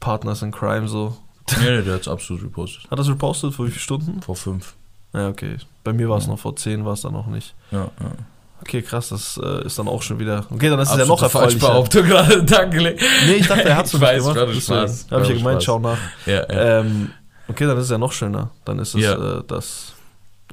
Partners 0.00 0.42
in 0.42 0.52
Crime 0.52 0.86
so. 0.88 1.16
Nee, 1.60 1.78
nee, 1.78 1.82
der 1.82 1.94
hat 1.94 2.02
es 2.02 2.08
absolut 2.08 2.44
repostet. 2.44 2.84
Hat 2.90 2.98
er 2.98 3.02
es 3.02 3.08
repostet? 3.08 3.54
Vor 3.54 3.66
wie 3.66 3.70
viele 3.70 3.80
Stunden? 3.82 4.22
Vor 4.22 4.36
fünf. 4.36 4.74
Ja, 5.12 5.28
okay. 5.28 5.56
Bei 5.82 5.92
mir 5.92 6.08
war 6.08 6.18
es 6.18 6.26
Ja. 6.26 6.32
noch 6.32 6.38
vor 6.38 6.54
10, 6.54 6.84
war 6.84 6.92
es 6.92 7.00
dann 7.00 7.14
noch 7.14 7.26
nicht. 7.26 7.54
Ja, 7.70 7.90
ja. 8.00 8.12
Okay, 8.60 8.82
krass, 8.82 9.10
das 9.10 9.40
äh, 9.42 9.64
ist 9.66 9.78
dann 9.78 9.88
auch 9.88 10.02
schon 10.02 10.18
wieder. 10.18 10.44
Okay, 10.50 10.68
dann 10.68 10.78
ist 10.80 10.90
es 10.90 10.96
ja 10.98 11.06
noch 11.06 11.22
erfreulicher. 11.22 11.58
Falschbehauptung 11.60 12.06
gerade. 12.06 12.42
Danke. 12.44 12.96
Nee, 13.26 13.32
ich 13.34 13.46
dachte, 13.46 13.64
er 13.68 13.76
hat 13.76 13.86
es 13.86 13.94
Ich 13.94 14.00
nicht 14.00 14.08
weiß, 14.08 14.22
gemacht. 14.22 14.36
Deswegen 14.40 14.60
Spaß. 14.60 15.06
Habe 15.10 15.22
ich 15.22 15.28
ja 15.28 15.34
gemeint, 15.36 15.62
Spaß. 15.62 15.64
schau 15.64 15.78
nach. 15.78 15.98
Ja, 16.26 16.34
ja. 16.52 16.80
Ähm, 16.80 17.10
okay, 17.48 17.66
dann 17.66 17.76
ist 17.78 17.84
es 17.84 17.90
ja 17.90 17.98
noch 17.98 18.12
schöner. 18.12 18.50
Dann 18.64 18.78
ist 18.78 18.94
es 18.94 19.02
Ja. 19.02 19.38
äh, 19.38 19.42
das. 19.46 19.92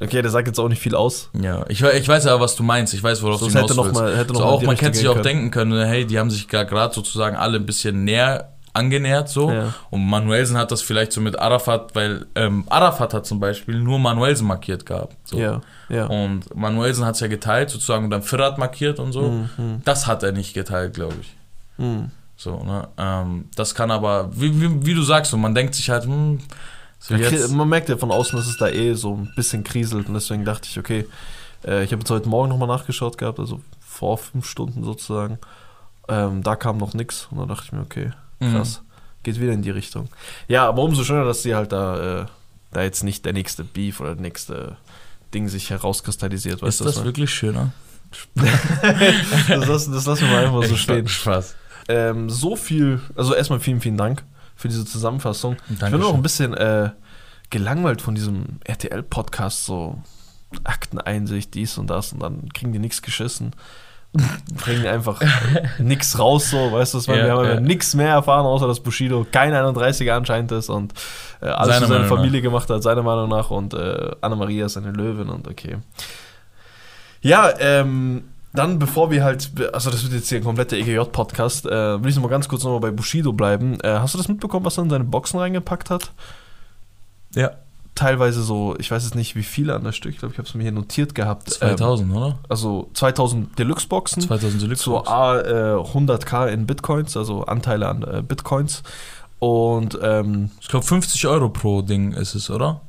Okay, 0.01 0.21
der 0.21 0.29
sagt 0.29 0.47
jetzt 0.47 0.59
auch 0.59 0.67
nicht 0.67 0.81
viel 0.81 0.93
aus. 0.93 1.29
Ja, 1.41 1.63
ich, 1.69 1.81
ich 1.81 2.07
weiß 2.07 2.25
ja, 2.25 2.37
was 2.39 2.55
du 2.57 2.63
meinst. 2.63 2.93
Ich 2.93 3.01
weiß, 3.01 3.21
worauf 3.23 3.39
Sonst 3.39 3.53
du 3.53 3.57
hinaus 3.59 3.69
hätte 3.71 3.77
noch 3.77 3.85
willst. 3.85 3.99
mal, 4.01 4.17
hätte 4.17 4.33
noch 4.33 4.39
so 4.41 4.45
mal 4.45 4.51
auch, 4.51 4.61
man 4.61 4.77
könnte 4.77 4.97
sich 4.97 5.07
auch 5.07 5.13
können. 5.13 5.23
denken 5.23 5.51
können, 5.51 5.85
hey, 5.87 6.05
die 6.05 6.19
haben 6.19 6.29
sich 6.29 6.47
gerade 6.49 6.93
sozusagen 6.93 7.35
alle 7.37 7.57
ein 7.57 7.65
bisschen 7.65 8.03
näher 8.03 8.54
angenähert 8.75 9.29
so. 9.29 9.51
Ja. 9.51 9.73
Und 9.89 10.05
Manuelsen 10.05 10.57
hat 10.57 10.71
das 10.71 10.81
vielleicht 10.81 11.11
so 11.11 11.21
mit 11.21 11.39
Arafat, 11.39 11.95
weil 11.95 12.25
ähm, 12.35 12.65
Arafat 12.69 13.13
hat 13.13 13.25
zum 13.25 13.39
Beispiel 13.39 13.79
nur 13.79 13.99
Manuelsen 13.99 14.47
markiert 14.47 14.85
gehabt. 14.85 15.15
So. 15.25 15.37
Ja, 15.39 15.61
ja. 15.89 16.05
Und 16.07 16.55
Manuelsen 16.55 17.05
hat 17.05 17.15
es 17.15 17.21
ja 17.21 17.27
geteilt 17.27 17.69
sozusagen 17.69 18.05
und 18.05 18.09
dann 18.11 18.21
Firat 18.23 18.57
markiert 18.57 18.99
und 18.99 19.11
so. 19.11 19.29
Mhm, 19.57 19.81
Das 19.85 20.07
hat 20.07 20.23
er 20.23 20.31
nicht 20.31 20.53
geteilt, 20.53 20.93
glaube 20.93 21.15
ich. 21.21 21.35
mhm. 21.77 22.11
So, 22.37 22.61
ne? 22.63 22.89
Ähm, 22.97 23.45
das 23.55 23.75
kann 23.75 23.91
aber, 23.91 24.29
wie, 24.33 24.59
wie, 24.61 24.85
wie 24.85 24.93
du 24.93 25.03
sagst, 25.03 25.31
so, 25.31 25.37
man 25.37 25.55
denkt 25.55 25.73
sich 25.73 25.89
halt, 25.89 26.03
hm, 26.03 26.39
so 26.99 27.15
jetzt, 27.15 27.51
man 27.53 27.69
merkt 27.69 27.87
ja 27.87 27.95
von 27.95 28.11
außen, 28.11 28.37
dass 28.37 28.47
es 28.47 28.57
da 28.57 28.67
eh 28.67 28.93
so 28.93 29.13
ein 29.15 29.31
bisschen 29.37 29.63
kriselt 29.63 30.09
und 30.09 30.15
deswegen 30.15 30.43
dachte 30.43 30.67
ich, 30.69 30.77
okay, 30.77 31.05
äh, 31.65 31.85
ich 31.85 31.93
habe 31.93 32.01
jetzt 32.01 32.09
heute 32.11 32.27
Morgen 32.27 32.49
nochmal 32.49 32.67
nachgeschaut 32.67 33.17
gehabt, 33.17 33.39
also 33.39 33.61
vor 33.79 34.17
fünf 34.17 34.45
Stunden 34.49 34.83
sozusagen. 34.83 35.39
Ähm, 36.09 36.43
da 36.43 36.57
kam 36.57 36.77
noch 36.77 36.93
nichts 36.93 37.29
und 37.31 37.37
dann 37.39 37.47
dachte 37.47 37.63
ich 37.67 37.71
mir, 37.71 37.79
okay, 37.81 38.11
Mhm. 38.39 38.53
krass, 38.53 38.81
geht 39.23 39.39
wieder 39.39 39.53
in 39.53 39.61
die 39.61 39.71
Richtung. 39.71 40.09
Ja, 40.47 40.67
aber 40.67 40.83
umso 40.83 41.03
schöner, 41.03 41.25
dass 41.25 41.43
sie 41.43 41.55
halt 41.55 41.71
da, 41.71 42.21
äh, 42.21 42.25
da 42.71 42.83
jetzt 42.83 43.03
nicht 43.03 43.25
der 43.25 43.33
nächste 43.33 43.63
Beef 43.63 43.99
oder 43.99 44.15
der 44.15 44.21
nächste 44.21 44.77
Ding 45.33 45.47
sich 45.47 45.69
herauskristallisiert. 45.69 46.61
Weißt 46.61 46.81
ist 46.81 46.85
das 46.85 46.97
was 46.97 47.05
wirklich 47.05 47.33
schöner? 47.33 47.73
das, 48.35 49.67
lassen, 49.67 49.93
das 49.93 50.05
lassen 50.05 50.21
wir 50.21 50.33
mal 50.33 50.45
einfach 50.45 50.63
so 50.63 50.75
stehen. 50.75 51.07
Spaß. 51.07 51.55
Ähm, 51.87 52.29
so 52.29 52.55
viel, 52.55 53.01
also 53.15 53.35
erstmal 53.35 53.59
vielen, 53.59 53.81
vielen 53.81 53.97
Dank 53.97 54.23
für 54.55 54.69
diese 54.69 54.85
Zusammenfassung. 54.85 55.53
Ich 55.53 55.67
bin 55.67 55.75
noch 55.75 55.89
Dankeschön. 55.89 56.15
ein 56.15 56.21
bisschen 56.21 56.53
äh, 56.53 56.89
gelangweilt 57.49 58.01
von 58.01 58.15
diesem 58.15 58.59
RTL-Podcast, 58.63 59.65
so 59.65 60.01
Akteneinsicht, 60.63 61.53
dies 61.53 61.77
und 61.77 61.89
das 61.89 62.13
und 62.13 62.21
dann 62.21 62.49
kriegen 62.53 62.71
die 62.71 62.79
nichts 62.79 63.01
geschissen. 63.01 63.51
Bringen 64.57 64.85
einfach 64.85 65.21
nichts 65.79 66.17
raus, 66.17 66.49
so, 66.49 66.71
weißt 66.71 66.93
du, 66.93 67.07
wir 67.07 67.31
haben 67.31 67.45
ja. 67.45 67.59
nichts 67.59 67.95
mehr 67.95 68.09
erfahren, 68.09 68.45
außer 68.45 68.67
dass 68.67 68.79
Bushido 68.79 69.25
kein 69.31 69.53
31er 69.53 70.11
anscheinend 70.11 70.51
ist 70.51 70.69
und 70.69 70.93
äh, 71.41 71.47
alles 71.47 71.75
Seiner 71.75 71.87
für 71.87 71.93
seine 71.93 72.05
Familie 72.05 72.41
gemacht 72.41 72.69
hat, 72.69 72.83
seiner 72.83 73.03
Meinung 73.03 73.29
nach 73.29 73.51
und 73.51 73.73
äh, 73.73 74.11
Anna-Maria 74.21 74.65
ist 74.65 74.77
eine 74.77 74.91
Löwin 74.91 75.29
und 75.29 75.47
okay. 75.47 75.77
Ja, 77.21 77.51
ähm, 77.59 78.23
Dann, 78.53 78.79
bevor 78.79 79.11
wir 79.11 79.23
halt, 79.23 79.51
also 79.73 79.91
das 79.91 80.03
wird 80.03 80.13
jetzt 80.13 80.29
hier 80.29 80.37
ein 80.37 80.43
kompletter 80.43 80.77
EGJ-Podcast, 80.77 81.65
äh, 81.65 82.01
will 82.01 82.09
ich 82.09 82.15
noch 82.15 82.23
mal 82.23 82.29
ganz 82.29 82.47
kurz 82.47 82.63
noch 82.63 82.71
mal 82.71 82.79
bei 82.79 82.91
Bushido 82.91 83.33
bleiben. 83.33 83.77
Äh, 83.81 83.99
hast 83.99 84.13
du 84.13 84.17
das 84.17 84.29
mitbekommen, 84.29 84.65
was 84.65 84.77
er 84.77 84.83
in 84.83 84.89
seine 84.89 85.03
Boxen 85.03 85.39
reingepackt 85.39 85.89
hat? 85.89 86.11
Ja. 87.35 87.51
Teilweise 87.95 88.43
so, 88.43 88.75
ich 88.77 88.91
weiß 88.91 89.03
jetzt 89.05 89.15
nicht, 89.15 89.35
wie 89.37 89.43
viele 89.43 89.73
an 89.73 89.85
der 89.85 89.93
Stück, 89.93 90.11
ich 90.13 90.19
glaube, 90.19 90.33
ich 90.33 90.37
habe 90.37 90.47
es 90.47 90.53
mir 90.53 90.63
hier 90.63 90.73
notiert 90.73 91.15
gehabt. 91.15 91.49
2000, 91.49 92.09
ähm, 92.11 92.17
oder? 92.17 92.39
Also 92.49 92.89
2000 92.93 93.57
Deluxe-Boxen. 93.57 94.21
2000 94.21 94.61
Deluxe. 94.61 94.83
So 94.83 95.05
A, 95.05 95.39
äh, 95.39 95.75
100k 95.81 96.47
in 96.47 96.67
Bitcoins, 96.67 97.15
also 97.15 97.45
Anteile 97.45 97.87
an 97.87 98.03
äh, 98.03 98.21
Bitcoins. 98.21 98.83
Und 99.39 99.97
ähm, 100.01 100.51
Ich 100.59 100.67
glaube 100.67 100.85
50 100.85 101.25
Euro 101.27 101.49
pro 101.49 101.81
Ding 101.81 102.11
ist 102.13 102.35
es, 102.35 102.49
oder? 102.49 102.81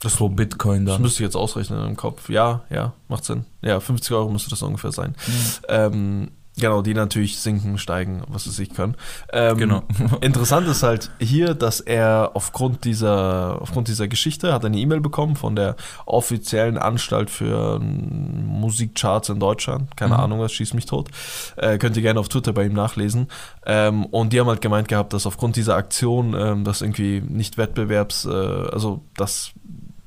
Das- 0.00 0.16
pro 0.16 0.28
Bitcoin 0.28 0.86
das 0.86 0.94
dann. 0.96 1.02
müsste 1.02 1.22
ich 1.22 1.26
jetzt 1.26 1.36
ausrechnen 1.36 1.84
im 1.86 1.96
Kopf. 1.96 2.28
Ja, 2.28 2.62
ja, 2.70 2.92
macht 3.08 3.24
Sinn. 3.24 3.44
Ja, 3.62 3.80
50 3.80 4.12
Euro 4.12 4.28
müsste 4.30 4.50
das 4.50 4.62
ungefähr 4.62 4.92
sein. 4.92 5.14
Mhm. 5.26 5.34
Ähm, 5.68 6.30
genau, 6.58 6.82
die 6.82 6.94
natürlich 6.94 7.38
sinken, 7.38 7.78
steigen, 7.78 8.22
was 8.28 8.46
es 8.46 8.56
sich 8.56 8.74
können. 8.74 8.94
Ähm, 9.32 9.56
Genau. 9.56 9.82
Interessant 10.20 10.66
ist 10.68 10.82
halt 10.82 11.10
hier, 11.20 11.54
dass 11.54 11.80
er 11.80 12.30
aufgrund 12.34 12.84
dieser, 12.84 13.60
aufgrund 13.62 13.88
dieser 13.88 14.08
Geschichte 14.08 14.52
hat 14.52 14.64
eine 14.64 14.76
E-Mail 14.78 15.00
bekommen 15.00 15.36
von 15.36 15.56
der 15.56 15.76
offiziellen 16.06 16.78
Anstalt 16.78 17.30
für 17.30 17.78
Musikcharts 17.80 19.28
in 19.28 19.40
Deutschland. 19.40 19.96
Keine 19.96 20.14
Mhm. 20.14 20.20
Ahnung, 20.20 20.40
was 20.40 20.52
schießt 20.52 20.74
mich 20.74 20.86
tot. 20.86 21.08
Äh, 21.56 21.78
könnt 21.78 21.96
ihr 21.96 22.02
gerne 22.02 22.20
auf 22.20 22.28
Twitter 22.28 22.52
bei 22.52 22.64
ihm 22.64 22.72
nachlesen. 22.74 23.28
Ähm, 23.66 24.04
und 24.06 24.32
die 24.32 24.40
haben 24.40 24.48
halt 24.48 24.60
gemeint 24.60 24.88
gehabt, 24.88 25.12
dass 25.12 25.26
aufgrund 25.26 25.56
dieser 25.56 25.76
Aktion 25.76 26.34
ähm, 26.38 26.64
das 26.64 26.80
irgendwie 26.82 27.22
nicht 27.26 27.58
wettbewerbs, 27.58 28.24
äh, 28.24 28.28
also 28.30 29.02
das 29.16 29.50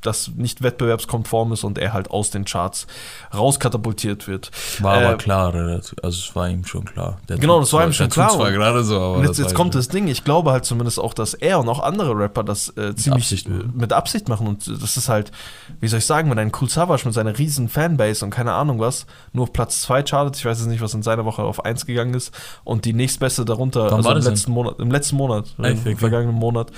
das 0.01 0.31
nicht 0.35 0.61
wettbewerbskonform 0.63 1.53
ist 1.53 1.63
und 1.63 1.77
er 1.77 1.93
halt 1.93 2.11
aus 2.11 2.29
den 2.31 2.45
Charts 2.45 2.87
rauskatapultiert 3.33 4.27
wird. 4.27 4.51
War 4.79 4.95
aber 4.97 5.13
Äh, 5.13 5.17
klar, 5.17 5.53
relativ- 5.53 5.97
also 6.03 6.17
es 6.19 6.35
war 6.35 6.49
ihm 6.49 6.65
schon 6.65 6.85
klar. 6.85 7.19
Der 7.29 7.37
Genau, 7.37 7.59
das 7.59 7.73
war 7.73 7.85
ihm 7.85 7.93
schon 7.93 8.09
klar 8.09 8.29
zwar 8.29 8.47
und- 8.47 8.53
gerade 8.53 8.83
so, 8.83 8.99
aber 8.99 9.23
jetzt, 9.25 9.39
jetzt 9.39 9.55
kommt 9.55 9.75
das 9.75 9.87
Ding, 9.87 10.07
ich 10.07 10.23
glaube 10.23 10.51
halt 10.51 10.65
zumindest 10.65 10.99
auch, 10.99 11.13
dass 11.13 11.33
er 11.33 11.59
und 11.59 11.69
auch 11.69 11.79
andere 11.81 12.15
Rapper 12.17 12.43
das 12.43 12.69
äh, 12.77 12.95
ziemlich 12.95 13.23
Absicht 13.23 13.47
mit 13.49 13.93
Absicht 13.93 14.27
machen. 14.29 14.47
Und 14.47 14.67
das 14.67 14.97
ist 14.97 15.09
halt, 15.09 15.31
wie 15.79 15.87
soll 15.87 15.99
ich 15.99 16.05
sagen, 16.05 16.29
wenn 16.29 16.39
ein 16.39 16.51
Cool 16.59 16.69
Savage 16.69 17.03
mit 17.05 17.13
seiner 17.13 17.37
riesen 17.37 17.69
Fanbase 17.69 18.23
und 18.25 18.31
keine 18.31 18.53
Ahnung 18.53 18.79
was, 18.79 19.05
nur 19.33 19.43
auf 19.43 19.53
Platz 19.53 19.81
2 19.81 20.03
chartet, 20.03 20.37
ich 20.37 20.45
weiß 20.45 20.59
jetzt 20.59 20.67
nicht, 20.67 20.81
was 20.81 20.93
in 20.93 21.03
seiner 21.03 21.25
Woche 21.25 21.41
auf 21.43 21.63
1 21.65 21.85
gegangen 21.85 22.13
ist, 22.13 22.33
und 22.63 22.85
die 22.85 22.93
nächstbeste 22.93 23.45
darunter, 23.45 23.85
Wann 23.85 23.93
also 23.95 24.09
war 24.09 24.17
im 24.17 24.23
letzten 24.23 24.51
Monat, 24.51 24.79
im 24.79 24.91
letzten 24.91 25.15
Monat, 25.15 25.45
im 25.57 25.97
vergangenen 25.97 26.35
Monat, 26.35 26.71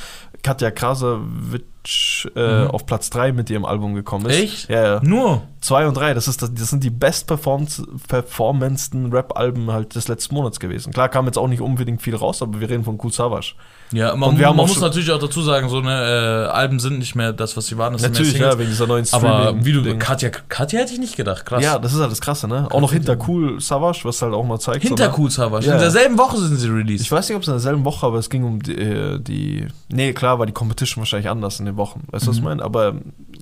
Katja 0.43 0.71
Krasavitsch 0.71 1.63
äh, 2.35 2.63
Mhm. 2.63 2.67
auf 2.71 2.85
Platz 2.85 3.09
3 3.09 3.31
mit 3.31 3.49
ihrem 3.49 3.65
Album 3.65 3.93
gekommen 3.93 4.25
ist. 4.27 4.39
Echt? 4.41 4.69
Ja, 4.69 4.83
ja. 4.95 4.99
Nur. 5.03 5.43
2 5.63 5.87
und 5.87 5.95
3, 5.95 6.13
das, 6.13 6.27
ist, 6.27 6.41
das, 6.41 6.53
das 6.53 6.69
sind 6.69 6.83
die 6.83 6.89
best 6.89 7.25
performendsten 8.07 9.13
Rap-Alben 9.13 9.71
halt 9.71 9.95
des 9.95 10.09
letzten 10.09 10.35
Monats 10.35 10.59
gewesen. 10.59 10.91
Klar 10.91 11.07
kam 11.07 11.25
jetzt 11.25 11.37
auch 11.37 11.47
nicht 11.47 11.61
unbedingt 11.61 12.01
viel 12.01 12.15
raus, 12.15 12.41
aber 12.41 12.59
wir 12.59 12.69
reden 12.69 12.83
von 12.83 12.99
Cool 13.01 13.13
Savage. 13.13 13.53
Ja, 13.93 14.13
man, 14.15 14.31
Und 14.31 14.39
wir 14.39 14.47
haben 14.47 14.57
man 14.57 14.65
muss 14.67 14.81
natürlich 14.81 15.09
auch 15.11 15.19
dazu 15.19 15.41
sagen, 15.41 15.69
so 15.69 15.79
ne, 15.79 16.47
äh, 16.49 16.51
Alben 16.51 16.79
sind 16.79 16.99
nicht 16.99 17.15
mehr 17.15 17.31
das, 17.31 17.55
was 17.55 17.67
sie 17.67 17.77
waren. 17.77 17.93
Das 17.93 18.01
Natürlich, 18.01 18.37
ja, 18.39 18.57
wegen 18.57 18.69
dieser 18.69 18.87
neuen 18.87 19.05
aber 19.11 19.53
wie 19.63 19.71
du, 19.71 19.79
Streaming-Ding. 19.79 19.99
Katja, 19.99 20.29
Katja 20.29 20.79
hätte 20.79 20.93
ich 20.93 20.99
nicht 20.99 21.15
gedacht, 21.15 21.45
krass. 21.45 21.63
Ja, 21.63 21.79
das 21.79 21.93
ist 21.93 21.99
halt 22.01 22.11
das 22.11 22.19
Krasse, 22.19 22.47
ne? 22.47 22.67
Auch 22.71 22.81
noch 22.81 22.91
hinter 22.91 23.17
Cool 23.27 23.61
Savage, 23.61 24.01
was 24.03 24.21
halt 24.21 24.33
auch 24.33 24.43
mal 24.45 24.59
zeigt. 24.59 24.81
Hinter 24.81 25.05
so, 25.05 25.11
ne? 25.11 25.15
Cool 25.17 25.31
Savage. 25.31 25.67
Ja. 25.67 25.73
In 25.75 25.79
derselben 25.79 26.17
Woche 26.17 26.37
sind 26.39 26.57
sie 26.57 26.67
released. 26.67 27.05
Ich 27.05 27.11
weiß 27.11 27.29
nicht, 27.29 27.35
ob 27.37 27.43
es 27.43 27.47
in 27.47 27.53
derselben 27.53 27.85
Woche, 27.85 28.05
aber 28.05 28.17
es 28.17 28.29
ging 28.29 28.43
um 28.43 28.61
die, 28.61 28.73
äh, 28.75 29.19
die. 29.19 29.67
Nee, 29.89 30.13
klar, 30.13 30.39
war 30.39 30.45
die 30.45 30.53
Competition 30.53 31.01
wahrscheinlich 31.01 31.29
anders 31.29 31.59
in 31.59 31.65
den 31.67 31.77
Wochen. 31.77 32.03
Weißt 32.11 32.25
du, 32.25 32.29
was 32.31 32.35
ich 32.37 32.41
Mhm. 32.41 32.49
meine? 32.49 32.63
Aber 32.63 32.95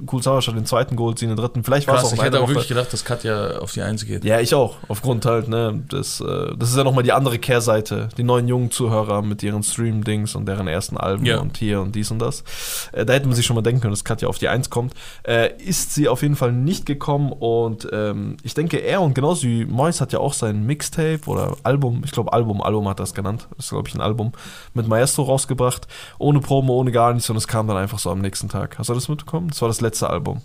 Cool 0.10 0.24
Savage 0.24 0.48
hat 0.48 0.56
den 0.56 0.66
zweiten 0.66 0.96
geholt, 0.96 1.20
sie 1.20 1.28
den 1.28 1.36
dritten. 1.36 1.64
Vielleicht 1.64 1.88
war 1.88 1.98
es 1.98 2.06
auch 2.06 2.14
ich 2.14 2.22
hätte 2.22 2.40
auch 2.40 2.48
wirklich 2.48 2.68
gedacht, 2.68 2.92
dass 2.94 3.04
Katja 3.04 3.60
auf 3.60 3.72
die 3.74 3.82
Eins 3.82 4.06
geht. 4.06 4.24
Ja, 4.24 4.40
ich 4.40 4.56
auch. 4.56 4.78
Aufgrund 4.88 5.26
halt, 5.26 5.48
ne, 5.50 5.84
das, 5.90 6.22
äh, 6.22 6.56
das 6.58 6.70
ist 6.70 6.78
ja 6.78 6.84
nochmal 6.84 7.04
die 7.04 7.12
andere 7.14 7.40
Kehrseite. 7.40 8.10
Die 8.18 8.24
neuen 8.24 8.48
jungen 8.48 8.72
Zuhörer 8.72 9.22
mit 9.22 9.44
ihren 9.44 9.64
Stream-Dings 9.64 10.36
und 10.36 10.46
deren 10.48 10.68
ersten 10.68 10.98
Alben 10.98 11.26
Ja. 11.26 11.40
und 11.40 11.58
hier 11.58 11.82
und 11.82 11.96
dies 11.96 12.12
und 12.12 12.20
das. 12.20 12.44
Äh, 12.92 13.06
da 13.06 13.14
hätte 13.14 13.28
man 13.28 13.36
sich 13.36 13.46
schon 13.46 13.56
mal 13.56 13.62
denken 13.62 13.82
können, 13.82 13.94
dass 13.94 14.04
Katja 14.04 14.28
auf 14.28 14.38
die 14.38 14.48
Eins 14.48 14.70
kommt. 14.70 14.94
Äh, 15.24 15.52
ist 15.62 15.94
sie 15.94 16.08
auf 16.08 16.22
jeden 16.22 16.36
Fall 16.36 16.52
nicht 16.52 16.86
gekommen 16.86 17.32
und 17.32 17.88
ähm, 17.92 18.38
ich 18.44 18.54
denke, 18.54 18.78
er 18.78 19.02
und 19.02 19.14
genauso 19.14 19.44
wie 19.44 19.66
Mois 19.66 20.00
hat 20.02 20.14
ja 20.14 20.20
auch 20.20 20.34
sein 20.34 20.66
Mixtape 20.66 21.22
oder 21.28 21.56
Album, 21.64 22.02
ich 22.06 22.12
glaube 22.12 22.34
Album, 22.34 22.62
Album 22.62 22.88
hat 22.88 23.00
das 23.00 23.14
genannt, 23.14 23.48
das 23.58 23.66
ist 23.66 23.72
glaube 23.72 23.88
ich 23.88 23.96
ein 23.96 24.02
Album, 24.02 24.32
mit 24.74 24.88
Maestro 24.88 25.24
rausgebracht, 25.24 25.88
ohne 26.18 26.40
Promo, 26.40 26.74
ohne 26.74 26.92
gar 26.92 27.14
nichts 27.14 27.30
und 27.30 27.36
es 27.38 27.48
kam 27.48 27.68
dann 27.68 27.78
einfach 27.78 28.00
so 28.00 28.10
am 28.10 28.20
nächsten 28.20 28.50
Tag. 28.50 28.78
Hast 28.80 28.90
du 28.90 28.94
das 28.94 29.10
mitbekommen? 29.10 29.50
Das 29.50 29.62
war 29.62 29.68
das 29.68 29.82
letzte 29.82 29.91
Album. 30.10 30.42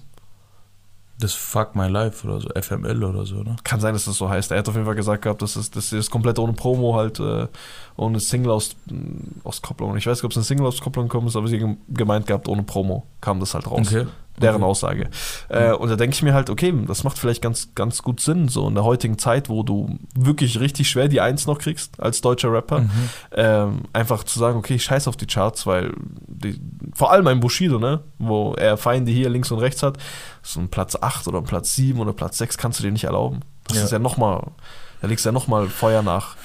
Das 1.19 1.33
Fuck 1.33 1.75
My 1.75 1.89
Life 1.89 2.27
oder 2.29 2.41
so, 2.43 2.49
FML 2.55 3.03
oder 3.03 3.25
so, 3.25 3.37
ne? 3.43 3.57
Kann 3.65 3.81
sein, 3.81 3.95
dass 3.95 4.05
das 4.05 4.17
so 4.19 4.29
heißt. 4.29 4.51
Er 4.51 4.59
hat 4.59 4.69
auf 4.69 4.75
jeden 4.75 4.85
Fall 4.85 4.95
gesagt 4.97 5.23
gehabt, 5.23 5.41
dass 5.41 5.57
es 5.57 5.71
dass 5.71 5.89
das 5.89 6.11
komplett 6.11 6.39
ohne 6.39 6.53
Promo 6.53 6.95
halt, 6.95 7.19
äh, 7.21 7.47
ohne 7.97 8.21
Single 8.21 8.51
aus, 8.51 8.77
Auskopplung. 9.43 9.97
Ich 9.97 10.07
weiß 10.07 10.19
nicht, 10.19 10.25
ob 10.25 10.33
es 10.33 10.37
eine 10.37 10.45
Single 10.45 10.67
Auskopplung 10.67 11.07
gekommen 11.09 11.29
ist, 11.29 11.37
aber 11.37 11.49
sie 11.49 11.59
gem- 11.59 11.79
gemeint 11.89 12.27
gehabt, 12.27 12.49
ohne 12.49 12.63
Promo 12.65 13.07
kam 13.23 13.41
das 13.41 13.55
halt 13.55 13.67
raus. 13.71 13.87
Okay. 13.87 14.07
Deren. 14.41 14.63
Aussage. 14.63 15.09
Äh, 15.49 15.73
und 15.73 15.89
da 15.89 15.97
denke 15.97 16.15
ich 16.15 16.23
mir 16.23 16.35
halt, 16.35 16.51
okay, 16.51 16.73
das 16.87 17.05
macht 17.05 17.19
vielleicht 17.19 17.43
ganz, 17.43 17.75
ganz 17.75 18.03
gut 18.03 18.21
Sinn, 18.21 18.49
so 18.49 18.69
in 18.69 18.75
der 18.75 18.85
heutigen 18.85 19.19
Zeit, 19.19 19.49
wo 19.49 19.63
du 19.63 19.99
wirklich 20.15 20.61
richtig 20.61 20.89
schwer 20.91 21.09
die 21.09 21.21
Eins 21.21 21.47
noch 21.47 21.59
kriegst 21.59 22.01
als 22.01 22.21
deutscher 22.21 22.53
Rapper. 22.53 22.81
Mhm. 22.81 22.91
Ähm, 23.33 23.81
einfach 23.93 24.25
zu 24.25 24.39
sagen, 24.39 24.59
okay, 24.59 24.75
ich 24.75 24.85
scheiß 24.85 25.09
auf 25.09 25.17
die 25.17 25.27
Charts, 25.27 25.67
weil 25.67 25.93
die, 26.27 26.61
vor 26.95 27.11
allem 27.13 27.27
ein 27.29 27.41
Bushido, 27.41 27.79
ne, 27.79 28.01
wo 28.19 28.55
er 28.55 28.77
Feinde 28.77 29.11
hier 29.13 29.29
links 29.31 29.51
und 29.51 29.59
rechts 29.59 29.83
hat, 29.83 29.99
so 30.43 30.61
ein 30.61 30.69
Platz 30.69 30.97
8 31.01 31.29
oder 31.29 31.39
ein 31.39 31.45
Platz 31.45 31.75
7 31.75 31.99
oder 31.99 32.13
Platz 32.13 32.39
6 32.39 32.59
kannst 32.59 32.79
du 32.79 32.85
dir 32.85 32.93
nicht 32.93 33.05
erlauben. 33.05 33.41
Das 33.69 33.79
Ja. 33.79 33.85
ist 33.85 33.91
ja 33.93 33.99
nochmal, 33.99 34.43
da 35.01 35.09
legst 35.09 35.25
du 35.25 35.29
ja 35.29 35.33
nochmal 35.33 35.69
Feuer 35.69 36.03
nach. 36.03 36.37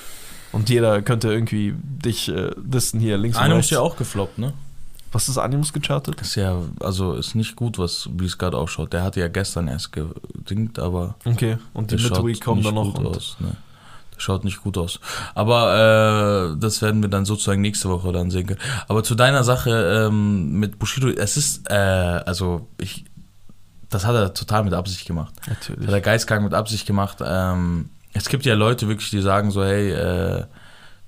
Und 0.54 0.70
jeder 0.70 1.02
könnte 1.02 1.32
irgendwie 1.32 1.74
dich 1.78 2.28
äh, 2.28 2.52
dissen 2.58 3.00
hier 3.00 3.18
links 3.18 3.38
und 3.38 3.44
Animus 3.44 3.58
rechts. 3.60 3.72
ist 3.72 3.76
ja 3.78 3.80
auch 3.82 3.96
gefloppt, 3.96 4.38
ne? 4.38 4.54
Was 5.12 5.28
ist 5.28 5.38
Animus 5.38 5.74
gechartet? 5.74 6.21
Ist 6.21 6.36
ja, 6.36 6.56
also 6.80 7.13
ist 7.13 7.36
nicht 7.36 7.56
gut, 7.56 7.78
was, 7.78 8.10
wie 8.13 8.26
es 8.26 8.38
gerade 8.38 8.58
ausschaut. 8.58 8.93
Der 8.93 9.04
hatte 9.04 9.19
ja 9.19 9.28
gestern 9.28 9.67
erst 9.67 9.91
gedingt, 9.91 10.80
aber 10.80 11.15
Okay, 11.26 11.58
und 11.74 11.91
die 11.91 11.95
Midweek 11.97 12.41
kommen 12.41 12.63
dann 12.63 12.76
noch. 12.76 12.93
gut 12.93 13.17
aus. 13.17 13.36
Ne? 13.39 13.56
Schaut 14.17 14.43
nicht 14.45 14.62
gut 14.62 14.78
aus. 14.78 15.00
Aber 15.34 16.54
äh, 16.54 16.60
das 16.60 16.82
werden 16.82 17.02
wir 17.02 17.10
dann 17.10 17.26
sozusagen 17.26 17.60
nächste 17.62 17.89
Woche 17.89 18.12
dann 18.12 18.30
sehen 18.30 18.47
können. 18.47 18.60
Aber 18.88 19.04
zu 19.04 19.15
deiner 19.15 19.43
Sache 19.43 20.08
ähm, 20.08 20.60
mit 20.60 20.78
Bushido, 20.80 21.10
es 21.10 21.38
ist, 21.38 21.69
äh, 21.69 21.74
also 21.74 22.67
ich, 22.78 23.04
das 23.89 24.06
hat 24.06 24.15
er 24.15 24.34
total 24.34 24.63
mit 24.63 24.74
Absicht 24.74 25.08
gemacht. 25.08 25.34
Das 25.39 25.47
natürlich. 25.47 25.88
hat 25.88 25.93
er 25.93 26.02
geistkrank 26.02 26.43
mit 26.43 26.54
Absicht 26.54 26.86
gemacht. 26.86 27.17
Ähm, 27.26 27.89
es 28.13 28.30
gibt 28.30 28.45
ja 28.45 28.54
Leute 28.54 28.88
wirklich, 28.88 29.10
die 29.10 29.21
sagen 29.21 29.52
so, 29.52 29.63
hey, 29.63 29.91
äh, 29.91 30.45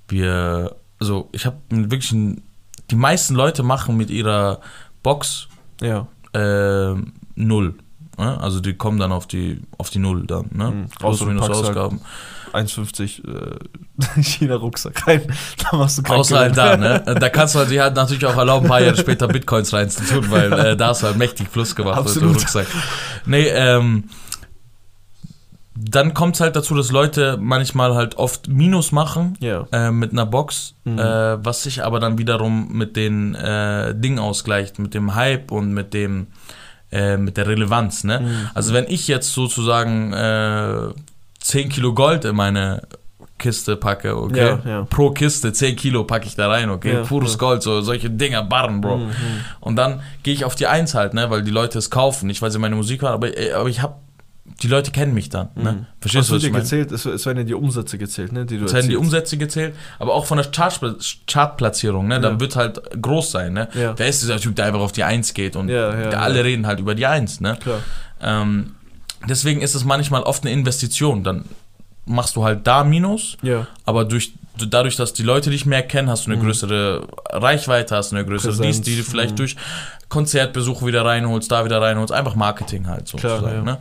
wir, 0.08 0.74
also 0.98 1.28
ich 1.32 1.46
habe 1.46 1.56
wirklich, 1.70 2.12
ein, 2.12 2.42
die 2.90 2.96
meisten 2.96 3.34
Leute 3.34 3.62
machen 3.62 3.96
mit 3.96 4.10
ihrer 4.10 4.60
Box 5.02 5.48
Ja. 5.80 6.06
äh, 6.32 6.94
null. 7.34 7.74
Ne? 8.18 8.40
Also 8.40 8.60
die 8.60 8.74
kommen 8.74 8.98
dann 8.98 9.12
auf 9.12 9.26
die 9.26 9.60
auf 9.78 9.90
die 9.90 9.98
Null 9.98 10.24
dann, 10.26 10.46
ne? 10.52 10.70
Mhm. 10.70 10.86
Plus 10.98 11.20
Außer 11.20 11.26
minus 11.26 11.46
packst 11.46 11.64
halt 11.64 11.76
Ausgaben. 11.76 12.00
1,50 12.52 13.26
äh, 13.26 14.22
China-Rucksack 14.22 15.06
rein. 15.08 15.22
Da 15.58 15.76
machst 15.76 15.98
du 15.98 16.02
kein 16.04 16.18
Außer 16.18 16.38
halt 16.38 16.56
da, 16.56 16.76
ne? 16.76 17.02
Da 17.20 17.28
kannst 17.28 17.56
du 17.56 17.58
halt, 17.58 17.70
halt 17.70 17.96
natürlich 17.96 18.24
auch 18.26 18.36
erlauben, 18.36 18.66
ein 18.66 18.68
paar 18.68 18.80
Jahre 18.80 18.96
später 18.96 19.26
Bitcoins 19.26 19.72
reinzutun, 19.72 20.30
weil 20.30 20.52
äh, 20.52 20.76
da 20.76 20.88
hast 20.88 21.02
du 21.02 21.06
halt 21.08 21.16
mächtig 21.16 21.50
Plus 21.50 21.74
gemacht 21.74 21.96
mit 22.04 22.14
dem 22.14 22.28
Absolut. 22.30 22.36
Rucksack. 22.36 22.66
Nee, 23.26 23.48
ähm, 23.48 24.04
dann 25.76 26.14
kommt 26.14 26.36
es 26.36 26.40
halt 26.40 26.54
dazu, 26.56 26.74
dass 26.74 26.90
Leute 26.92 27.36
manchmal 27.40 27.94
halt 27.94 28.16
oft 28.16 28.48
Minus 28.48 28.92
machen 28.92 29.36
Ja. 29.40 29.66
äh, 29.72 29.90
mit 29.90 30.12
einer 30.12 30.26
Box, 30.26 30.74
Mhm. 30.84 30.98
äh, 30.98 31.44
was 31.44 31.62
sich 31.64 31.82
aber 31.84 31.98
dann 32.00 32.16
wiederum 32.18 32.68
mit 32.72 32.94
den 32.96 33.34
äh, 33.34 33.94
Dingen 33.94 34.18
ausgleicht, 34.20 34.78
mit 34.78 34.94
dem 34.94 35.14
Hype 35.14 35.50
und 35.50 35.72
mit 35.72 35.92
dem 35.94 36.28
äh, 36.92 37.16
mit 37.16 37.36
der 37.36 37.48
Relevanz. 37.48 38.04
Ne? 38.04 38.20
Mhm. 38.20 38.50
Also 38.54 38.72
wenn 38.72 38.84
ich 38.86 39.08
jetzt 39.08 39.32
sozusagen 39.32 40.12
äh, 40.12 40.92
10 41.40 41.68
Kilo 41.68 41.92
Gold 41.92 42.24
in 42.24 42.36
meine 42.36 42.82
Kiste 43.36 43.74
packe, 43.76 44.16
okay, 44.16 44.38
Ja, 44.38 44.58
ja. 44.64 44.82
pro 44.88 45.10
Kiste 45.10 45.52
10 45.52 45.74
Kilo 45.74 46.04
packe 46.04 46.26
ich 46.26 46.36
da 46.36 46.48
rein, 46.48 46.70
okay, 46.70 46.94
Ja, 46.94 47.02
pures. 47.02 47.36
Gold, 47.36 47.64
so 47.64 47.80
solche 47.80 48.10
Dinger, 48.10 48.44
Barren, 48.44 48.80
Bro. 48.80 48.98
Mhm. 48.98 49.10
Und 49.60 49.74
dann 49.74 50.02
gehe 50.22 50.34
ich 50.34 50.44
auf 50.44 50.54
die 50.54 50.68
Eins 50.68 50.94
halt, 50.94 51.14
ne, 51.14 51.28
weil 51.30 51.42
die 51.42 51.50
Leute 51.50 51.78
es 51.78 51.90
kaufen, 51.90 52.28
nicht 52.28 52.40
weil 52.42 52.52
sie 52.52 52.60
meine 52.60 52.76
Musik 52.76 53.02
hören, 53.02 53.14
aber, 53.14 53.36
äh, 53.36 53.52
aber 53.52 53.68
ich 53.68 53.82
habe, 53.82 53.96
die 54.62 54.68
Leute 54.68 54.90
kennen 54.90 55.14
mich 55.14 55.30
dann, 55.30 55.48
ne? 55.54 55.72
Mhm. 55.72 55.86
Verstehst 56.00 56.28
du, 56.30 56.34
was 56.34 56.42
ich 56.44 56.52
meine? 56.52 56.62
gezählt? 56.64 56.92
Es, 56.92 57.06
es 57.06 57.24
werden 57.24 57.38
ja 57.38 57.44
die 57.44 57.54
Umsätze 57.54 57.96
gezählt, 57.96 58.32
ne? 58.32 58.44
Die 58.44 58.58
du 58.58 58.66
Es 58.66 58.74
werden 58.74 58.88
die. 58.90 58.96
Umsätze 58.96 59.36
gezählt, 59.38 59.74
aber 59.98 60.12
auch 60.14 60.26
von 60.26 60.36
der 60.36 60.46
Chart, 60.50 60.78
Chartplatzierung, 61.26 62.06
ne? 62.08 62.20
Da 62.20 62.32
Ja. 62.32 62.40
wird 62.40 62.54
halt 62.56 62.80
groß 63.00 63.30
sein, 63.30 63.54
ne? 63.54 63.68
Ja. 63.74 63.94
Wer 63.96 64.06
ist 64.08 64.22
dieser 64.22 64.38
Typ, 64.38 64.54
der 64.56 64.66
einfach 64.66 64.80
auf 64.80 64.92
die 64.92 65.02
Eins 65.04 65.32
geht 65.34 65.56
und 65.56 65.68
Ja, 65.68 65.98
ja, 66.10 66.10
alle 66.20 66.44
reden 66.44 66.66
halt 66.66 66.78
über 66.80 66.94
die 66.94 67.06
Eins, 67.06 67.40
ne? 67.40 67.56
Klar. 67.60 67.80
Ähm, 68.22 68.74
deswegen 69.28 69.62
ist 69.62 69.74
es 69.74 69.84
manchmal 69.84 70.22
oft 70.22 70.44
eine 70.44 70.52
Investition. 70.52 71.24
Dann 71.24 71.44
machst 72.06 72.36
du 72.36 72.44
halt 72.44 72.66
da 72.66 72.84
Minus, 72.84 73.38
Ja. 73.42 73.66
aber 73.86 74.04
durch, 74.04 74.34
dadurch, 74.56 74.96
dass 74.96 75.12
die 75.12 75.22
Leute 75.22 75.50
dich 75.50 75.66
mehr 75.66 75.82
kennen, 75.82 76.08
hast 76.08 76.26
du 76.26 76.30
eine 76.30 76.40
Mhm. 76.40 76.46
größere 76.46 77.06
Reichweite, 77.30 77.96
hast 77.96 78.12
eine 78.12 78.24
größere 78.24 78.52
Präsenz, 78.52 78.76
Dies, 78.78 78.84
die 78.84 78.96
du 78.96 79.02
vielleicht 79.02 79.32
mhm. 79.32 79.36
durch 79.36 79.56
Konzertbesuche 80.08 80.86
wieder 80.86 81.04
reinholst, 81.04 81.50
da 81.50 81.64
wieder 81.64 81.80
reinholst, 81.80 82.12
einfach 82.12 82.34
Marketing 82.34 82.86
halt 82.86 83.08
Klar, 83.10 83.38
sozusagen. 83.38 83.56
ja. 83.56 83.62
Ne? 83.72 83.78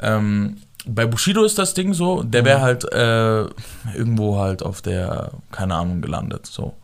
Ähm, 0.00 0.56
bei 0.86 1.06
Bushido 1.06 1.44
ist 1.44 1.58
das 1.58 1.74
Ding 1.74 1.94
so, 1.94 2.22
der 2.22 2.44
wäre 2.44 2.60
halt 2.60 2.84
äh, 2.92 3.42
irgendwo 3.96 4.38
halt 4.38 4.62
auf 4.62 4.82
der, 4.82 5.30
keine 5.50 5.74
Ahnung, 5.76 6.02
gelandet. 6.02 6.46
So. 6.46 6.74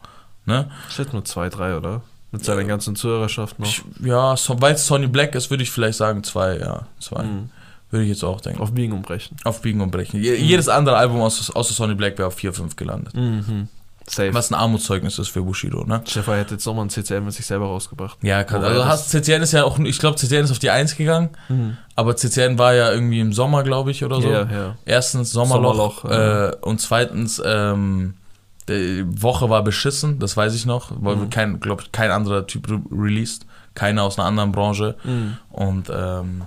Ne? 0.46 0.70
Ich 0.88 0.98
hätte 0.98 1.12
nur 1.12 1.24
zwei, 1.24 1.48
drei, 1.48 1.76
oder? 1.76 2.02
Mit 2.30 2.44
seiner 2.44 2.64
ganzen 2.64 2.94
Zuhörerschaft 2.94 3.58
noch. 3.58 3.66
Ich, 3.66 3.82
ja, 4.00 4.36
so, 4.36 4.60
weil 4.60 4.74
es 4.74 4.86
Sonny 4.86 5.06
Black 5.06 5.34
ist, 5.34 5.50
würde 5.50 5.62
ich 5.62 5.70
vielleicht 5.70 5.98
sagen 5.98 6.22
zwei, 6.24 6.58
ja, 6.58 6.86
zwei. 7.00 7.22
Mhm. 7.22 7.50
Würde 7.90 8.04
ich 8.04 8.10
jetzt 8.10 8.24
auch 8.24 8.40
denken. 8.40 8.60
Auf 8.60 8.72
Biegen 8.72 8.92
und 8.92 9.02
Brechen. 9.02 9.36
Auf 9.44 9.62
Biegen 9.62 9.80
und 9.80 9.90
Brechen. 9.90 10.20
Je, 10.22 10.34
Jedes 10.34 10.68
andere 10.68 10.96
Album 10.96 11.20
außer, 11.22 11.56
außer 11.56 11.72
Sonny 11.74 11.94
Black 11.94 12.18
wäre 12.18 12.28
auf 12.28 12.34
4, 12.34 12.52
5 12.52 12.76
gelandet. 12.76 13.14
Mhm. 13.14 13.68
Safe. 14.10 14.32
Was 14.32 14.50
ein 14.50 14.54
Armutszeugnis 14.54 15.18
ist 15.18 15.28
für 15.28 15.42
Bushido, 15.42 15.84
ne? 15.84 16.00
Stefan 16.06 16.36
hätte 16.36 16.54
jetzt 16.54 16.64
nochmal 16.66 16.86
ein 16.86 16.90
CCM 16.90 17.26
mit 17.26 17.34
sich 17.34 17.44
selber 17.44 17.66
rausgebracht. 17.66 18.16
Ja, 18.22 18.42
kann, 18.42 18.64
also 18.64 18.86
hast, 18.86 19.10
CCN 19.10 19.42
ist 19.42 19.52
ja 19.52 19.64
auch, 19.64 19.78
ich 19.80 19.98
glaube, 19.98 20.16
CCN 20.16 20.44
ist 20.44 20.50
auf 20.50 20.58
die 20.58 20.70
1 20.70 20.96
gegangen, 20.96 21.28
Mhm. 21.50 21.76
aber 21.94 22.16
CCN 22.16 22.58
war 22.58 22.72
ja 22.74 22.90
irgendwie 22.90 23.20
im 23.20 23.34
Sommer, 23.34 23.62
glaube 23.64 23.90
ich, 23.90 24.02
oder 24.04 24.22
so. 24.22 24.30
Ja, 24.30 24.50
ja. 24.50 24.76
Erstens 24.86 25.30
Sommerloch, 25.30 26.02
Sommerloch, 26.02 26.04
ja. 26.10 26.48
äh, 26.48 26.56
und 26.62 26.80
zweitens 26.80 27.42
ähm, 27.44 28.14
die 28.66 29.04
Woche 29.06 29.50
war 29.50 29.62
beschissen, 29.62 30.18
das 30.18 30.36
weiß 30.38 30.54
ich 30.54 30.64
noch, 30.64 30.90
weil 31.00 31.16
Mhm. 31.16 31.30
kein, 31.30 31.60
glaube 31.60 31.82
ich, 31.82 31.92
kein 31.92 32.10
anderer 32.10 32.46
Typ 32.46 32.66
re 32.70 32.80
released, 32.90 33.44
keiner 33.74 34.04
aus 34.04 34.18
einer 34.18 34.26
anderen 34.26 34.52
Branche 34.52 34.96
Mhm. 35.04 35.36
und 35.50 35.90
ähm, 35.94 36.42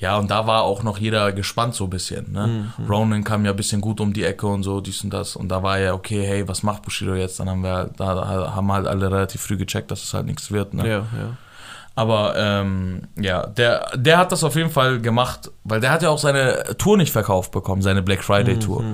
ja, 0.00 0.16
und 0.18 0.30
da 0.30 0.46
war 0.46 0.62
auch 0.62 0.82
noch 0.82 0.98
jeder 0.98 1.32
gespannt 1.32 1.74
so 1.74 1.84
ein 1.84 1.90
bisschen. 1.90 2.32
Ne? 2.32 2.46
Mhm. 2.78 2.84
Ronan 2.90 3.22
kam 3.24 3.44
ja 3.44 3.50
ein 3.52 3.56
bisschen 3.56 3.80
gut 3.80 4.00
um 4.00 4.12
die 4.12 4.24
Ecke 4.24 4.46
und 4.46 4.62
so, 4.62 4.80
dies 4.80 5.04
und 5.04 5.10
das. 5.10 5.36
Und 5.36 5.48
da 5.48 5.62
war 5.62 5.78
ja, 5.78 5.92
okay, 5.94 6.26
hey, 6.26 6.48
was 6.48 6.62
macht 6.62 6.82
Bushido 6.82 7.14
jetzt? 7.14 7.38
Dann 7.38 7.48
haben 7.48 7.62
wir, 7.62 7.90
da, 7.96 8.14
da 8.14 8.54
haben 8.54 8.72
halt 8.72 8.86
alle 8.86 9.10
relativ 9.10 9.40
früh 9.42 9.56
gecheckt, 9.56 9.90
dass 9.90 10.02
es 10.02 10.12
halt 10.14 10.26
nichts 10.26 10.50
wird. 10.50 10.74
Ne? 10.74 10.88
Ja, 10.88 10.96
ja. 10.98 11.36
Aber 11.96 12.34
ähm, 12.36 13.02
ja, 13.20 13.46
der, 13.46 13.90
der 13.96 14.16
hat 14.16 14.32
das 14.32 14.42
auf 14.44 14.54
jeden 14.54 14.70
Fall 14.70 15.00
gemacht, 15.00 15.50
weil 15.64 15.80
der 15.80 15.90
hat 15.90 16.02
ja 16.02 16.08
auch 16.08 16.18
seine 16.18 16.62
Tour 16.78 16.96
nicht 16.96 17.12
verkauft 17.12 17.50
bekommen, 17.50 17.82
seine 17.82 18.00
Black 18.00 18.22
Friday 18.24 18.54
Mhm, 18.54 18.60
Tour. 18.60 18.84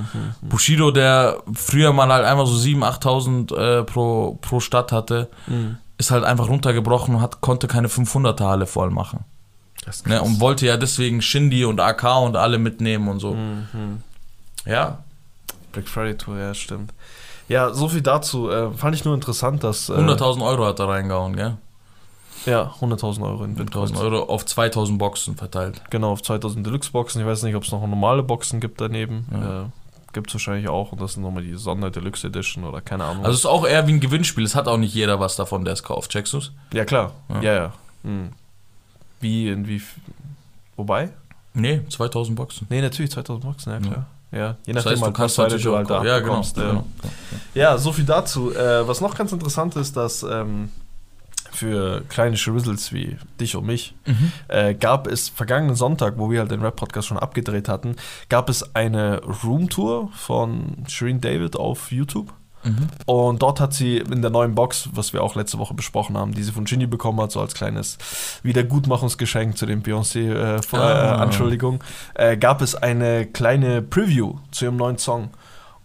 Bushido, 0.42 0.90
der 0.90 1.36
früher 1.52 1.92
mal 1.92 2.08
halt 2.08 2.24
einmal 2.24 2.46
so 2.46 2.54
7.000, 2.56 3.52
8.000 3.52 3.56
äh, 3.80 3.84
pro, 3.84 4.38
pro 4.40 4.58
Stadt 4.60 4.90
hatte, 4.92 5.28
Mhm. 5.46 5.76
ist 5.98 6.10
halt 6.10 6.24
einfach 6.24 6.48
runtergebrochen 6.48 7.14
und 7.14 7.20
hat, 7.20 7.40
konnte 7.42 7.68
keine 7.68 7.88
500er 7.88 8.44
Halle 8.48 8.66
voll 8.66 8.90
machen. 8.90 9.24
Ne? 10.06 10.22
Und 10.22 10.40
wollte 10.40 10.66
ja 10.66 10.76
deswegen 10.76 11.22
Shindy 11.22 11.64
und 11.64 11.80
AK 11.80 12.04
und 12.22 12.36
alle 12.36 12.58
mitnehmen 12.58 13.08
und 13.08 13.20
so. 13.20 13.34
Mhm. 13.34 14.02
Ja, 14.64 14.98
Black 15.72 15.88
Friday 15.88 16.16
Tour, 16.16 16.38
ja, 16.38 16.54
stimmt. 16.54 16.92
Ja, 17.48 17.72
so 17.72 17.88
viel 17.88 18.00
dazu. 18.00 18.50
Äh, 18.50 18.72
fand 18.72 18.96
ich 18.96 19.04
nur 19.04 19.14
interessant, 19.14 19.62
dass. 19.62 19.88
Äh, 19.88 19.92
100.000 19.92 20.44
Euro 20.44 20.64
hat 20.66 20.78
er 20.80 20.88
reingehauen, 20.88 21.36
gell? 21.36 21.56
Ja, 22.46 22.74
100.000 22.80 23.22
Euro 23.22 23.44
in 23.44 23.54
Bitcoin. 23.54 23.88
100.000 23.88 24.00
Euro 24.00 24.22
auf 24.24 24.44
2.000 24.44 24.98
Boxen 24.98 25.36
verteilt. 25.36 25.82
Genau, 25.90 26.12
auf 26.12 26.22
2000 26.22 26.64
Deluxe-Boxen. 26.64 27.20
Ich 27.20 27.26
weiß 27.26 27.42
nicht, 27.42 27.56
ob 27.56 27.64
es 27.64 27.72
noch 27.72 27.86
normale 27.86 28.22
Boxen 28.22 28.60
gibt 28.60 28.80
daneben. 28.80 29.26
Ja. 29.32 29.62
Äh, 29.62 29.64
gibt 30.12 30.28
es 30.28 30.34
wahrscheinlich 30.34 30.68
auch. 30.68 30.92
Und 30.92 31.00
das 31.00 31.14
sind 31.14 31.22
nochmal 31.22 31.42
die 31.42 31.54
Sonder-Deluxe 31.54 32.28
Edition 32.28 32.64
oder 32.64 32.80
keine 32.80 33.04
Ahnung. 33.04 33.24
Also 33.24 33.34
es 33.34 33.40
ist 33.40 33.46
auch 33.46 33.66
eher 33.66 33.86
wie 33.86 33.92
ein 33.92 34.00
Gewinnspiel. 34.00 34.44
Es 34.44 34.54
hat 34.54 34.68
auch 34.68 34.78
nicht 34.78 34.94
jeder 34.94 35.20
was 35.20 35.36
davon, 35.36 35.64
der 35.64 35.74
es 35.74 35.82
kauft. 35.82 36.10
Checkst 36.10 36.32
du's? 36.32 36.52
ja, 36.72 36.84
klar. 36.84 37.12
Ja. 37.28 37.42
Ja, 37.42 37.54
ja. 37.54 37.72
Hm. 38.02 38.30
Wie, 39.26 39.48
in 39.48 39.66
wie. 39.66 39.82
Wobei? 40.76 41.10
Nee, 41.54 41.80
2.000 41.88 42.34
Boxen. 42.34 42.66
Nee, 42.70 42.80
natürlich 42.82 43.10
2000 43.10 43.44
Boxen, 43.44 43.72
ja 43.72 43.80
klar. 43.80 44.06
Ja, 44.32 44.56
je 44.66 44.72
Das 44.72 44.84
nachdem, 44.84 44.90
heißt, 44.90 45.00
du 45.00 45.06
halt, 45.06 45.14
kannst 45.16 45.38
du 45.38 45.42
auch 45.42 45.76
halt 45.76 45.90
da 45.90 46.04
ja, 46.04 46.18
genau, 46.18 46.30
bekommst, 46.30 46.56
ja. 46.58 46.68
genau. 46.68 46.86
Ja, 47.54 47.78
so 47.78 47.92
viel 47.92 48.04
dazu. 48.04 48.54
Äh, 48.54 48.86
was 48.86 49.00
noch 49.00 49.14
ganz 49.16 49.32
interessant 49.32 49.76
ist, 49.76 49.96
dass 49.96 50.22
ähm, 50.22 50.68
für 51.52 52.02
kleine 52.08 52.36
Schrizzles 52.36 52.92
wie 52.92 53.16
dich 53.40 53.56
und 53.56 53.64
mich 53.64 53.94
Mhm. 54.04 54.32
äh, 54.48 54.74
gab 54.74 55.06
es 55.06 55.28
vergangenen 55.30 55.76
Sonntag, 55.76 56.18
wo 56.18 56.30
wir 56.30 56.40
halt 56.40 56.50
den 56.50 56.60
Rap-Podcast 56.60 57.08
schon 57.08 57.18
abgedreht 57.18 57.68
hatten, 57.68 57.96
gab 58.28 58.50
es 58.50 58.74
eine 58.74 59.22
Roomtour 59.42 60.10
von 60.14 60.84
Shireen 60.88 61.20
David 61.20 61.56
auf 61.56 61.90
YouTube. 61.90 62.32
Mhm. 62.66 62.88
Und 63.06 63.42
dort 63.42 63.60
hat 63.60 63.72
sie 63.72 63.98
in 63.98 64.22
der 64.22 64.30
neuen 64.30 64.54
Box, 64.54 64.88
was 64.92 65.12
wir 65.12 65.22
auch 65.22 65.36
letzte 65.36 65.58
Woche 65.58 65.74
besprochen 65.74 66.18
haben, 66.18 66.32
die 66.32 66.42
sie 66.42 66.52
von 66.52 66.64
Ginny 66.64 66.86
bekommen 66.86 67.20
hat, 67.20 67.32
so 67.32 67.40
als 67.40 67.54
kleines 67.54 67.98
Wiedergutmachungsgeschenk 68.42 69.56
zu 69.56 69.66
dem 69.66 69.82
Beyoncé-Anschuldigung, 69.82 71.82
äh, 72.14 72.36
gab 72.36 72.62
es 72.62 72.74
eine 72.74 73.26
kleine 73.26 73.82
Preview 73.82 74.36
zu 74.50 74.66
ihrem 74.66 74.76
neuen 74.76 74.98
Song. 74.98 75.30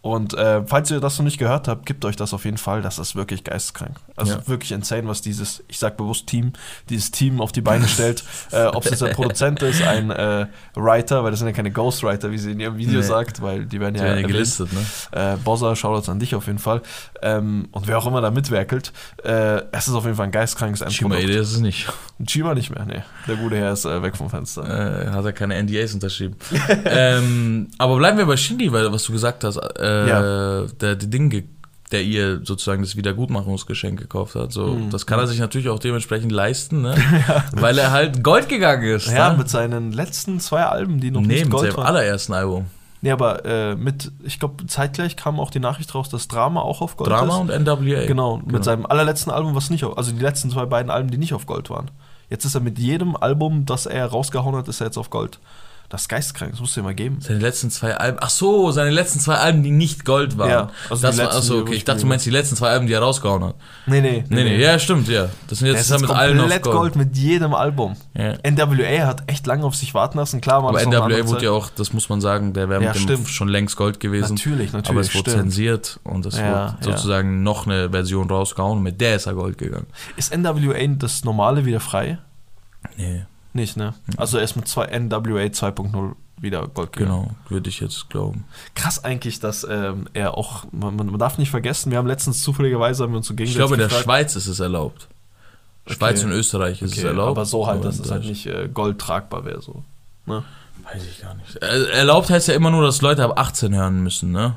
Und 0.04 0.34
äh, 0.34 0.64
falls 0.66 0.90
ihr 0.90 1.00
das 1.00 1.18
noch 1.20 1.26
nicht 1.26 1.38
gehört 1.38 1.68
habt, 1.68 1.86
gebt 1.86 2.04
euch 2.06 2.16
das 2.16 2.34
auf 2.34 2.44
jeden 2.46 2.58
Fall. 2.58 2.82
Das 2.82 2.98
ist 2.98 3.16
wirklich 3.16 3.44
geisteskrank. 3.44 3.98
Also 4.16 4.34
Ja. 4.34 4.48
wirklich 4.48 4.72
insane, 4.72 5.08
was 5.08 5.22
dieses, 5.22 5.64
ich 5.68 5.78
sag 5.78 5.96
bewusst 5.96 6.26
Team, 6.26 6.54
dieses 6.90 7.12
Team 7.12 7.40
auf 7.40 7.52
die 7.52 7.62
Beine 7.62 7.88
stellt. 7.88 8.24
äh, 8.52 8.66
Ob 8.66 8.84
es 8.86 8.90
jetzt 8.92 9.04
ein 9.04 9.14
Produzent 9.14 9.62
ist, 9.62 9.84
ein 9.84 10.10
äh, 10.10 10.48
Writer, 10.74 11.24
weil 11.24 11.30
das 11.30 11.40
sind 11.40 11.48
ja 11.50 11.54
keine 11.54 11.70
Ghostwriter, 11.72 12.32
wie 12.32 12.40
sie 12.40 12.52
in 12.54 12.60
ihrem 12.60 12.78
Video 12.78 13.00
Nee. 13.00 13.06
sagt, 13.06 13.44
weil 13.44 13.66
die 13.66 13.80
werden 13.80 13.94
Die 13.94 14.00
ja, 14.00 14.06
werden 14.08 14.22
ja 14.22 14.28
gelistet, 14.28 14.70
ne? 14.74 14.80
Äh, 15.12 15.38
Bossa, 15.38 15.76
Shoutouts 15.76 16.10
an 16.10 16.18
dich 16.20 16.34
auf 16.34 16.48
jeden 16.48 16.58
Fall. 16.60 16.82
Ähm, 17.22 17.68
und 17.72 17.88
wer 17.88 18.00
auch 18.00 18.08
immer 18.08 18.22
da 18.22 18.32
mitwerkelt, 18.32 18.92
äh, 19.24 19.62
es 19.72 19.88
ist 19.88 19.94
auf 19.94 20.06
jeden 20.06 20.16
Fall 20.18 20.26
ein 20.26 20.32
geistkrankes 20.32 20.80
Chima 20.80 21.14
Endprodukt. 21.16 21.24
Ede 21.30 21.38
ist 21.40 21.52
es 21.54 21.60
nicht. 21.60 21.88
Chima 22.26 22.56
nicht 22.56 22.72
mehr, 22.72 22.86
nee. 22.86 23.04
Der 23.28 23.36
gute 23.36 23.56
Herr 23.56 23.74
ist 23.74 23.86
äh, 23.86 24.02
weg 24.02 24.18
vom 24.18 24.32
Fenster. 24.32 24.64
Äh, 24.64 25.12
hat 25.12 25.26
er 25.26 25.34
keine 25.34 25.62
NDAs 25.62 25.94
unterschrieben. 25.94 26.36
ähm, 26.86 27.68
aber 27.78 27.98
bleiben 27.98 28.18
wir 28.18 28.26
bei 28.26 28.38
Shindy, 28.38 28.72
weil 28.74 28.92
was 28.92 29.04
du 29.04 29.12
gesagt 29.14 29.44
hast, 29.44 29.58
äh, 29.58 29.91
Ja. 30.08 30.62
der, 30.80 30.96
der 30.96 30.96
Ding, 30.96 31.44
der 31.92 32.04
ihr 32.04 32.42
sozusagen 32.44 32.82
das 32.84 32.96
Wiedergutmachungsgeschenk 32.96 34.00
gekauft 34.00 34.36
hat. 34.36 34.52
So, 34.52 34.68
Mhm. 34.68 34.90
Das 34.92 35.06
kann 35.06 35.20
er 35.20 35.28
sich 35.28 35.40
natürlich 35.40 35.70
auch 35.70 35.80
dementsprechend 35.80 36.32
leisten, 36.32 36.82
ne? 36.82 36.96
weil 37.52 37.78
er 37.78 37.92
halt 37.92 38.24
Gold 38.24 38.48
gegangen 38.50 38.84
ist. 38.84 39.08
Ja, 39.08 39.32
ne? 39.32 39.38
mit 39.40 39.50
seinen 39.50 39.92
letzten 39.92 40.40
zwei 40.40 40.64
Alben, 40.64 41.00
die 41.00 41.12
noch 41.12 41.22
nee, 41.22 41.28
nicht 41.28 41.44
mit 41.46 41.52
Gold 41.52 41.72
seinem 41.72 41.78
waren. 41.78 41.88
allerersten 41.88 42.34
Album. 42.34 42.66
Nee, 43.04 43.12
aber 43.12 43.44
äh, 43.46 43.76
mit, 43.76 44.12
ich 44.24 44.40
glaube, 44.40 44.66
zeitgleich 44.68 45.16
kam 45.16 45.40
auch 45.40 45.50
die 45.50 45.60
Nachricht 45.60 45.94
raus, 45.96 46.08
dass 46.10 46.28
Drama 46.28 46.62
auch 46.62 46.82
auf 46.82 46.98
Gold 46.98 47.10
Drama 47.10 47.34
ist. 47.42 47.50
und 47.50 47.64
NWA. 47.66 48.06
Genau, 48.06 48.40
mit 48.46 48.64
seinem 48.64 48.86
allerletzten 48.86 49.34
Album, 49.34 49.56
was 49.56 49.72
nicht 49.72 49.84
auf, 49.84 49.98
also 49.98 50.12
die 50.12 50.22
letzten 50.22 50.52
zwei 50.52 50.66
beiden 50.66 50.92
Alben, 50.92 51.10
die 51.10 51.18
nicht 51.18 51.34
auf 51.34 51.48
Gold 51.48 51.70
waren. 51.72 51.90
Jetzt 52.30 52.46
ist 52.46 52.54
er 52.54 52.62
mit 52.62 52.78
jedem 52.78 53.16
Album, 53.18 53.66
das 53.66 53.88
er 53.88 54.06
rausgehauen 54.06 54.56
hat, 54.56 54.68
ist 54.68 54.82
er 54.82 54.86
jetzt 54.88 54.98
auf 54.98 55.10
Gold. 55.10 55.40
Das 55.92 56.04
ist 56.04 56.08
geistkrank, 56.08 56.52
das 56.52 56.62
musst 56.62 56.78
du 56.78 56.80
dir 56.80 56.86
mal 56.86 56.96
geben. 56.96 57.18
Seine 57.20 57.40
letzten 57.40 57.70
zwei 57.70 57.98
Alben. 57.98 58.18
Ach 58.22 58.30
so, 58.30 58.72
seine 58.72 58.92
letzten 58.92 59.20
zwei 59.20 59.36
Alben, 59.36 59.62
die 59.62 59.72
nicht 59.72 60.06
Gold 60.06 60.38
waren. 60.38 60.50
Ja, 60.50 60.70
also 60.90 61.02
das 61.06 61.18
war, 61.18 61.26
letzten, 61.26 61.38
achso, 61.38 61.60
okay. 61.60 61.74
Ich 61.74 61.84
dachte, 61.84 62.00
du 62.00 62.08
meinst 62.08 62.26
die 62.26 62.30
letzten 62.30 62.56
zwei 62.56 62.70
Alben, 62.70 62.88
die 62.88 62.94
er 62.94 63.02
rausgehauen 63.02 63.44
hat. 63.44 63.56
Nee, 63.88 64.00
nee, 64.00 64.24
Nee, 64.30 64.44
nee, 64.46 64.58
ja, 64.58 64.80
stimmt, 64.80 65.10
ja. 65.10 65.28
Das 65.50 65.60
sind 65.60 65.68
jetzt 65.68 65.84
zusammen 65.88 66.04
mit 66.04 66.12
allen 66.12 66.38
auf 66.38 66.44
komplett 66.44 66.64
Gold. 66.64 66.76
Gold. 66.78 66.96
mit 66.96 67.18
jedem 67.18 67.54
Album. 67.54 67.98
Ja. 68.14 68.36
NWA 68.50 69.06
hat 69.06 69.30
echt 69.30 69.46
lange 69.48 69.66
auf 69.66 69.76
sich 69.76 69.94
warten 69.94 70.18
lassen, 70.18 70.40
klar 70.40 70.64
war 70.64 70.70
Aber 70.70 70.82
NWA 70.82 71.28
wurde 71.28 71.44
ja 71.44 71.52
auch, 71.52 71.70
das 71.70 71.92
muss 71.92 72.08
man 72.08 72.22
sagen, 72.22 72.54
der 72.54 72.70
wäre 72.70 72.82
Ja, 72.82 72.94
mit 72.94 73.10
dem 73.10 73.28
schon 73.28 73.50
längst 73.50 73.76
Gold 73.76 74.00
gewesen. 74.00 74.36
Natürlich, 74.36 74.72
natürlich, 74.72 74.90
Aber 74.92 75.02
es 75.02 75.14
wurde 75.14 75.32
stimmt. 75.32 75.44
zensiert 75.44 76.00
und 76.06 76.26
es 76.26 76.38
Ja, 76.38 76.78
wurde 76.80 76.94
sozusagen 76.94 77.44
noch 77.44 77.68
eine 77.68 77.90
Version 77.90 78.30
rausgehauen 78.30 78.78
und 78.78 78.84
mit 78.84 79.02
der 79.02 79.18
ist 79.18 79.26
er 79.26 79.34
Gold 79.34 79.58
gegangen. 79.58 79.88
Ist 80.16 80.34
NWA 80.34 80.88
das 80.98 81.26
normale 81.26 81.66
wieder 81.66 81.82
frei? 81.82 82.18
Nee, 82.96 83.26
Nicht, 83.54 83.76
ne? 83.78 83.94
Also 84.18 84.38
er 84.38 84.44
ist 84.44 84.56
mit 84.56 84.68
zwei 84.68 84.86
NWA 84.88 85.20
2.0 85.20 86.14
wieder 86.40 86.68
Gold 86.70 86.94
gegangen. 86.94 87.22
genau, 87.24 87.32
würde 87.50 87.70
ich 87.70 87.80
jetzt 87.82 88.10
glauben. 88.10 88.46
Krass 88.76 89.04
eigentlich, 89.04 89.40
dass 89.40 89.66
ähm, 89.70 90.08
er 90.14 90.38
auch, 90.38 90.64
man, 90.72 90.96
man 90.96 91.18
darf 91.20 91.38
nicht 91.38 91.52
vergessen, 91.52 91.92
wir 91.92 91.98
haben 91.98 92.08
letztens 92.08 92.42
zufälligerweise 92.42 93.04
haben 93.04 93.12
wir 93.12 93.18
uns 93.18 93.28
so 93.28 93.34
Ich 93.34 93.38
gegenseitig 93.38 93.58
glaube, 93.60 93.74
in 93.76 93.80
der 93.80 93.88
gefragt, 93.90 94.06
Schweiz 94.06 94.36
ist 94.36 94.48
es 94.48 94.60
erlaubt. 94.60 95.08
Schweiz 95.88 96.20
Okay. 96.20 96.32
und 96.32 96.38
Österreich 96.38 96.82
ist 96.82 96.92
okay, 96.94 97.02
es 97.02 97.06
erlaubt. 97.06 97.30
aber 97.32 97.46
so 97.46 97.68
halt, 97.68 97.84
dass 97.84 98.00
es 98.00 98.10
halt 98.10 98.24
nicht 98.26 98.46
äh, 98.48 98.70
Gold 98.74 99.00
tragbar 99.00 99.46
wäre, 99.46 99.62
so. 99.62 99.84
Ne? 100.26 100.44
Weiß 100.84 101.04
ich 101.04 101.22
gar 101.22 101.34
nicht. 101.36 101.56
Er- 101.58 101.90
Erlaubt 101.94 102.30
heißt 102.30 102.48
ja 102.48 102.54
immer 102.56 102.72
nur, 102.72 102.84
dass 102.84 103.02
Leute 103.02 103.24
ab 103.24 103.38
18 103.38 103.76
hören 103.76 104.02
müssen, 104.02 104.32
ne? 104.32 104.56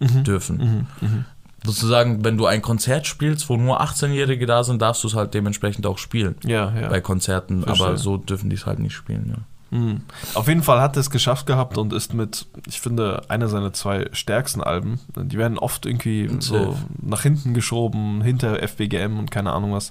Mhm. 0.00 0.24
Dürfen. 0.24 0.56
Mhm. 0.56 0.86
Mhm. 1.08 1.24
Sozusagen, 1.64 2.24
wenn 2.24 2.36
du 2.36 2.46
ein 2.46 2.62
Konzert 2.62 3.06
spielst, 3.06 3.48
wo 3.48 3.56
nur 3.56 3.80
18-Jährige 3.80 4.46
da 4.46 4.64
sind, 4.64 4.82
darfst 4.82 5.02
du 5.02 5.08
es 5.08 5.14
halt 5.14 5.34
dementsprechend 5.34 5.86
auch 5.86 5.98
spielen. 5.98 6.36
Ja, 6.44 6.72
ja. 6.78 6.88
Bei 6.88 7.00
Konzerten, 7.00 7.62
Verstehe. 7.62 7.86
aber 7.86 7.96
so 7.96 8.16
dürfen 8.18 8.50
die 8.50 8.56
es 8.56 8.66
halt 8.66 8.78
nicht 8.78 8.94
spielen, 8.94 9.26
ja. 9.28 9.42
Mhm. 9.74 10.02
Auf 10.34 10.46
jeden 10.46 10.62
Fall 10.62 10.80
hat 10.80 10.96
er 10.96 11.00
es 11.00 11.10
geschafft 11.10 11.46
gehabt 11.46 11.78
und 11.78 11.92
ist 11.92 12.14
mit, 12.14 12.46
ich 12.68 12.80
finde, 12.80 13.22
einer 13.28 13.48
seiner 13.48 13.72
zwei 13.72 14.08
stärksten 14.12 14.62
Alben. 14.62 15.00
Die 15.16 15.36
werden 15.36 15.58
oft 15.58 15.84
irgendwie 15.84 16.30
so 16.38 16.58
Safe. 16.58 16.76
nach 17.02 17.22
hinten 17.22 17.54
geschoben, 17.54 18.22
hinter 18.22 18.62
FBGM 18.62 19.18
und 19.18 19.32
keine 19.32 19.52
Ahnung 19.52 19.72
was. 19.72 19.90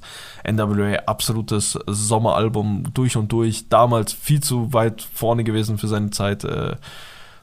NWA, 0.50 1.00
absolutes 1.06 1.78
Sommeralbum 1.86 2.94
durch 2.94 3.18
und 3.18 3.32
durch. 3.34 3.68
Damals 3.68 4.14
viel 4.14 4.40
zu 4.40 4.72
weit 4.72 5.02
vorne 5.14 5.44
gewesen 5.44 5.78
für 5.78 5.90
seine 5.90 6.12
Zeit. 6.12 6.46
Äh, 6.46 6.78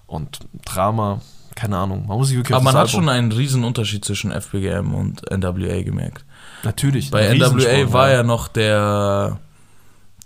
und 0.07 0.41
Drama, 0.65 1.21
keine 1.55 1.77
Ahnung. 1.79 2.07
Man 2.07 2.17
muss 2.19 2.29
sich 2.29 2.37
wirklich 2.37 2.55
Aber 2.55 2.65
man 2.65 2.75
hat 2.75 2.91
schon 2.91 3.09
Album- 3.09 3.31
einen 3.31 3.33
riesen 3.33 3.65
Unterschied 3.65 4.05
zwischen 4.05 4.31
FBGM 4.33 4.95
und 4.95 5.23
NWA 5.31 5.83
gemerkt. 5.83 6.25
Natürlich. 6.63 7.11
Bei 7.11 7.29
NWA 7.35 7.93
war 7.93 8.11
ja 8.11 8.23
noch 8.23 8.49
der 8.49 9.39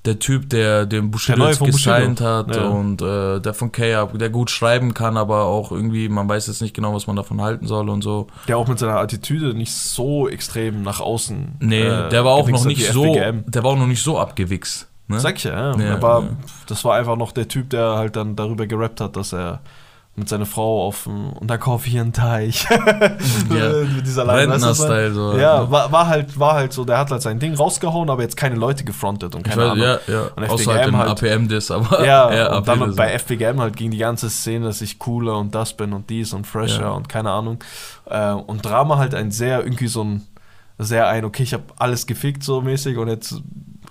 der 0.05 0.19
Typ, 0.19 0.51
der 0.51 0.85
den 0.85 1.11
Bushido 1.11 1.47
gesigned 1.65 2.21
hat 2.21 2.55
Ja. 2.55 2.67
und 2.69 3.01
äh, 3.01 3.41
der 3.41 3.55
von 3.55 3.73
K 3.73 4.05
der 4.13 4.29
gut 4.29 4.51
schreiben 4.51 4.93
kann, 4.93 5.17
aber 5.17 5.45
auch 5.45 5.73
irgendwie, 5.73 6.11
man 6.11 6.29
weiß 6.29 6.47
jetzt 6.47 6.61
nicht 6.61 6.75
genau, 6.75 6.93
was 6.93 7.07
man 7.07 7.17
davon 7.17 7.41
halten 7.41 7.67
soll 7.67 7.89
und 7.89 8.03
so. 8.03 8.27
Der 8.47 8.59
auch 8.59 8.69
mit 8.69 8.79
seiner 8.79 8.97
Attitüde 8.99 9.55
nicht 9.55 9.73
so 9.73 10.29
extrem 10.29 10.83
nach 10.83 11.01
außen. 11.01 11.55
Nee, 11.61 11.81
äh, 11.85 12.11
der 12.11 12.23
war 12.23 12.33
auch 12.33 12.47
noch 12.51 12.67
nicht 12.67 12.93
so, 12.93 13.15
der 13.15 13.65
war 13.65 13.71
auch 13.71 13.79
noch 13.79 13.87
nicht 13.87 14.03
so 14.03 14.19
abgewichst. 14.19 14.89
Ne? 15.09 15.21
Sag 15.21 15.37
ich 15.37 15.45
ja, 15.45 15.73
ja. 15.73 15.79
Ja, 15.79 15.85
er 15.87 16.03
war, 16.03 16.23
ja. 16.23 16.29
Das 16.67 16.85
war 16.85 16.97
einfach 16.97 17.17
noch 17.17 17.33
der 17.33 17.49
Typ, 17.49 17.71
der 17.71 17.95
halt 17.97 18.15
dann 18.17 18.37
darüber 18.37 18.67
gerappt 18.67 19.01
hat, 19.01 19.17
dass 19.17 19.33
er 19.33 19.61
mit 20.17 20.29
seiner 20.29 20.47
Frau 20.47 20.87
dem, 21.07 21.33
und 21.33 21.49
dann 21.49 21.59
kaufe 21.59 21.87
ich 21.87 21.93
hier 21.93 22.03
einen 22.03 22.13
Teich. 22.13 22.69
mit 23.49 24.07
dieser? 24.07 24.29
Rentner-Style, 24.29 25.13
so. 25.13 25.37
Ja, 25.37 25.69
war, 25.71 25.91
war 25.91 26.07
halt, 26.07 26.39
war 26.39 26.55
halt 26.55 26.73
so, 26.73 26.85
der 26.85 26.99
hat 26.99 27.11
halt 27.11 27.21
sein 27.23 27.41
Ding 27.41 27.55
rausgehauen, 27.55 28.09
aber 28.09 28.23
jetzt 28.23 28.37
keine 28.37 28.55
Leute 28.55 28.85
gefrontet 28.85 29.35
und 29.35 29.43
keine 29.43 29.63
weiß, 29.63 29.71
Ahnung. 29.73 29.85
ja, 29.85 29.99
ja. 30.07 30.23
Und 30.37 30.45
FBGM 30.45 30.71
halt 30.73 30.89
im 30.89 30.97
halt- 30.99 31.11
APM-Diss, 31.11 31.71
aber 31.73 32.05
Ja, 32.07 32.31
eher 32.33 32.57
und 32.57 32.69
dann 32.69 32.95
bei 32.95 33.13
FBGM 33.19 33.61
halt 33.61 33.77
ging 33.77 33.91
die 33.91 33.99
ganze 33.99 34.31
Szene, 34.31 34.67
dass 34.67 34.81
ich 34.83 34.99
cooler 35.01 35.37
und 35.39 35.55
das 35.55 35.77
bin 35.77 35.93
und 35.93 36.09
dies 36.11 36.33
und 36.33 36.47
fresher 36.47 36.83
Ja. 36.83 36.91
und 36.91 37.09
keine 37.09 37.31
Ahnung. 37.33 37.59
Äh, 38.07 38.31
und 38.33 38.65
Drama 38.65 38.99
halt 38.99 39.15
ein 39.17 39.33
sehr, 39.33 39.65
irgendwie 39.65 39.89
so 39.89 40.05
ein, 40.05 40.27
sehr 40.79 41.09
ein, 41.09 41.25
okay, 41.25 41.43
ich 41.43 41.55
habe 41.55 41.65
alles 41.77 42.07
gefickt 42.07 42.45
so 42.45 42.61
mäßig 42.61 42.99
und 42.99 43.09
jetzt 43.09 43.41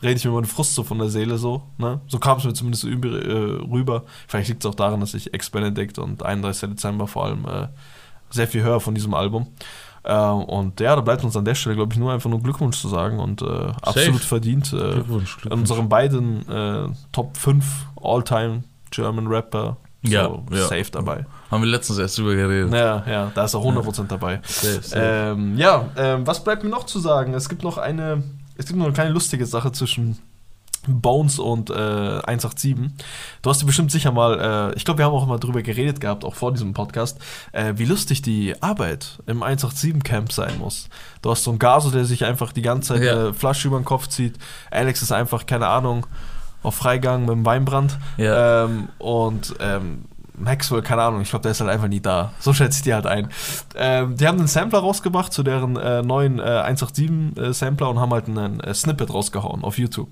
rede 0.04 0.16
ich 0.16 0.26
mir 0.26 0.32
meine 0.32 0.48
Frust 0.48 0.76
so 0.76 0.84
von 0.84 0.98
der 1.00 1.10
Seele 1.10 1.38
so. 1.38 1.64
Ne? 1.78 2.02
So 2.08 2.20
kam 2.20 2.38
es 2.38 2.44
mir 2.44 2.54
zumindest 2.54 2.84
so 2.84 2.90
über, 2.90 3.10
äh, 3.10 3.62
rüber. 3.72 4.04
Vielleicht 4.28 4.50
liegt 4.50 4.64
es 4.64 4.70
auch 4.70 4.76
daran, 4.76 5.00
dass 5.00 5.14
ich 5.14 5.34
Ex-Benedict 5.34 5.98
und 6.00 6.24
31. 6.24 6.70
Dezember 6.72 7.08
vor 7.08 7.26
allem 7.26 7.46
äh, 7.46 7.68
sehr 8.30 8.48
viel 8.48 8.64
höre 8.64 8.80
von 8.80 8.94
diesem 8.96 9.14
Album. 9.14 9.48
Äh, 10.04 10.16
und 10.16 10.80
ja, 10.80 10.96
da 10.96 11.02
bleibt 11.02 11.24
uns 11.24 11.36
an 11.38 11.46
der 11.46 11.56
Stelle, 11.56 11.76
glaube 11.76 11.94
ich, 11.94 12.00
nur 12.00 12.12
einfach 12.12 12.30
nur 12.30 12.42
Glückwunsch 12.42 12.80
zu 12.80 12.90
sagen 12.90 13.20
und 13.20 13.42
äh, 13.42 13.46
absolut 13.82 14.22
verdient. 14.22 14.74
Äh, 14.74 14.78
Glückwunsch, 14.78 15.36
in 15.36 15.42
Glückwunsch. 15.42 15.62
unseren 15.62 15.90
beiden 15.90 16.48
äh, 16.50 16.90
Top 17.12 17.38
5 17.38 17.66
All-Time 18.02 18.64
German 18.92 19.28
Rapper 19.28 19.78
so 20.06 20.12
Ja, 20.12 20.30
ja. 20.52 20.64
safe 20.68 20.92
dabei. 20.92 21.26
Haben 21.50 21.64
wir 21.64 21.70
letztens 21.70 21.98
erst 21.98 22.18
drüber 22.18 22.36
geredet. 22.36 22.74
Ja, 22.74 23.04
ja, 23.08 23.32
da 23.34 23.46
ist 23.46 23.54
er 23.54 23.62
100% 23.62 24.08
dabei. 24.08 24.42
Safe, 24.44 24.82
safe. 24.82 25.02
Ähm, 25.02 25.58
ja, 25.58 25.86
ähm, 25.96 26.28
was 26.28 26.44
bleibt 26.44 26.64
mir 26.66 26.70
noch 26.70 26.86
zu 26.86 27.00
sagen? 27.00 27.34
Es 27.34 27.48
gibt 27.48 27.64
noch 27.64 27.78
eine, 27.78 28.22
es 28.56 28.66
gibt 28.66 28.78
noch 28.78 28.86
eine 28.86 28.94
kleine 28.94 29.12
lustige 29.12 29.46
Sache 29.46 29.72
zwischen 29.72 30.18
Bones 30.86 31.40
und 31.40 31.70
äh, 31.70 31.74
187. 31.74 32.76
Du 33.42 33.50
hast 33.50 33.62
dir 33.62 33.66
bestimmt 33.66 33.90
sicher 33.90 34.12
mal, 34.12 34.72
äh, 34.74 34.76
ich 34.78 34.84
glaube, 34.84 34.98
wir 34.98 35.06
haben 35.06 35.14
auch 35.14 35.26
mal 35.26 35.40
drüber 35.40 35.62
geredet 35.62 36.02
gehabt, 36.02 36.26
auch 36.26 36.36
vor 36.36 36.52
diesem 36.52 36.74
Podcast, 36.74 37.20
äh, 37.54 37.74
wie 37.78 37.86
lustig 37.86 38.22
die 38.22 38.62
Arbeit 38.62 39.20
im 39.26 39.44
187-Camp 39.44 40.34
sein 40.34 40.58
muss. 40.60 40.90
Du 41.22 41.32
hast 41.32 41.46
so 41.46 41.52
einen 41.52 41.60
Gaso, 41.60 41.90
der 41.90 42.04
sich 42.04 42.26
einfach 42.26 42.52
die 42.52 42.62
ganze 42.62 42.96
Zeit 42.96 43.04
Ja. 43.04 43.14
eine 43.14 43.34
Flasche 43.34 43.70
über 43.70 43.80
den 43.80 43.86
Kopf 43.86 44.08
zieht. 44.10 44.36
Alex 44.72 45.02
ist 45.02 45.14
einfach, 45.14 45.46
keine 45.46 45.68
Ahnung, 45.68 46.06
auf 46.64 46.76
Freigang 46.76 47.22
mit 47.22 47.30
dem 47.32 47.46
Weinbrand. 47.46 47.98
Ja. 48.18 48.66
Ähm, 48.66 48.90
und 49.00 49.54
ähm, 49.62 50.04
Maxwell, 50.44 50.82
keine 50.82 51.02
Ahnung, 51.02 51.22
ich 51.22 51.30
glaube, 51.30 51.44
der 51.44 51.52
ist 51.52 51.62
halt 51.62 51.70
einfach 51.70 51.88
nie 51.88 52.02
da. 52.02 52.34
So 52.40 52.54
schätze 52.54 52.78
ich 52.78 52.84
die 52.84 52.94
halt 52.94 53.08
ein. 53.08 53.30
Ähm, 53.76 54.18
die 54.18 54.28
haben 54.28 54.38
einen 54.38 54.48
Sampler 54.48 54.80
rausgebracht 54.80 55.34
zu 55.34 55.44
deren 55.44 55.76
äh, 55.78 56.02
neuen 56.02 56.40
äh, 56.40 56.44
187-Sampler 56.44 57.90
und 57.90 58.00
haben 58.00 58.12
halt 58.12 58.28
einen 58.28 58.60
äh, 58.60 58.74
Snippet 58.74 59.14
rausgehauen 59.14 59.64
auf 59.64 59.78
YouTube. 59.78 60.10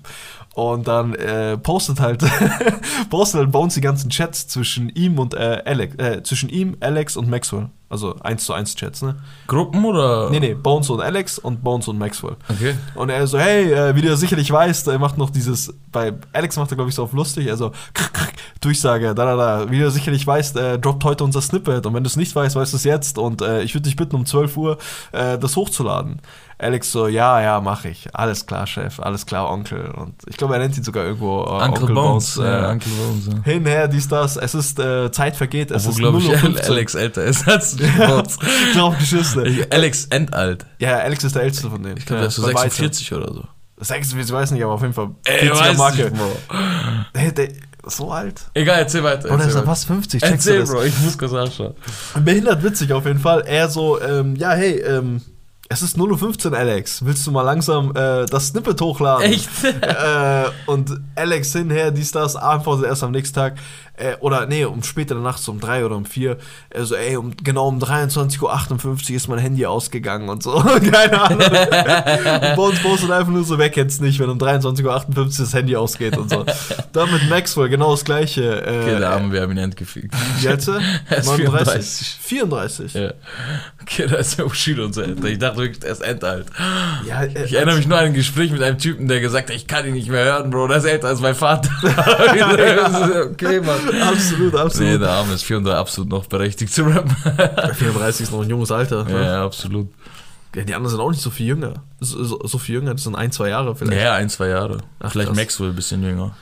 Und 0.54 0.88
dann 0.88 1.14
äh, 1.14 1.56
postet 1.58 2.00
halt 2.00 2.24
postet 3.10 3.40
halt 3.40 3.52
Bones 3.52 3.74
die 3.74 3.80
ganzen 3.80 4.10
Chats 4.10 4.48
zwischen 4.48 4.88
ihm 4.90 5.18
und 5.18 5.34
äh, 5.34 5.62
Alex, 5.64 5.96
äh, 5.96 6.22
zwischen 6.22 6.48
ihm, 6.48 6.76
Alex 6.80 7.16
und 7.16 7.28
Maxwell. 7.28 7.70
Also 7.92 8.16
1 8.20 8.44
zu 8.46 8.54
1 8.54 8.74
Chats, 8.74 9.02
ne? 9.02 9.16
Gruppen 9.46 9.84
oder? 9.84 10.30
Nee, 10.30 10.40
nee, 10.40 10.54
Bones 10.54 10.88
und 10.88 11.02
Alex 11.02 11.38
und 11.38 11.62
Bones 11.62 11.88
und 11.88 11.98
Maxwell. 11.98 12.36
Okay. 12.48 12.74
Und 12.94 13.10
er 13.10 13.26
so, 13.26 13.38
hey, 13.38 13.70
äh, 13.70 13.94
wie 13.94 14.00
du 14.00 14.08
ja 14.08 14.16
sicherlich 14.16 14.50
weißt, 14.50 14.88
er 14.88 14.98
macht 14.98 15.18
noch 15.18 15.28
dieses, 15.28 15.74
bei 15.92 16.14
Alex 16.32 16.56
macht 16.56 16.72
er, 16.72 16.76
glaube 16.76 16.88
ich, 16.88 16.94
so 16.94 17.02
auf 17.02 17.12
lustig, 17.12 17.50
also 17.50 17.70
krr, 17.92 18.08
krr, 18.10 18.28
Durchsage, 18.62 19.14
da, 19.14 19.26
da, 19.26 19.36
da, 19.36 19.70
wie 19.70 19.76
du 19.76 19.84
ja 19.84 19.90
sicherlich 19.90 20.26
weißt, 20.26 20.56
äh, 20.56 20.78
droppt 20.78 21.04
heute 21.04 21.22
unser 21.24 21.42
Snippet 21.42 21.84
und 21.84 21.92
wenn 21.92 22.02
du 22.02 22.08
es 22.08 22.16
nicht 22.16 22.34
weißt, 22.34 22.56
weißt 22.56 22.72
du 22.72 22.76
es 22.78 22.84
jetzt 22.84 23.18
und 23.18 23.42
äh, 23.42 23.60
ich 23.62 23.74
würde 23.74 23.82
dich 23.82 23.96
bitten, 23.96 24.16
um 24.16 24.24
12 24.24 24.56
Uhr 24.56 24.78
äh, 25.12 25.36
das 25.36 25.54
hochzuladen. 25.56 26.20
Alex 26.62 26.92
so, 26.92 27.08
ja, 27.08 27.40
ja, 27.40 27.60
mach 27.60 27.84
ich. 27.84 28.14
Alles 28.14 28.46
klar, 28.46 28.68
Chef, 28.68 29.00
alles 29.00 29.26
klar, 29.26 29.50
Onkel. 29.50 29.90
Und 29.96 30.14
ich 30.28 30.36
glaube, 30.36 30.54
er 30.54 30.60
nennt 30.60 30.76
ihn 30.76 30.84
sogar 30.84 31.04
irgendwo 31.04 31.42
äh, 31.42 31.64
Uncle, 31.64 31.92
Bones. 31.92 32.36
äh, 32.36 32.44
ja, 32.44 32.70
Uncle 32.70 32.92
Bones. 32.92 33.26
Ja. 33.26 33.42
Hinher, 33.42 33.88
dies, 33.88 34.06
das, 34.06 34.36
es 34.36 34.54
ist, 34.54 34.78
äh, 34.78 35.10
Zeit 35.10 35.34
vergeht, 35.34 35.72
es 35.72 35.88
Obwohl, 35.88 35.92
ist 35.92 35.98
glaube 35.98 36.18
ich, 36.18 36.58
0:15. 36.60 36.66
Alex 36.70 36.94
älter 36.94 37.24
ist 37.24 37.48
als 37.48 37.76
Bones. 37.96 38.38
Drauf 38.74 38.98
geschissen. 38.98 39.46
Ich- 39.46 39.72
Alex 39.72 40.06
endalt. 40.06 40.66
Ja, 40.78 40.98
Alex 40.98 41.24
ist 41.24 41.34
der 41.34 41.42
älteste 41.42 41.70
von 41.70 41.82
denen. 41.82 41.96
Ich 41.96 42.06
glaube, 42.06 42.20
der 42.20 42.28
ist 42.28 42.36
so 42.36 42.42
bei 42.42 42.48
weitem. 42.54 42.70
46 42.70 43.12
oder 43.14 43.32
so. 43.32 43.44
46, 43.80 44.28
ich 44.28 44.32
weiß 44.32 44.50
nicht, 44.52 44.62
aber 44.62 44.72
auf 44.74 44.82
jeden 44.82 44.94
Fall 44.94 45.10
Ey, 45.24 45.48
40er 45.50 45.58
weiß 45.60 45.76
Marke. 45.78 46.02
nicht, 46.04 46.14
Bro. 46.14 46.32
Der, 47.16 47.32
der, 47.32 47.48
so 47.86 48.12
alt? 48.12 48.42
Egal, 48.54 48.78
erzähl 48.78 49.02
weiter. 49.02 49.28
Oder 49.32 49.44
ist 49.44 49.54
er 49.56 49.64
fast 49.64 49.86
50? 49.86 50.22
weiter. 50.22 50.32
Checkst 50.32 50.46
du 50.46 50.50
Erzähl, 50.50 50.60
das? 50.60 50.70
Bro, 50.70 50.82
ich 50.84 50.98
muss 51.00 51.18
kurz 51.18 51.32
nachschauen. 51.32 51.74
Behindert 52.24 52.62
witzig 52.62 52.92
auf 52.92 53.06
jeden 53.06 53.18
Fall. 53.18 53.40
Er 53.40 53.68
so, 53.68 54.00
ähm, 54.00 54.36
ja, 54.36 54.52
hey, 54.52 54.78
ähm, 54.78 55.20
es 55.68 55.82
ist 55.82 55.96
0.15 55.96 56.50
Uhr, 56.52 56.58
Alex. 56.58 57.04
Willst 57.04 57.26
du 57.26 57.30
mal 57.32 57.42
langsam 57.42 57.90
äh, 57.96 58.26
das 58.26 58.48
Snippet 58.48 58.80
hochladen? 58.80 59.24
Echt? 59.32 59.48
äh, 59.64 60.44
und 60.66 61.00
Alex 61.16 61.52
hinher, 61.52 61.90
dies, 61.90 62.12
das, 62.12 62.36
antwortet 62.36 62.86
erst 62.86 63.02
am 63.02 63.10
nächsten 63.10 63.34
Tag. 63.34 63.54
Äh, 63.94 64.16
oder 64.20 64.46
nee, 64.46 64.64
um 64.64 64.82
später 64.82 65.14
nachts 65.16 65.46
um 65.48 65.60
3 65.60 65.84
oder 65.84 65.96
um 65.96 66.06
4. 66.06 66.38
Er 66.70 66.84
so, 66.86 66.94
ey, 66.94 67.16
um, 67.16 67.34
genau 67.36 67.68
um 67.68 67.78
23.58 67.78 68.40
Uhr 69.10 69.16
ist 69.16 69.28
mein 69.28 69.38
Handy 69.38 69.66
ausgegangen 69.66 70.30
und 70.30 70.42
so. 70.42 70.52
Keine 70.90 71.20
Ahnung. 71.20 71.40
und 71.42 71.50
bei 72.56 72.56
uns 72.56 72.80
postet 72.82 73.10
einfach 73.10 73.30
nur 73.32 73.44
so, 73.44 73.58
wer 73.58 73.68
kennt's 73.68 74.00
nicht, 74.00 74.18
wenn 74.18 74.30
um 74.30 74.38
23.58 74.38 74.84
Uhr 75.18 75.24
das 75.26 75.52
Handy 75.54 75.76
ausgeht 75.76 76.16
und 76.16 76.30
so. 76.30 76.44
Dann 76.92 77.12
mit 77.12 77.28
Maxwell, 77.28 77.68
genau 77.68 77.90
das 77.90 78.04
gleiche. 78.04 78.42
Äh, 78.66 78.82
Okay, 78.82 78.98
der 78.98 79.10
Arme, 79.10 79.30
wir 79.32 79.42
haben 79.42 79.52
ihn 79.52 79.58
endgefickt. 79.58 80.14
Wie 80.40 80.48
alt 80.48 80.58
ist 80.60 80.68
er? 80.68 80.80
Er 81.10 81.18
ist 81.18 81.26
39. 81.26 82.16
34. 82.22 82.94
Ja. 82.94 83.12
Okay, 83.82 84.06
da 84.08 84.16
ist 84.16 84.38
der 84.38 84.44
Bushido 84.44 84.84
und 84.86 84.94
so 84.94 85.02
älter. 85.02 85.24
Ich 85.26 85.38
dachte 85.38 85.58
wirklich, 85.58 85.84
er 85.84 85.92
ist 85.92 86.00
endalt. 86.02 86.46
Ja, 87.06 87.22
äh, 87.24 87.44
Ich 87.44 87.52
erinnere 87.52 87.76
mich 87.76 87.86
nur 87.86 87.98
an 87.98 88.06
ein 88.06 88.14
Gespräch 88.14 88.50
mit 88.50 88.62
einem 88.62 88.78
Typen, 88.78 89.06
der 89.08 89.20
gesagt 89.20 89.50
hat, 89.50 89.56
ich 89.56 89.66
kann 89.66 89.86
ihn 89.86 89.92
nicht 89.94 90.08
mehr 90.08 90.24
hören, 90.24 90.50
Bro, 90.50 90.68
der 90.68 90.78
ist 90.78 90.84
älter 90.84 91.08
als 91.08 91.20
mein 91.20 91.34
Vater. 91.34 91.68
okay, 93.30 93.60
Mann. 93.60 93.81
Absolut, 94.02 94.52
Nee, 94.52 94.58
absolut. 94.58 95.00
der 95.00 95.10
Arme 95.10 95.34
ist 95.34 95.44
400 95.44 95.74
absolut 95.76 96.10
noch 96.10 96.26
berechtigt 96.26 96.72
zu 96.72 96.82
rappen. 96.82 97.10
34 97.74 98.24
ist 98.24 98.32
noch 98.32 98.42
ein 98.42 98.48
junges 98.50 98.70
Alter. 98.70 99.06
ja, 99.08 99.14
ne? 99.18 99.24
ja, 99.24 99.44
absolut. 99.44 99.88
Ja, 100.54 100.64
die 100.64 100.74
anderen 100.74 100.90
sind 100.90 101.00
auch 101.00 101.10
nicht 101.10 101.22
so 101.22 101.30
viel 101.30 101.46
jünger. 101.46 101.74
So, 102.00 102.46
so, 102.46 102.58
viel 102.58 102.74
jünger, 102.74 102.92
das 102.92 103.04
sind 103.04 103.14
ein, 103.14 103.32
zwei 103.32 103.48
Jahre 103.48 103.74
vielleicht. 103.74 104.02
Ja, 104.02 104.14
ein, 104.14 104.28
zwei 104.28 104.48
Jahre. 104.48 104.78
Ach, 105.00 105.10
Vielleicht 105.10 105.28
krass. 105.28 105.36
Maxwell 105.36 105.70
ein 105.70 105.74
bisschen 105.76 106.02
jünger. 106.02 106.36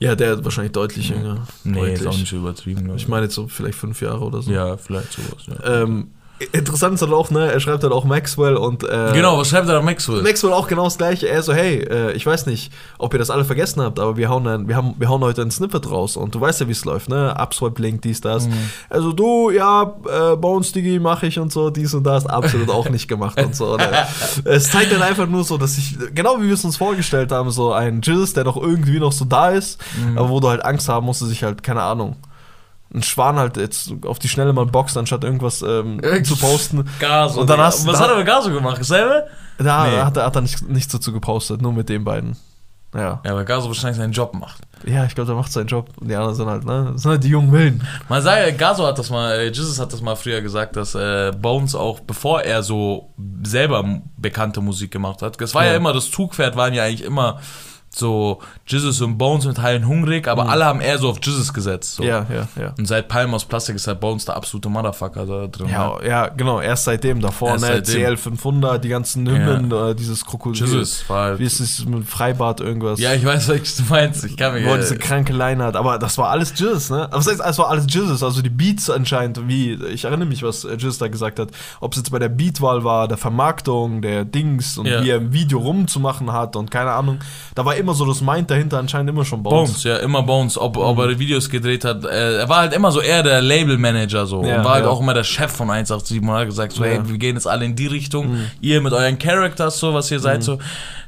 Ja, 0.00 0.16
der 0.16 0.34
ist 0.34 0.44
wahrscheinlich 0.44 0.72
deutlich 0.72 1.10
jünger. 1.10 1.46
Nee, 1.62 1.78
deutlich. 1.78 2.00
ist 2.00 2.06
auch 2.08 2.16
nicht 2.16 2.28
so 2.28 2.36
übertrieben. 2.38 2.92
Ich 2.96 3.06
meine 3.06 3.26
jetzt 3.26 3.36
so 3.36 3.46
vielleicht 3.46 3.78
fünf 3.78 4.02
Jahre 4.02 4.24
oder 4.24 4.42
so. 4.42 4.50
Ja, 4.50 4.76
vielleicht 4.76 5.12
sowas. 5.12 5.46
Ja. 5.46 5.82
Ähm, 5.82 6.08
interessant 6.52 6.94
ist 6.94 7.02
halt 7.02 7.12
auch, 7.12 7.30
ne, 7.30 7.52
er 7.52 7.60
schreibt 7.60 7.82
halt 7.82 7.92
auch 7.92 8.04
Maxwell 8.04 8.56
und 8.56 8.82
äh, 8.84 9.10
genau, 9.12 9.38
was 9.38 9.48
schreibt 9.48 9.68
er 9.68 9.74
da 9.74 9.82
Maxwell? 9.82 10.22
Maxwell 10.22 10.52
auch 10.52 10.68
genau 10.68 10.84
das 10.84 10.98
gleiche. 10.98 11.28
Er 11.28 11.42
so, 11.42 11.52
hey, 11.52 11.78
äh, 11.80 12.12
ich 12.12 12.26
weiß 12.26 12.46
nicht, 12.46 12.72
ob 12.98 13.12
ihr 13.14 13.18
das 13.18 13.30
alle 13.30 13.44
vergessen 13.44 13.80
habt, 13.82 13.98
aber 14.00 14.16
wir 14.16 14.28
hauen, 14.28 14.46
ein, 14.46 14.68
wir 14.68 14.76
haben, 14.76 14.94
wir 14.98 15.08
hauen 15.08 15.22
heute 15.22 15.42
ein 15.42 15.50
Snippet 15.50 15.90
raus 15.90 16.16
und 16.16 16.34
du 16.34 16.40
weißt 16.40 16.60
ja, 16.60 16.68
wie 16.68 16.72
es 16.72 16.84
läuft, 16.84 17.08
ne? 17.08 17.34
Upswipe 17.38 17.80
Link, 17.80 18.02
dies, 18.02 18.20
das. 18.20 18.46
Mhm. 18.48 18.52
Also 18.90 19.12
du, 19.12 19.50
ja, 19.50 19.94
äh, 20.32 20.36
Bones 20.36 20.72
Digi 20.72 20.98
mache 20.98 21.26
ich 21.26 21.38
und 21.38 21.52
so, 21.52 21.70
dies 21.70 21.94
und 21.94 22.04
das, 22.04 22.26
absolut 22.26 22.70
auch 22.70 22.88
nicht 22.88 23.08
gemacht 23.08 23.40
und 23.42 23.54
so. 23.56 23.76
Ne? 23.76 23.88
Es 24.44 24.70
zeigt 24.70 24.92
dann 24.92 25.02
einfach 25.02 25.26
nur 25.26 25.44
so, 25.44 25.58
dass 25.58 25.78
ich, 25.78 25.96
genau 26.14 26.40
wie 26.40 26.46
wir 26.46 26.54
es 26.54 26.64
uns 26.64 26.76
vorgestellt 26.76 27.32
haben, 27.32 27.50
so 27.50 27.72
ein 27.72 28.00
Jizz, 28.02 28.32
der 28.34 28.44
doch 28.44 28.56
irgendwie 28.56 28.98
noch 29.00 29.12
so 29.12 29.24
da 29.24 29.50
ist, 29.50 29.80
Mhm. 30.02 30.18
aber 30.18 30.28
wo 30.30 30.40
du 30.40 30.48
halt 30.48 30.64
Angst 30.64 30.88
haben 30.88 31.06
musst, 31.06 31.22
dass 31.22 31.30
ich 31.30 31.42
halt, 31.44 31.62
keine 31.62 31.82
Ahnung, 31.82 32.16
ein 32.94 33.02
Schwan 33.02 33.36
halt 33.38 33.56
jetzt 33.56 33.92
auf 34.06 34.18
die 34.18 34.28
Schnelle 34.28 34.52
mal 34.52 34.66
boxt, 34.66 34.96
anstatt 34.98 35.24
irgendwas 35.24 35.62
ähm, 35.62 36.00
zu 36.24 36.36
posten. 36.36 36.88
Gaso. 37.00 37.40
Und 37.40 37.48
dann 37.50 37.60
hast- 37.60 37.86
was 37.86 37.98
da- 37.98 38.04
hat 38.04 38.10
er 38.10 38.16
mit 38.18 38.26
Gaso 38.26 38.50
gemacht? 38.52 38.78
Dasselbe? 38.80 39.26
Da 39.58 39.86
Nee. 39.86 39.96
hat 39.98 40.16
er, 40.16 40.26
hat 40.26 40.34
er 40.36 40.42
nicht, 40.42 40.62
nichts 40.68 40.92
dazu 40.92 41.12
gepostet, 41.12 41.62
nur 41.62 41.72
mit 41.72 41.88
den 41.88 42.04
beiden. 42.04 42.36
Ja. 42.94 43.20
Ja, 43.24 43.34
weil 43.34 43.46
Gaso 43.46 43.68
wahrscheinlich 43.68 43.96
seinen 43.96 44.12
Job 44.12 44.34
macht. 44.34 44.60
Ja, 44.84 45.06
ich 45.06 45.14
glaube, 45.14 45.28
der 45.28 45.36
macht 45.36 45.50
seinen 45.50 45.68
Job. 45.68 45.88
Und 45.98 46.08
die 46.08 46.14
anderen 46.14 46.34
sind 46.34 46.46
halt, 46.46 46.64
ne? 46.66 46.90
Das 46.92 47.02
sind 47.02 47.10
halt 47.12 47.24
die 47.24 47.28
jungen 47.28 47.50
Willen. 47.50 47.86
Man 48.10 48.20
sagt, 48.20 48.58
Gaso 48.58 48.86
hat 48.86 48.98
das 48.98 49.08
mal, 49.08 49.32
äh, 49.32 49.46
Jesus 49.48 49.78
hat 49.80 49.92
das 49.94 50.02
mal 50.02 50.14
früher 50.14 50.42
gesagt, 50.42 50.76
dass 50.76 50.94
äh, 50.94 51.32
Bones 51.32 51.74
auch, 51.74 52.00
bevor 52.00 52.42
er 52.42 52.62
so 52.62 53.08
selber 53.44 54.02
bekannte 54.18 54.60
Musik 54.60 54.90
gemacht 54.90 55.22
hat, 55.22 55.40
das 55.40 55.54
war 55.54 55.64
ja, 55.64 55.70
Ja. 55.70 55.76
immer, 55.78 55.94
das 55.94 56.10
Zugpferd 56.10 56.54
waren 56.56 56.74
ja 56.74 56.82
eigentlich 56.84 57.02
immer 57.04 57.40
so 57.94 58.40
Jesus 58.66 59.00
und 59.02 59.18
Bones 59.18 59.44
mit 59.44 59.60
Heilen 59.60 59.86
hungrig, 59.86 60.26
aber 60.26 60.48
alle 60.48 60.64
haben 60.64 60.80
eher 60.80 60.98
so 60.98 61.10
auf 61.10 61.18
Jesus 61.22 61.52
gesetzt. 61.52 61.96
So. 61.96 62.02
Mhm. 62.02 62.08
Ja, 62.08 62.26
ja, 62.34 62.48
ja. 62.60 62.74
Und 62.78 62.86
seit 62.86 63.08
Palm 63.08 63.34
aus 63.34 63.44
Plastik 63.44 63.76
ist 63.76 63.86
halt 63.86 64.00
Bones 64.00 64.24
der 64.24 64.36
absolute 64.36 64.68
Motherfucker 64.70 65.26
da 65.26 65.46
drin. 65.46 65.66
ne? 65.66 65.72
Ja, 65.72 66.02
ja, 66.02 66.28
genau, 66.28 66.60
erst 66.60 66.84
seitdem 66.84 67.20
davor, 67.20 67.50
Erst 67.50 67.64
ne, 67.64 67.82
seitdem. 67.84 68.02
CL 68.04 68.16
500, 68.16 68.82
die 68.82 68.88
ganzen 68.88 69.28
Hymnen, 69.28 69.70
äh, 69.70 69.94
dieses 69.94 70.24
Krokodil. 70.24 70.64
Jesus 70.66 71.04
war 71.08 71.24
halt, 71.24 71.38
Wie 71.38 71.44
ist 71.44 71.60
es 71.60 71.84
mit 71.84 72.06
Freibad 72.08 72.60
irgendwas? 72.60 72.98
Ja, 72.98 73.12
ich 73.12 73.24
weiß, 73.24 73.48
was 73.50 73.76
du 73.76 73.82
meinst. 73.90 74.24
Ich 74.24 74.36
kann 74.36 74.54
mich 74.54 74.64
Wo 74.64 74.74
äh, 74.74 74.78
diese 74.78 74.96
kranke 74.96 75.32
Line 75.34 75.62
hat, 75.62 75.76
aber 75.76 75.98
das 75.98 76.16
war 76.16 76.30
alles 76.30 76.54
Jizz, 76.56 76.90
ne? 76.90 77.04
Aber 77.04 77.16
das 77.18 77.26
heißt, 77.28 77.40
es 77.44 77.58
war 77.58 77.68
alles 77.68 77.84
Jizz, 77.88 78.22
also 78.22 78.40
die 78.42 78.48
Beats 78.50 78.88
anscheinend, 78.88 79.46
wie, 79.48 79.74
ich 79.74 80.04
erinnere 80.04 80.26
mich, 80.28 80.42
was 80.42 80.64
äh, 80.64 80.76
Jizz 80.76 80.98
da 80.98 81.08
gesagt 81.08 81.38
hat, 81.38 81.48
ob 81.80 81.92
es 81.92 81.98
jetzt 81.98 82.10
bei 82.10 82.18
der 82.18 82.28
Beatwahl 82.30 82.84
war, 82.84 83.06
der 83.08 83.18
Vermarktung, 83.18 84.00
der 84.02 84.24
Dings 84.24 84.78
und 84.78 84.86
Ja. 84.86 85.02
wie 85.02 85.10
er 85.10 85.16
im 85.18 85.32
Video 85.32 85.58
rumzumachen 85.58 86.32
hat 86.32 86.56
und 86.56 86.70
keine 86.70 86.92
Ahnung, 86.92 87.18
da 87.54 87.64
war 87.64 87.76
immer 87.82 87.94
so 87.94 88.06
das 88.06 88.20
Mind 88.20 88.50
dahinter 88.50 88.78
anscheinend 88.78 89.10
immer 89.10 89.24
schon 89.24 89.42
Bones. 89.42 89.70
Bones, 89.70 89.84
ja, 89.84 89.96
immer 89.98 90.22
Bones, 90.22 90.56
ob, 90.56 90.76
ob 90.76 90.98
er 90.98 91.18
Videos 91.18 91.50
gedreht 91.50 91.84
hat. 91.84 92.04
Er 92.04 92.48
war 92.48 92.58
halt 92.58 92.72
immer 92.72 92.90
so 92.90 93.00
eher 93.00 93.22
der 93.22 93.42
Labelmanager 93.42 94.26
so. 94.26 94.42
Ja, 94.44 94.58
und 94.58 94.64
war 94.64 94.74
halt 94.74 94.84
ja. 94.84 94.90
auch 94.90 95.00
immer 95.00 95.14
der 95.14 95.24
Chef 95.24 95.52
von 95.52 95.70
187 95.70 96.22
und 96.22 96.30
hat 96.30 96.46
gesagt 96.46 96.72
so, 96.72 96.84
Ja. 96.84 96.92
hey, 96.92 97.00
wir 97.04 97.18
gehen 97.18 97.36
jetzt 97.36 97.46
alle 97.46 97.64
in 97.64 97.76
die 97.76 97.86
Richtung. 97.86 98.36
Ihr 98.60 98.80
mit 98.80 98.92
euren 98.92 99.18
Characters 99.18 99.78
so, 99.78 99.92
was 99.92 100.10
ihr 100.10 100.20
seid 100.20 100.42
so. 100.42 100.58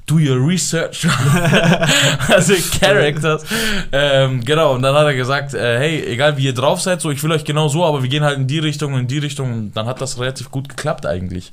do 0.07 0.17
your 0.17 0.37
research. 0.37 1.07
also 2.29 2.55
Characters. 2.81 3.45
ähm, 3.91 4.45
genau, 4.45 4.75
und 4.75 4.83
dann 4.83 4.95
hat 4.95 5.07
er 5.07 5.15
gesagt, 5.15 5.55
äh, 5.55 5.79
hey, 5.79 6.05
egal 6.07 6.37
wie 6.37 6.45
ihr 6.45 6.55
drauf 6.55 6.81
seid, 6.81 7.01
so 7.01 7.11
ich 7.11 7.23
will 7.23 7.33
euch 7.33 7.45
genau 7.45 7.69
so, 7.69 7.85
aber 7.85 8.03
wir 8.03 8.11
gehen 8.11 8.23
halt 8.23 8.39
in 8.39 8.47
die 8.47 8.59
Richtung 8.59 8.93
und 8.93 9.01
in 9.01 9.07
die 9.07 9.19
Richtung. 9.19 9.53
Und 9.53 9.73
dann 9.75 9.87
hat 9.87 10.01
das 10.01 10.19
relativ 10.19 10.51
gut 10.51 10.69
geklappt 10.69 11.07
eigentlich. 11.07 11.53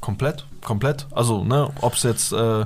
Komplett, 0.00 0.46
komplett. 0.64 1.06
Also, 1.10 1.44
ne, 1.44 1.68
ob 1.82 1.94
es 1.94 2.04
jetzt, 2.04 2.32
äh, 2.32 2.64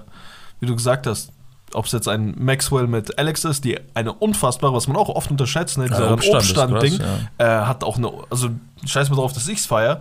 wie 0.61 0.67
du 0.67 0.77
gesagt 0.77 1.07
hast, 1.07 1.33
ob 1.75 1.87
es 1.87 1.93
jetzt 1.93 2.09
ein 2.09 2.35
Maxwell 2.39 2.87
mit 2.87 3.19
Alex 3.19 3.45
ist, 3.45 3.65
die 3.65 3.79
eine 3.95 4.13
unfassbare, 4.13 4.75
was 4.75 4.87
man 4.89 4.97
auch 4.97 5.09
oft 5.09 5.31
unterschätzt, 5.31 5.79
ne, 5.79 5.89
dieser 5.89 6.11
Ja, 6.11 6.15
ist 6.15 6.29
Obststand-Ding, 6.29 6.99
krass, 6.99 7.09
äh, 7.39 7.45
hat 7.45 7.85
auch 7.85 7.97
eine, 7.97 8.11
also 8.31 8.51
scheiß 8.85 9.11
mal 9.11 9.17
drauf, 9.17 9.33
dass 9.33 9.49
ich's 9.49 9.67
feier. 9.67 10.01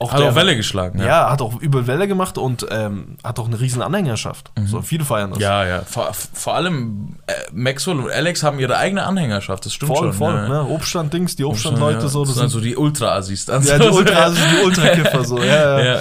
Auch 0.00 0.12
Hat 0.12 0.20
der- 0.20 0.30
auch 0.30 0.34
Welle 0.34 0.56
geschlagen, 0.56 0.98
Ja, 0.98 1.06
ja. 1.06 1.30
hat 1.30 1.40
auch 1.40 1.60
übel 1.60 1.86
Welle 1.86 2.08
gemacht 2.08 2.36
und 2.36 2.66
ähm, 2.70 3.16
hat 3.22 3.38
auch 3.38 3.46
eine 3.46 3.60
riesen 3.60 3.80
Anhängerschaft. 3.80 4.50
So, 4.66 4.82
viele 4.82 5.04
feiern 5.04 5.30
das. 5.30 5.38
Mhm. 5.38 5.42
Ja, 5.44 5.64
ja. 5.64 5.82
Vor, 5.82 6.10
vor 6.12 6.54
allem 6.54 7.16
äh, 7.26 7.32
Maxwell 7.52 8.00
und 8.00 8.10
Alex 8.10 8.42
haben 8.42 8.58
ihre 8.58 8.76
eigene 8.76 9.04
Anhängerschaft, 9.04 9.64
das 9.66 9.72
stimmt 9.72 9.96
voll, 9.96 10.08
schon. 10.08 10.12
voll. 10.14 10.34
ja. 10.34 10.48
Ne? 10.48 10.64
Obststand-Dings, 10.68 11.36
die 11.36 11.44
Obststand-Leute 11.44 12.00
ja. 12.02 12.08
so, 12.08 12.24
das 12.24 12.34
das 12.34 12.38
sind 12.40 12.48
so 12.48 12.60
die 12.60 12.76
Ultra-Assis 12.76 13.46
ja, 13.46 13.78
die 13.78 13.88
Ultra, 13.88 14.14
also 14.24 14.36
die 14.36 14.64
Ultrakiffer 14.64 15.24
so. 15.24 15.38
Ja, 15.38 15.80
ja. 15.80 16.00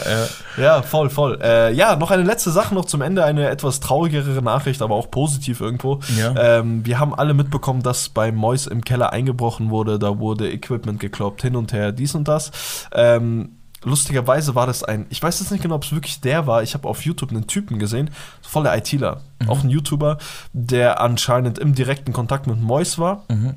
ja, 0.57 0.81
voll, 0.81 1.09
voll. 1.09 1.39
Äh, 1.41 1.71
ja, 1.73 1.95
noch 1.95 2.09
eine 2.09 2.23
letzte 2.23 2.51
Sache 2.51 2.73
noch 2.73 2.85
zum 2.85 3.01
Ende, 3.01 3.23
eine 3.23 3.49
etwas 3.49 3.79
traurigere 3.79 4.41
Nachricht, 4.41 4.81
aber 4.81 4.95
auch 4.95 5.11
positiv 5.11 5.61
irgendwo. 5.61 5.99
Ähm, 6.35 6.85
wir 6.85 6.99
haben 6.99 7.13
alle 7.13 7.33
mitbekommen, 7.33 7.83
dass 7.83 8.09
bei 8.09 8.31
Mois 8.31 8.65
im 8.67 8.83
Keller 8.83 9.13
eingebrochen 9.13 9.69
wurde, 9.69 9.99
da 9.99 10.17
wurde 10.19 10.51
Equipment 10.51 10.99
gekloppt, 10.99 11.41
hin 11.43 11.55
und 11.55 11.73
her, 11.73 11.91
dies 11.91 12.15
und 12.15 12.27
das. 12.27 12.51
Ähm, 12.93 13.57
lustigerweise 13.83 14.55
war 14.55 14.67
das 14.67 14.83
ein, 14.83 15.05
ich 15.09 15.21
weiß 15.21 15.39
jetzt 15.39 15.51
nicht 15.51 15.61
genau, 15.61 15.75
ob 15.75 15.83
es 15.83 15.91
wirklich 15.91 16.21
der 16.21 16.47
war, 16.47 16.63
ich 16.63 16.73
habe 16.73 16.87
auf 16.87 17.03
YouTube 17.05 17.31
einen 17.31 17.47
Typen 17.47 17.79
gesehen, 17.79 18.09
voll 18.41 18.63
der 18.63 18.77
ITler, 18.77 19.21
auch 19.47 19.63
ein 19.63 19.69
YouTuber, 19.69 20.17
der 20.53 21.01
anscheinend 21.01 21.59
im 21.59 21.75
direkten 21.75 22.13
Kontakt 22.13 22.47
mit 22.47 22.61
Mois 22.61 22.97
war 22.97 23.23
Mhm. 23.29 23.55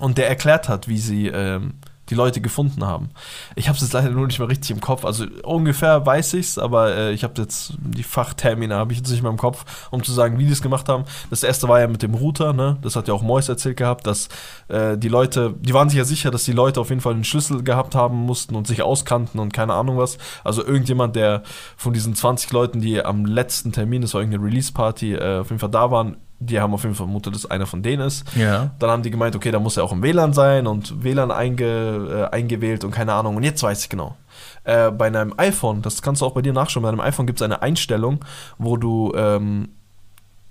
und 0.00 0.18
der 0.18 0.28
erklärt 0.28 0.68
hat, 0.68 0.88
wie 0.88 0.98
sie 0.98 1.28
ähm, 1.28 1.74
die 2.08 2.14
Leute 2.14 2.40
gefunden 2.40 2.84
haben. 2.84 3.10
Ich 3.54 3.68
habe 3.68 3.76
es 3.76 3.82
jetzt 3.82 3.92
leider 3.92 4.10
nur 4.10 4.26
nicht 4.26 4.38
mehr 4.38 4.48
richtig 4.48 4.70
im 4.70 4.80
Kopf. 4.80 5.04
Also 5.04 5.26
ungefähr 5.42 6.04
weiß 6.04 6.34
ich's, 6.34 6.58
aber 6.58 6.94
äh, 6.94 7.12
ich 7.12 7.24
habe 7.24 7.40
jetzt 7.40 7.74
die 7.78 8.02
Fachtermine 8.02 8.74
habe 8.74 8.92
ich 8.92 8.98
jetzt 8.98 9.10
nicht 9.10 9.22
mehr 9.22 9.30
im 9.30 9.36
Kopf, 9.36 9.88
um 9.90 10.02
zu 10.02 10.12
sagen, 10.12 10.38
wie 10.38 10.46
die 10.46 10.52
es 10.52 10.62
gemacht 10.62 10.88
haben. 10.88 11.04
Das 11.30 11.42
erste 11.42 11.68
war 11.68 11.80
ja 11.80 11.88
mit 11.88 12.02
dem 12.02 12.14
Router, 12.14 12.52
ne? 12.52 12.78
Das 12.82 12.96
hat 12.96 13.08
ja 13.08 13.14
auch 13.14 13.22
Mois 13.22 13.48
erzählt 13.48 13.76
gehabt, 13.76 14.06
dass 14.06 14.28
äh, 14.68 14.96
die 14.96 15.08
Leute, 15.08 15.54
die 15.60 15.74
waren 15.74 15.88
sich 15.88 15.98
ja 15.98 16.04
sicher, 16.04 16.30
dass 16.30 16.44
die 16.44 16.52
Leute 16.52 16.80
auf 16.80 16.90
jeden 16.90 17.00
Fall 17.00 17.14
einen 17.14 17.24
Schlüssel 17.24 17.62
gehabt 17.62 17.94
haben 17.94 18.16
mussten 18.16 18.54
und 18.54 18.66
sich 18.66 18.82
auskannten 18.82 19.40
und 19.40 19.52
keine 19.52 19.74
Ahnung 19.74 19.98
was. 19.98 20.18
Also 20.44 20.64
irgendjemand, 20.64 21.16
der 21.16 21.42
von 21.76 21.92
diesen 21.92 22.14
20 22.14 22.52
Leuten, 22.52 22.80
die 22.80 23.04
am 23.04 23.26
letzten 23.26 23.72
Termin, 23.72 24.02
das 24.02 24.14
war 24.14 24.20
irgendeine 24.20 24.44
Release-Party, 24.44 25.14
äh, 25.14 25.38
auf 25.40 25.50
jeden 25.50 25.60
Fall 25.60 25.70
da 25.70 25.90
waren, 25.90 26.16
die 26.38 26.60
haben 26.60 26.74
auf 26.74 26.82
jeden 26.82 26.94
Fall 26.94 27.06
vermutet, 27.06 27.34
dass 27.34 27.50
einer 27.50 27.66
von 27.66 27.82
denen 27.82 28.06
ist. 28.06 28.24
Ja. 28.36 28.70
Dann 28.78 28.90
haben 28.90 29.02
die 29.02 29.10
gemeint, 29.10 29.34
okay, 29.36 29.50
da 29.50 29.58
muss 29.58 29.76
er 29.76 29.84
auch 29.84 29.92
im 29.92 30.02
WLAN 30.02 30.32
sein 30.32 30.66
und 30.66 31.02
WLAN 31.02 31.30
einge, 31.30 32.28
äh, 32.30 32.34
eingewählt 32.34 32.84
und 32.84 32.90
keine 32.90 33.14
Ahnung. 33.14 33.36
Und 33.36 33.42
jetzt 33.42 33.62
weiß 33.62 33.82
ich 33.82 33.88
genau. 33.88 34.16
Äh, 34.64 34.90
bei 34.90 35.06
einem 35.06 35.34
iPhone, 35.38 35.82
das 35.82 36.02
kannst 36.02 36.22
du 36.22 36.26
auch 36.26 36.32
bei 36.32 36.42
dir 36.42 36.52
nachschauen, 36.52 36.82
bei 36.82 36.88
einem 36.90 37.00
iPhone 37.00 37.26
gibt 37.26 37.40
es 37.40 37.44
eine 37.44 37.62
Einstellung, 37.62 38.24
wo 38.58 38.76
du, 38.76 39.12
ähm, 39.16 39.70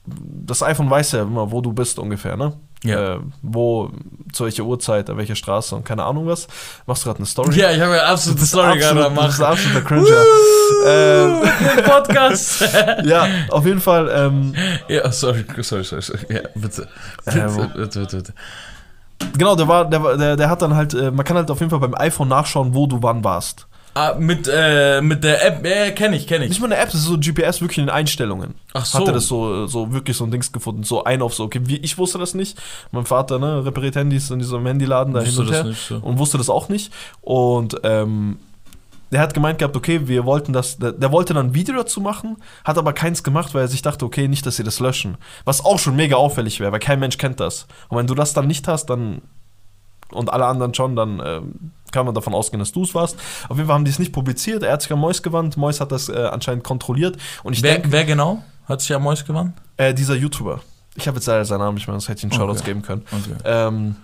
das 0.07 0.61
iPhone 0.63 0.89
weiß 0.89 1.13
ja 1.13 1.23
immer, 1.23 1.51
wo 1.51 1.61
du 1.61 1.73
bist 1.73 1.97
ungefähr, 1.99 2.37
ne? 2.37 2.53
Ja. 2.83 3.15
Äh, 3.15 3.19
wo, 3.41 3.89
zu 4.31 4.43
welcher 4.43 4.63
Uhrzeit, 4.63 5.09
an 5.09 5.17
welcher 5.17 5.35
Straße 5.35 5.75
und 5.75 5.83
keine 5.85 6.03
Ahnung 6.03 6.27
was. 6.27 6.47
Machst 6.85 7.03
du 7.03 7.07
gerade 7.07 7.17
eine 7.19 7.25
Story? 7.25 7.55
Ja, 7.59 7.71
ich 7.71 7.81
habe 7.81 7.95
ja 7.95 8.03
absolute 8.05 8.45
Story 8.45 8.77
gerade 8.77 9.05
am 9.05 9.15
Das 9.15 9.33
ist 9.35 9.41
absoluter 9.41 9.81
Cringe. 9.87 10.07
ähm, 10.85 11.41
Podcast. 11.85 12.61
ja, 13.03 13.27
auf 13.49 13.65
jeden 13.65 13.81
Fall. 13.81 14.09
Ähm, 14.13 14.53
ja, 14.87 15.11
sorry, 15.11 15.43
sorry, 15.61 15.83
sorry, 15.83 16.01
sorry. 16.03 16.19
Ja, 16.29 16.41
bitte. 16.53 16.87
Äh, 17.25 17.31
wo- 17.47 17.61
Bitte, 17.61 17.73
bitte, 17.75 17.99
bitte, 18.01 18.17
bitte. 18.17 18.33
genau, 19.37 19.55
der 19.55 19.67
war, 19.67 19.85
der, 19.89 20.03
war- 20.03 20.17
der, 20.17 20.35
der 20.35 20.49
hat 20.49 20.61
dann 20.61 20.75
halt, 20.75 20.93
äh, 20.93 21.09
man 21.09 21.25
kann 21.25 21.37
halt 21.37 21.49
auf 21.49 21.59
jeden 21.59 21.71
Fall 21.71 21.79
beim 21.79 21.95
iPhone 21.95 22.27
nachschauen, 22.27 22.75
wo 22.75 22.85
du 22.85 23.01
wann 23.01 23.23
warst. 23.23 23.65
Ah, 23.97 24.13
mit, 24.19 24.49
äh, 24.51 24.99
mit 25.01 25.23
der 25.23 25.45
App, 25.45 25.65
ja, 25.65 25.89
kenne 25.91 26.17
ich, 26.17 26.27
kenne 26.27 26.43
ich. 26.43 26.49
Nicht 26.49 26.59
mal 26.59 26.65
eine 26.65 26.75
App, 26.75 26.91
das 26.91 26.95
ist 26.95 27.05
so 27.05 27.17
GPS 27.17 27.61
wirklich 27.61 27.77
in 27.77 27.85
den 27.85 27.89
Einstellungen. 27.89 28.55
Ach 28.73 28.85
so. 28.85 28.99
Hat 28.99 29.07
er 29.07 29.13
das 29.13 29.27
so, 29.27 29.67
so 29.67 29.93
wirklich 29.93 30.17
so 30.17 30.25
ein 30.25 30.31
Dings 30.31 30.51
gefunden, 30.51 30.83
so 30.83 31.05
ein 31.05 31.21
auf 31.21 31.33
so, 31.33 31.45
okay, 31.45 31.61
wie, 31.63 31.77
ich 31.77 31.97
wusste 31.97 32.17
das 32.17 32.33
nicht. 32.33 32.61
Mein 32.91 33.05
Vater, 33.05 33.39
ne, 33.39 33.65
repariert 33.65 33.95
Handys 33.95 34.29
in 34.31 34.39
diesem 34.39 34.65
Handyladen 34.65 35.13
da 35.13 35.21
hin 35.21 35.37
und 35.37 35.49
her 35.49 35.63
nicht 35.63 35.87
so. 35.87 35.95
und 35.95 36.19
wusste 36.19 36.37
das 36.37 36.49
auch 36.49 36.67
nicht. 36.67 36.91
Und 37.21 37.77
ähm, 37.83 38.37
der 39.13 39.21
hat 39.21 39.33
gemeint 39.33 39.59
gehabt, 39.59 39.77
okay, 39.77 40.09
wir 40.09 40.25
wollten 40.25 40.51
das, 40.51 40.77
der, 40.77 40.91
der 40.91 41.13
wollte 41.13 41.33
dann 41.33 41.47
ein 41.47 41.53
Video 41.53 41.73
dazu 41.73 42.01
machen, 42.01 42.35
hat 42.65 42.77
aber 42.77 42.91
keins 42.91 43.23
gemacht, 43.23 43.53
weil 43.53 43.61
er 43.61 43.67
sich 43.69 43.81
dachte, 43.81 44.03
okay, 44.03 44.27
nicht, 44.27 44.45
dass 44.45 44.57
sie 44.57 44.63
das 44.65 44.81
löschen. 44.81 45.15
Was 45.45 45.63
auch 45.63 45.79
schon 45.79 45.95
mega 45.95 46.17
auffällig 46.17 46.59
wäre, 46.59 46.73
weil 46.73 46.81
kein 46.81 46.99
Mensch 46.99 47.17
kennt 47.17 47.39
das. 47.39 47.65
Und 47.87 47.97
wenn 47.97 48.07
du 48.07 48.13
das 48.13 48.33
dann 48.33 48.47
nicht 48.47 48.67
hast, 48.67 48.87
dann 48.87 49.21
und 50.11 50.31
alle 50.31 50.45
anderen 50.45 50.73
schon, 50.73 50.95
dann 50.95 51.21
ähm, 51.23 51.71
kann 51.95 52.05
man 52.05 52.13
davon 52.13 52.33
ausgehen, 52.35 52.59
dass 52.59 52.71
du 52.71 52.83
es 52.83 52.93
warst. 52.93 53.15
Auf 53.49 53.57
jeden 53.57 53.67
Fall 53.67 53.75
haben 53.75 53.85
die 53.85 53.91
es 53.91 53.97
nicht 53.99 54.11
publiziert. 54.13 54.61
Er 54.63 54.73
hat 54.73 54.81
sich 54.83 54.91
an 54.93 54.99
Mois 54.99 55.21
gewandt. 55.23 55.57
Mois 55.57 55.79
hat 55.79 55.91
das 55.91 56.09
äh, 56.09 56.29
anscheinend 56.31 56.63
kontrolliert. 56.63 57.17
Und 57.43 57.53
ich 57.53 57.63
Wer, 57.63 57.73
denke, 57.75 57.91
wer 57.91 58.05
genau 58.05 58.43
hat 58.67 58.81
sich 58.81 58.93
am 58.93 59.03
Mäus 59.03 59.25
gewonnen? 59.25 59.53
äh, 59.77 59.93
dieser 59.93 60.15
YouTuber, 60.15 60.59
ich 60.95 61.07
habe 61.07 61.17
jetzt 61.17 61.25
leider 61.27 61.45
seinen 61.45 61.59
Namen 61.59 61.75
nicht 61.75 61.87
mehr, 61.87 61.93
sonst 61.93 62.09
hätte 62.09 62.19
ich 62.19 62.23
einen 62.25 62.33
Shoutouts 62.33 62.61
Okay. 62.61 62.71
geben 62.71 62.81
können. 62.83 63.03
Okay. 63.11 63.35
Ähm, 63.45 63.95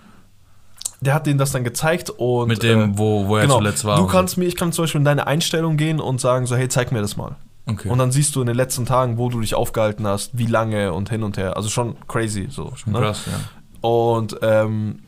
der 1.00 1.14
hat 1.14 1.26
denen 1.26 1.38
das 1.38 1.50
dann 1.52 1.64
gezeigt 1.64 2.10
und 2.10 2.48
Mit 2.48 2.62
dem, 2.62 2.80
äh, 2.94 2.98
wo, 2.98 3.26
wo 3.26 3.36
er 3.36 3.42
genau, 3.42 3.58
zuletzt 3.58 3.84
war. 3.84 3.96
du 3.96 4.02
so. 4.02 4.08
kannst 4.08 4.36
mir, 4.38 4.44
ich 4.46 4.56
kann 4.56 4.72
zum 4.72 4.84
Beispiel 4.84 5.00
in 5.00 5.04
deine 5.04 5.26
Einstellung 5.26 5.76
gehen 5.76 6.00
und 6.00 6.20
sagen 6.20 6.46
so, 6.46 6.54
hey, 6.56 6.68
zeig 6.68 6.92
mir 6.92 7.00
das 7.00 7.16
mal. 7.16 7.36
Okay. 7.66 7.88
Und 7.88 7.98
dann 7.98 8.10
siehst 8.12 8.34
du 8.36 8.40
in 8.40 8.46
den 8.46 8.56
letzten 8.56 8.86
Tagen, 8.86 9.18
wo 9.18 9.28
du 9.28 9.40
dich 9.40 9.54
aufgehalten 9.54 10.06
hast, 10.06 10.36
wie 10.38 10.46
lange 10.46 10.92
und 10.92 11.10
hin 11.10 11.22
und 11.22 11.36
her. 11.36 11.56
Also 11.56 11.68
schon 11.68 11.96
crazy 12.08 12.46
so. 12.50 12.72
Schon 12.76 12.92
ne? 12.92 13.00
krass, 13.00 13.22
ja. 13.26 13.88
Und 13.88 14.36
ähm, 14.42 15.00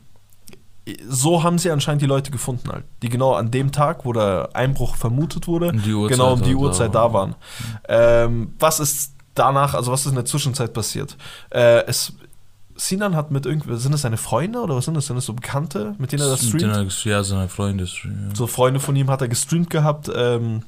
so 1.09 1.43
haben 1.43 1.59
sie 1.59 1.71
anscheinend 1.71 2.03
die 2.03 2.07
Leute 2.07 2.31
gefunden 2.31 2.69
halt, 2.71 2.85
die 3.03 3.09
genau 3.09 3.33
an 3.35 3.51
dem 3.51 3.73
Tag, 3.73 4.05
wo 4.05 4.13
der 4.13 4.51
Einbruch 4.53 4.97
vermutet 4.97 5.47
wurde, 5.47 5.69
Um 5.71 6.09
genau 6.09 6.33
um 6.35 6.43
die. 6.43 6.55
Uhrzeit 6.55 6.95
da 6.95 7.13
waren. 7.13 7.35
Ähm, 7.89 8.53
was 8.59 8.81
ist 8.81 9.13
danach, 9.35 9.75
also 9.75 9.91
was 9.93 10.03
ist 10.03 10.09
in 10.11 10.15
der 10.17 10.27
Zwischenzeit 10.27 10.73
passiert? 10.75 11.17
Äh, 11.51 11.85
es, 11.87 12.13
Sinan 12.77 13.17
hat 13.17 13.31
mit 13.31 13.47
irgendwie, 13.47 13.77
sind 13.79 13.93
das 13.93 14.03
seine 14.03 14.17
Freunde 14.17 14.59
oder 14.61 14.77
was 14.77 14.85
sind 14.85 14.95
das? 14.95 15.07
Sind 15.07 15.17
das 15.17 15.25
so 15.27 15.33
Bekannte, 15.33 15.95
mit 15.99 16.13
denen 16.13 16.23
er 16.23 16.31
das 16.31 16.47
streamt? 16.47 16.63
er- 16.65 17.11
Ja, 17.11 17.23
seine 17.25 17.49
Freunde. 17.49 17.85
Ja. 17.85 18.11
So 18.35 18.47
Freunde 18.47 18.81
von 18.81 18.95
ihm 18.97 19.09
hat 19.11 19.21
er 19.23 19.29
gestreamt 19.29 19.71
gehabt. 19.71 20.11
Ähm, 20.15 20.65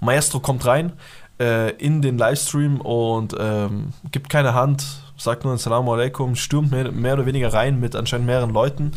Maestro 0.00 0.40
kommt 0.40 0.64
rein 0.66 0.92
äh, 1.38 1.70
in 1.76 2.02
den 2.02 2.18
Livestream 2.18 2.80
und 2.80 3.34
ähm, 3.38 3.92
gibt 4.10 4.30
keine 4.30 4.54
Hand, 4.54 4.86
sagt 5.16 5.44
nur 5.44 5.54
Assalamu 5.54 5.92
alaikum, 5.92 6.34
stürmt 6.36 6.70
mehr, 6.70 6.90
mehr 6.92 7.14
oder 7.14 7.26
weniger 7.26 7.52
rein 7.52 7.80
mit 7.80 7.96
anscheinend 7.96 8.26
mehreren 8.26 8.50
Leuten 8.50 8.92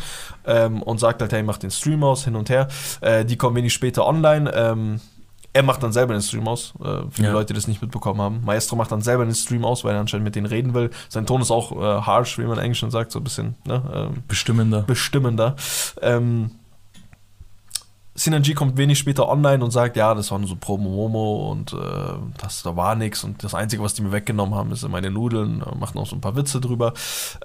ähm, 0.46 0.82
und 0.82 0.98
sagt 1.00 1.20
halt, 1.22 1.32
hey, 1.32 1.42
macht 1.42 1.62
den 1.62 1.70
Stream 1.70 2.02
aus, 2.04 2.24
hin 2.24 2.36
und 2.36 2.50
her. 2.50 2.68
Äh, 3.00 3.24
die 3.24 3.36
kommen 3.36 3.56
wenig 3.56 3.72
später 3.72 4.06
online. 4.06 4.50
Ähm, 4.54 5.00
er 5.52 5.64
macht 5.64 5.82
dann 5.82 5.92
selber 5.92 6.12
den 6.12 6.22
Stream 6.22 6.46
aus, 6.46 6.74
äh, 6.80 6.84
für 6.84 7.10
die 7.16 7.22
Ja. 7.22 7.32
Leute, 7.32 7.46
die 7.46 7.54
das 7.54 7.66
nicht 7.66 7.82
mitbekommen 7.82 8.20
haben. 8.20 8.40
Maestro 8.44 8.76
macht 8.76 8.92
dann 8.92 9.00
selber 9.02 9.24
den 9.24 9.34
Stream 9.34 9.64
aus, 9.64 9.82
weil 9.82 9.94
er 9.94 10.00
anscheinend 10.00 10.24
mit 10.24 10.36
denen 10.36 10.46
reden 10.46 10.74
will. 10.74 10.90
Sein 11.08 11.26
Ton 11.26 11.40
ist 11.42 11.50
auch 11.50 11.72
äh, 11.72 12.02
harsh, 12.02 12.38
wie 12.38 12.42
man 12.42 12.58
in 12.58 12.62
Englisch 12.64 12.78
schon 12.78 12.92
sagt, 12.92 13.10
so 13.10 13.18
ein 13.18 13.24
bisschen 13.24 13.56
ne, 13.66 13.82
ähm, 13.92 14.22
Bestimmender. 14.28 14.82
bestimmender. 14.82 15.56
Ähm, 16.02 16.52
Synergy 18.22 18.52
kommt 18.52 18.76
wenig 18.76 18.98
später 18.98 19.28
online 19.30 19.64
und 19.64 19.70
sagt, 19.70 19.96
ja, 19.96 20.14
das 20.14 20.30
war 20.30 20.38
nur 20.38 20.46
so 20.48 20.54
Promo 20.56 20.90
Momo 20.90 21.50
und 21.50 21.72
äh, 21.72 21.76
das, 22.38 22.62
da 22.62 22.76
war 22.76 22.94
nichts 22.94 23.24
und 23.24 23.42
das 23.42 23.54
Einzige, 23.54 23.82
was 23.82 23.94
die 23.94 24.02
mir 24.02 24.12
weggenommen 24.12 24.54
haben, 24.54 24.70
ist 24.72 24.86
meine 24.88 25.10
Nudeln, 25.10 25.62
äh, 25.62 25.74
macht 25.78 25.94
noch 25.94 26.04
so 26.06 26.16
ein 26.16 26.20
paar 26.20 26.36
Witze 26.36 26.60
drüber. 26.60 26.92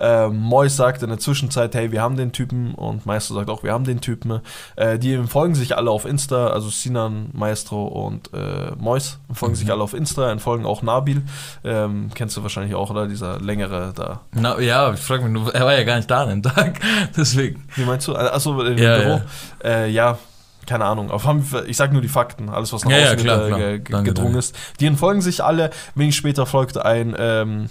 Ähm, 0.02 0.38
Mois 0.38 0.76
sagt 0.76 1.02
in 1.02 1.08
der 1.10 1.18
Zwischenzeit, 1.18 1.74
hey, 1.76 1.94
wir 1.94 2.02
haben 2.02 2.18
den 2.18 2.34
Typen 2.34 2.74
und 2.76 3.06
Maestro 3.06 3.36
sagt 3.36 3.50
auch, 3.50 3.64
wir 3.64 3.72
haben 3.72 3.86
den 3.86 4.02
Typen. 4.02 4.42
Äh, 4.76 5.00
die 5.00 5.18
folgen 5.24 5.56
sich 5.56 5.78
alle 5.78 5.92
auf 5.92 6.04
Insta, 6.06 6.48
also 6.48 6.68
Sinan, 6.70 7.30
Maestro 7.32 7.86
und 7.88 8.34
äh, 8.34 8.72
Mois 8.78 9.20
folgen 9.32 9.56
sich 9.56 9.72
alle 9.72 9.82
auf 9.82 9.94
Insta, 9.94 10.30
entfolgen 10.30 10.66
auch 10.66 10.82
Nabil. 10.82 11.24
Ähm, 11.64 12.10
kennst 12.14 12.36
du 12.36 12.44
wahrscheinlich 12.44 12.76
auch, 12.76 12.90
oder? 12.90 13.08
Dieser 13.08 13.40
längere 13.40 13.94
da. 13.96 14.22
Na, 14.34 14.60
ja, 14.60 14.92
ich 14.94 15.00
frage 15.00 15.24
mich, 15.24 15.54
er 15.54 15.64
war 15.66 15.74
ja 15.78 15.84
gar 15.86 15.96
nicht 15.96 16.12
da 16.12 16.24
an 16.24 16.30
dem 16.30 16.44
Tag. 16.44 16.82
Deswegen. 17.16 17.64
Wie 17.76 17.86
meinst 17.86 18.10
du? 18.10 18.16
Achso, 18.16 18.62
im 18.62 18.78
Ja, 18.78 18.98
Büro. 18.98 19.22
ja. 19.64 19.70
Äh, 19.70 19.90
ja, 19.90 20.18
keine 20.66 20.86
Ahnung. 20.86 21.12
Auf, 21.12 21.26
ich 21.68 21.78
sag 21.78 21.92
nur 21.94 22.02
die 22.02 22.08
Fakten, 22.08 22.50
alles 22.50 22.72
was 22.74 22.84
nach 22.86 22.92
Ja, 22.92 22.98
ja, 22.98 23.06
außen 23.08 23.18
klar, 23.20 23.48
ge- 23.50 23.80
klar. 23.80 23.80
Danke, 24.00 24.12
gedrungen 24.14 24.36
ist. 24.36 24.56
Die 24.80 24.86
entfolgen 24.86 25.22
sich 25.22 25.44
alle. 25.44 25.70
Wenig 25.96 26.16
später 26.16 26.46
folgt 26.46 26.78
ein, 26.78 27.16
ähm, 27.18 27.70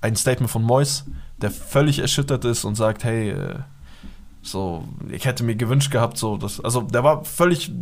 ein 0.00 0.16
Statement 0.16 0.50
von 0.50 0.62
Mois, 0.62 1.04
der 1.38 1.50
völlig 1.50 1.98
erschüttert 1.98 2.44
ist 2.44 2.64
und 2.64 2.74
sagt, 2.74 3.04
hey, 3.04 3.30
äh, 3.30 3.54
so, 4.42 4.84
ich 5.08 5.24
hätte 5.24 5.42
mir 5.44 5.56
gewünscht 5.56 5.90
gehabt, 5.90 6.18
so, 6.18 6.36
das, 6.36 6.60
also 6.60 6.82
der 6.82 7.02
war 7.02 7.24
völlig, 7.24 7.72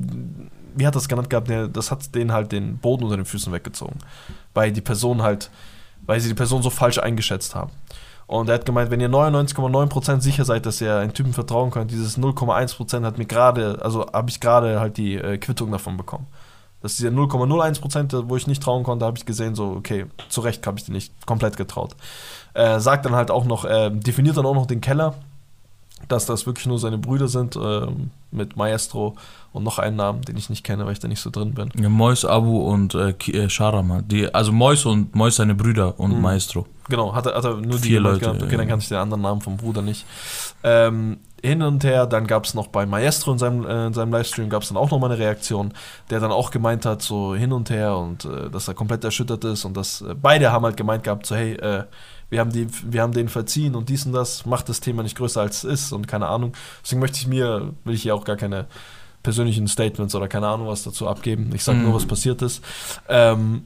wie 0.76 0.86
hat 0.86 0.94
das 0.94 1.08
genannt 1.08 1.28
gehabt, 1.28 1.48
der, 1.48 1.66
das 1.68 1.90
hat 1.90 2.14
den 2.14 2.32
halt 2.32 2.52
den 2.52 2.78
Boden 2.78 3.04
unter 3.04 3.16
den 3.16 3.24
Füßen 3.26 3.52
weggezogen. 3.52 3.98
Weil 4.54 4.70
die 4.72 4.80
Person 4.80 5.22
halt, 5.22 5.50
weil 6.06 6.20
sie 6.20 6.28
die 6.28 6.34
Person 6.34 6.62
so 6.62 6.70
falsch 6.70 6.98
eingeschätzt 6.98 7.54
haben. 7.54 7.72
Und 8.32 8.48
er 8.48 8.54
hat 8.54 8.64
gemeint, 8.64 8.90
wenn 8.90 9.00
ihr 9.02 9.10
99,9% 9.10 10.22
sicher 10.22 10.46
seid, 10.46 10.64
dass 10.64 10.80
ihr 10.80 10.96
einen 10.96 11.12
Typen 11.12 11.34
vertrauen 11.34 11.70
könnt, 11.70 11.90
dieses 11.90 12.16
0,1% 12.16 13.04
hat 13.04 13.18
mir 13.18 13.26
gerade, 13.26 13.78
also 13.82 14.10
habe 14.10 14.30
ich 14.30 14.40
gerade 14.40 14.80
halt 14.80 14.96
die 14.96 15.16
äh, 15.16 15.36
Quittung 15.36 15.70
davon 15.70 15.98
bekommen. 15.98 16.26
Das 16.80 16.92
ist 16.92 17.00
diese 17.00 17.10
0,01%, 17.10 18.30
wo 18.30 18.36
ich 18.36 18.46
nicht 18.46 18.62
trauen 18.62 18.84
konnte, 18.84 19.04
habe 19.04 19.18
ich 19.18 19.26
gesehen, 19.26 19.54
so, 19.54 19.72
okay, 19.72 20.06
zu 20.30 20.40
Recht 20.40 20.66
habe 20.66 20.78
ich 20.78 20.84
die 20.86 20.92
nicht 20.92 21.12
komplett 21.26 21.58
getraut. 21.58 21.94
Äh, 22.54 22.80
sagt 22.80 23.04
dann 23.04 23.14
halt 23.14 23.30
auch 23.30 23.44
noch, 23.44 23.66
äh, 23.66 23.90
definiert 23.90 24.38
dann 24.38 24.46
auch 24.46 24.54
noch 24.54 24.66
den 24.66 24.80
Keller, 24.80 25.12
dass 26.08 26.24
das 26.24 26.46
wirklich 26.46 26.64
nur 26.64 26.78
seine 26.78 26.96
Brüder 26.96 27.28
sind, 27.28 27.54
äh, 27.54 27.86
mit 28.30 28.56
Maestro 28.56 29.14
und 29.52 29.64
noch 29.64 29.78
einen 29.78 29.96
Namen, 29.96 30.22
den 30.22 30.36
ich 30.36 30.48
nicht 30.50 30.64
kenne, 30.64 30.86
weil 30.86 30.92
ich 30.92 30.98
da 30.98 31.08
nicht 31.08 31.20
so 31.20 31.30
drin 31.30 31.52
bin. 31.54 31.70
Ja, 31.78 31.88
Mois, 31.88 32.24
Abu 32.24 32.58
und 32.60 32.94
äh, 32.94 33.10
äh, 33.10 33.48
Sharama. 33.48 34.02
Die, 34.02 34.32
also 34.34 34.52
Mois 34.52 34.84
und 34.86 35.14
Mois 35.14 35.36
seine 35.36 35.54
Brüder 35.54 35.98
und 35.98 36.12
Mhm. 36.16 36.22
Maestro. 36.22 36.66
Genau, 36.88 37.14
hat 37.14 37.26
er, 37.26 37.34
hat 37.34 37.44
er 37.44 37.54
nur 37.56 37.78
die 37.78 37.88
Vier 37.88 37.98
genannt 37.98 38.14
Leute, 38.14 38.20
gehabt. 38.24 38.42
Okay, 38.42 38.52
ja. 38.52 38.58
dann 38.58 38.68
kann 38.68 38.78
ich 38.78 38.88
den 38.88 38.98
anderen 38.98 39.22
Namen 39.22 39.40
vom 39.40 39.56
Bruder 39.56 39.82
nicht. 39.82 40.04
Ähm, 40.64 41.18
hin 41.42 41.62
und 41.62 41.82
her, 41.84 42.06
dann 42.06 42.26
gab 42.26 42.44
es 42.44 42.54
noch 42.54 42.68
bei 42.68 42.86
Maestro 42.86 43.32
in 43.32 43.38
seinem, 43.38 43.66
äh, 43.66 43.86
in 43.88 43.92
seinem 43.94 44.12
Livestream, 44.12 44.48
gab 44.48 44.62
es 44.62 44.68
dann 44.68 44.76
auch 44.76 44.90
nochmal 44.90 45.10
eine 45.10 45.18
Reaktion, 45.18 45.72
der 46.10 46.20
dann 46.20 46.30
auch 46.30 46.50
gemeint 46.50 46.86
hat, 46.86 47.02
so 47.02 47.34
hin 47.34 47.52
und 47.52 47.68
her 47.70 47.96
und 47.96 48.24
äh, 48.24 48.48
dass 48.50 48.68
er 48.68 48.74
komplett 48.74 49.04
erschüttert 49.04 49.44
ist 49.44 49.64
und 49.64 49.76
dass 49.76 50.02
äh, 50.02 50.14
beide 50.20 50.52
haben 50.52 50.64
halt 50.64 50.76
gemeint 50.76 51.04
gehabt, 51.04 51.26
so 51.26 51.34
hey, 51.34 51.54
äh, 51.54 51.84
wir 52.30 52.40
haben, 52.40 52.50
die, 52.50 52.66
wir 52.84 53.02
haben 53.02 53.12
den 53.12 53.28
verziehen 53.28 53.74
und 53.74 53.88
dies 53.90 54.06
und 54.06 54.12
das, 54.12 54.46
macht 54.46 54.68
das 54.68 54.80
Thema 54.80 55.02
nicht 55.02 55.16
größer 55.18 55.40
als 55.42 55.64
es 55.64 55.82
ist 55.84 55.92
und 55.92 56.08
keine 56.08 56.28
Ahnung. 56.28 56.52
Deswegen 56.82 57.00
möchte 57.00 57.18
ich 57.18 57.26
mir, 57.26 57.74
will 57.84 57.94
ich 57.94 58.02
hier 58.02 58.14
auch 58.14 58.24
gar 58.24 58.36
keine 58.36 58.66
persönlichen 59.22 59.68
Statements 59.68 60.14
oder 60.14 60.28
keine 60.28 60.48
Ahnung 60.48 60.66
was 60.68 60.82
dazu 60.82 61.08
abgeben. 61.08 61.50
Ich 61.54 61.64
sage 61.64 61.78
nur, 61.78 61.90
Mhm. 61.90 61.94
was 61.94 62.06
passiert 62.06 62.42
ist. 62.42 62.62
Ähm, 63.08 63.62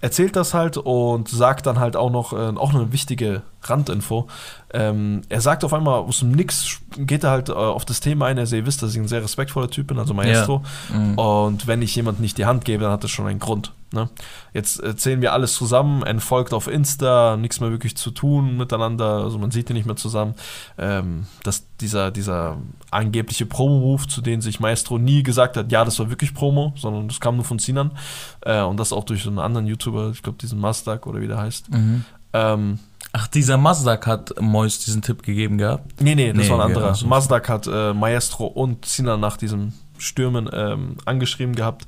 erzählt 0.00 0.36
das 0.36 0.52
halt 0.54 0.76
und 0.76 1.28
sagt 1.28 1.66
dann 1.66 1.78
halt 1.78 1.96
auch 1.96 2.10
noch, 2.10 2.32
äh, 2.32 2.36
auch 2.56 2.74
eine 2.74 2.92
wichtige 2.92 3.42
Randinfo. 3.62 4.28
Ähm, 4.72 5.22
er 5.28 5.40
sagt 5.40 5.64
auf 5.64 5.72
einmal 5.72 6.00
aus 6.00 6.18
dem 6.20 6.32
Nix, 6.32 6.78
geht 6.98 7.24
er 7.24 7.30
halt 7.30 7.48
äh, 7.48 7.52
auf 7.52 7.84
das 7.84 8.00
Thema 8.00 8.26
ein. 8.26 8.38
Also 8.38 8.56
ihr 8.56 8.66
wisst, 8.66 8.82
dass 8.82 8.92
ich 8.92 8.98
ein 9.00 9.08
sehr 9.08 9.22
respektvoller 9.22 9.70
Typ 9.70 9.86
bin, 9.88 9.98
also 9.98 10.12
Maestro. 10.14 10.62
Mhm. 10.92 11.18
Und 11.18 11.66
wenn 11.66 11.82
ich 11.82 11.96
jemand 11.96 12.20
nicht 12.20 12.36
die 12.38 12.44
Hand 12.46 12.64
gebe, 12.64 12.84
dann 12.84 12.92
hat 12.92 13.04
das 13.04 13.10
schon 13.10 13.26
einen 13.26 13.38
Grund. 13.40 13.72
Ne? 13.92 14.08
Jetzt 14.52 14.80
erzählen 14.80 15.20
wir 15.20 15.32
alles 15.32 15.54
zusammen, 15.54 16.02
entfolgt 16.02 16.52
auf 16.52 16.66
Insta, 16.66 17.36
nichts 17.36 17.60
mehr 17.60 17.70
wirklich 17.70 17.96
zu 17.96 18.10
tun 18.10 18.56
miteinander, 18.56 19.22
also 19.22 19.38
man 19.38 19.50
sieht 19.50 19.68
die 19.68 19.74
nicht 19.74 19.86
mehr 19.86 19.96
zusammen. 19.96 20.34
Ähm, 20.76 21.26
dass 21.44 21.64
dieser, 21.80 22.10
dieser 22.10 22.56
angebliche 22.90 23.46
Promo-Move, 23.46 24.08
zu 24.08 24.20
dem 24.22 24.40
sich 24.40 24.60
Maestro 24.60 24.98
nie 24.98 25.22
gesagt 25.22 25.56
hat, 25.56 25.70
ja, 25.70 25.84
das 25.84 25.98
war 25.98 26.10
wirklich 26.10 26.34
Promo, 26.34 26.72
sondern 26.76 27.08
das 27.08 27.20
kam 27.20 27.36
nur 27.36 27.44
von 27.44 27.58
Sinan. 27.58 27.92
Äh, 28.42 28.62
und 28.62 28.78
das 28.78 28.92
auch 28.92 29.04
durch 29.04 29.22
so 29.22 29.30
einen 29.30 29.38
anderen 29.38 29.66
YouTuber, 29.66 30.10
ich 30.10 30.22
glaube 30.22 30.38
diesen 30.38 30.58
Mastak 30.58 31.06
oder 31.06 31.20
wie 31.20 31.28
der 31.28 31.38
heißt. 31.38 31.70
Mhm. 31.70 32.04
Ähm, 32.32 32.78
Ach, 33.12 33.28
dieser 33.28 33.56
Mazdak 33.56 34.06
hat 34.06 34.34
Mois 34.40 34.78
diesen 34.84 35.00
Tipp 35.00 35.22
gegeben 35.22 35.56
gehabt. 35.56 36.02
Nee, 36.02 36.14
nee, 36.14 36.32
das 36.34 36.42
Nee, 36.44 36.50
war 36.50 36.56
ein 36.56 36.70
ja, 36.70 36.76
anderer. 36.76 36.94
so. 36.94 37.06
Mazdak 37.06 37.48
hat 37.48 37.66
äh, 37.66 37.94
Maestro 37.94 38.46
und 38.46 38.84
Sinan 38.84 39.20
nach 39.20 39.38
diesem 39.38 39.72
Stürmen 39.96 40.50
ähm, 40.52 40.96
angeschrieben 41.06 41.54
gehabt 41.54 41.86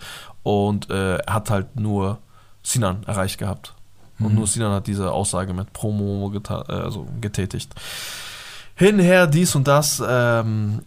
und 0.49 0.89
äh, 0.91 1.17
er 1.19 1.35
hat 1.35 1.51
halt 1.51 1.79
nur 1.79 2.19
Sinan 2.63 3.03
erreicht 3.07 3.39
gehabt. 3.39 3.75
Und 4.19 4.31
Mhm. 4.31 4.35
nur 4.37 4.47
Sinan 4.47 4.73
hat 4.73 4.87
diese 4.87 5.13
Aussage 5.13 5.53
mit 5.53 5.73
Promo 5.73 6.33
äh, 6.35 6.73
also 6.73 7.07
getätigt. 7.21 7.73
Hinher, 8.75 9.27
dies 9.27 9.55
und 9.55 9.69
das. 9.69 10.03
Ähm, 10.09 10.81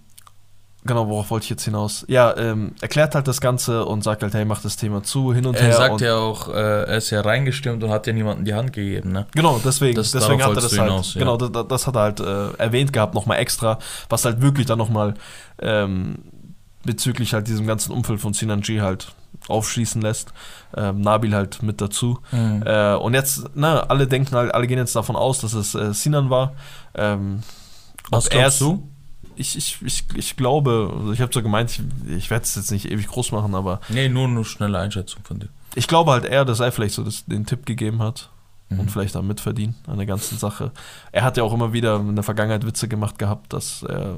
genau, 0.84 1.08
worauf 1.08 1.30
wollte 1.30 1.44
ich 1.46 1.50
jetzt 1.52 1.64
hinaus? 1.66 2.06
Ja, 2.08 2.36
ähm, 2.38 2.74
erklärt 2.82 3.16
halt 3.16 3.28
das 3.28 3.40
Ganze 3.42 3.86
und 3.86 4.04
sagt 4.04 4.24
halt, 4.24 4.34
hey, 4.34 4.46
mach 4.46 4.62
das 4.62 4.78
Thema 4.78 5.04
zu, 5.04 5.34
hin 5.34 5.46
und 5.46 5.56
Er 5.56 5.64
her. 5.64 5.74
sagt 5.74 5.94
und, 5.94 6.02
ja 6.02 6.16
auch, 6.16 6.48
äh, 6.50 6.84
er 6.84 6.98
ist 6.98 7.10
ja 7.10 7.22
reingestürmt 7.22 7.84
und 7.84 7.90
hat 7.92 8.08
ja 8.08 8.14
niemandem 8.14 8.46
die 8.46 8.54
Hand 8.54 8.74
gegeben, 8.74 9.12
ne? 9.12 9.28
Genau, 9.34 9.60
deswegen, 9.64 9.96
Das- 9.96 10.12
deswegen 10.12 10.42
hat 10.42 10.50
er 10.50 10.56
das 10.56 10.72
halt, 10.78 10.90
hinaus, 10.90 11.14
ja. 11.14 11.20
genau, 11.20 11.38
das, 11.38 11.68
das 11.68 11.88
hat 11.88 11.96
er 11.96 12.02
halt 12.02 12.20
äh, 12.20 12.52
erwähnt 12.58 12.92
gehabt, 12.94 13.14
nochmal 13.14 13.38
extra, 13.40 13.78
was 14.10 14.26
halt 14.26 14.42
wirklich 14.42 14.66
dann 14.66 14.78
nochmal 14.80 15.14
ähm, 15.62 16.16
bezüglich 16.84 17.34
halt 17.34 17.48
diesem 17.48 17.68
ganzen 17.68 17.92
Umfeld 17.92 18.20
von 18.20 18.34
Sinan 18.34 18.62
G 18.62 18.82
halt 18.82 19.14
aufschließen 19.52 20.02
lässt. 20.02 20.34
Ähm, 20.76 21.02
Nabil 21.02 21.36
halt 21.36 21.62
mit 21.62 21.82
dazu. 21.82 22.20
Mhm. 22.32 22.64
Äh, 22.66 22.96
und 22.96 23.14
jetzt, 23.14 23.56
ne, 23.56 23.90
alle 23.90 24.08
denken 24.08 24.36
halt, 24.36 24.54
alle 24.54 24.68
gehen 24.68 24.78
jetzt 24.78 24.96
davon 24.96 25.16
aus, 25.16 25.40
dass 25.40 25.54
es 25.54 25.76
äh, 25.76 25.94
Sinan 25.94 26.30
war. 26.30 26.54
Ähm, 26.96 27.44
Was 28.10 28.28
er 28.28 28.40
glaubst 28.40 28.62
du? 28.62 28.88
Ich, 29.36 29.58
ich, 29.58 29.78
ich, 29.84 30.04
ich 30.16 30.36
glaube, 30.38 30.92
also 30.98 31.14
ich 31.14 31.22
habe 31.22 31.34
so 31.34 31.42
gemeint, 31.42 31.72
ich, 31.72 31.82
ich 32.18 32.30
werde 32.30 32.44
es 32.44 32.56
jetzt 32.56 32.72
nicht 32.72 32.92
ewig 32.92 33.08
groß 33.08 33.32
machen, 33.32 33.56
aber 33.56 33.80
Nee, 33.90 34.08
nur 34.10 34.28
eine 34.28 34.44
schnelle 34.44 34.78
Einschätzung 34.78 35.24
von 35.24 35.40
dir. 35.40 35.50
ich 35.76 35.88
glaube 35.88 36.12
halt 36.12 36.26
eher, 36.26 36.46
dass 36.46 36.60
er 36.60 36.72
vielleicht 36.72 36.96
so 36.96 37.04
das, 37.04 37.26
den 37.26 37.46
Tipp 37.46 37.66
gegeben 37.66 38.02
hat 38.02 38.30
Mhm. 38.72 38.80
und 38.80 38.92
vielleicht 38.92 39.16
auch 39.18 39.22
mitverdienen 39.22 39.76
an 39.88 39.98
der 39.98 40.06
ganzen 40.08 40.38
Sache. 40.38 40.72
Er 41.12 41.24
hat 41.24 41.38
ja 41.38 41.44
auch 41.44 41.54
immer 41.54 41.74
wieder 41.74 41.98
in 41.98 42.16
der 42.16 42.24
Vergangenheit 42.24 42.66
Witze 42.66 42.88
gemacht 42.88 43.20
gehabt, 43.20 43.54
dass 43.54 43.84
er 43.84 44.16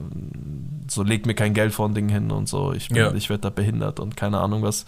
so 0.89 1.03
legt 1.03 1.25
mir 1.25 1.33
kein 1.33 1.53
Geld 1.53 1.73
vor 1.73 1.87
ein 1.89 1.93
Ding 1.95 2.07
hin 2.09 2.31
und 2.31 2.47
so, 2.47 2.71
ich, 2.73 2.87
bin- 2.89 2.97
Ja. 2.97 3.11
ich 3.13 3.29
werde 3.29 3.41
da 3.41 3.49
behindert 3.49 3.99
und 3.99 4.15
keine 4.15 4.39
Ahnung 4.39 4.61
was. 4.63 4.85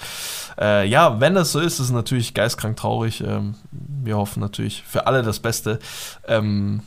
Äh, 0.59 0.87
ja, 0.87 1.19
wenn 1.19 1.35
das 1.35 1.51
so 1.51 1.59
ist, 1.59 1.73
ist 1.73 1.79
es 1.87 1.91
natürlich 1.91 2.33
geistkrank 2.33 2.77
traurig. 2.77 3.21
Ähm, 3.25 3.55
wir 3.71 4.17
hoffen 4.17 4.39
natürlich 4.39 4.83
für 4.83 5.07
alle 5.07 5.23
das 5.23 5.39
Beste. 5.39 5.79
Ähm, 6.27 6.81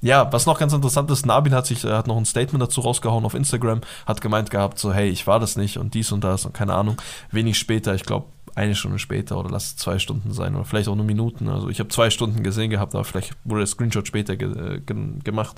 ja, 0.00 0.30
was 0.32 0.44
noch 0.46 0.58
ganz 0.58 0.72
interessant 0.74 1.10
ist, 1.10 1.24
Nabil 1.24 1.52
hat 1.54 1.66
sich 1.66 1.82
äh, 1.84 1.90
hat 1.92 2.06
noch 2.06 2.16
ein 2.18 2.26
Statement 2.26 2.62
dazu 2.62 2.82
rausgehauen 2.82 3.24
auf 3.24 3.34
Instagram, 3.34 3.80
hat 4.06 4.20
gemeint 4.20 4.50
gehabt, 4.50 4.78
so 4.78 4.92
hey, 4.92 5.08
ich 5.08 5.26
war 5.26 5.40
das 5.40 5.56
nicht 5.56 5.78
und 5.78 5.94
dies 5.94 6.12
und 6.12 6.22
das 6.24 6.44
und 6.44 6.52
keine 6.52 6.74
Ahnung. 6.74 6.96
Wenig 7.30 7.58
später, 7.58 7.94
ich 7.94 8.04
glaube 8.04 8.26
eine 8.54 8.74
Stunde 8.74 8.98
später 8.98 9.38
oder 9.38 9.50
lass 9.50 9.66
es 9.66 9.76
zwei 9.76 9.98
Stunden 9.98 10.32
sein 10.32 10.54
oder 10.54 10.64
vielleicht 10.64 10.88
auch 10.88 10.96
nur 10.96 11.04
Minuten. 11.04 11.48
Also 11.48 11.68
ich 11.68 11.80
habe 11.80 11.88
zwei 11.88 12.10
Stunden 12.10 12.42
gesehen 12.42 12.70
gehabt, 12.70 12.94
aber 12.94 13.04
vielleicht 13.04 13.34
wurde 13.44 13.60
der 13.60 13.66
Screenshot 13.66 14.06
später 14.06 14.36
ge 14.36 14.50
äh, 14.50 14.80
ge 14.80 14.96
gemacht. 15.22 15.56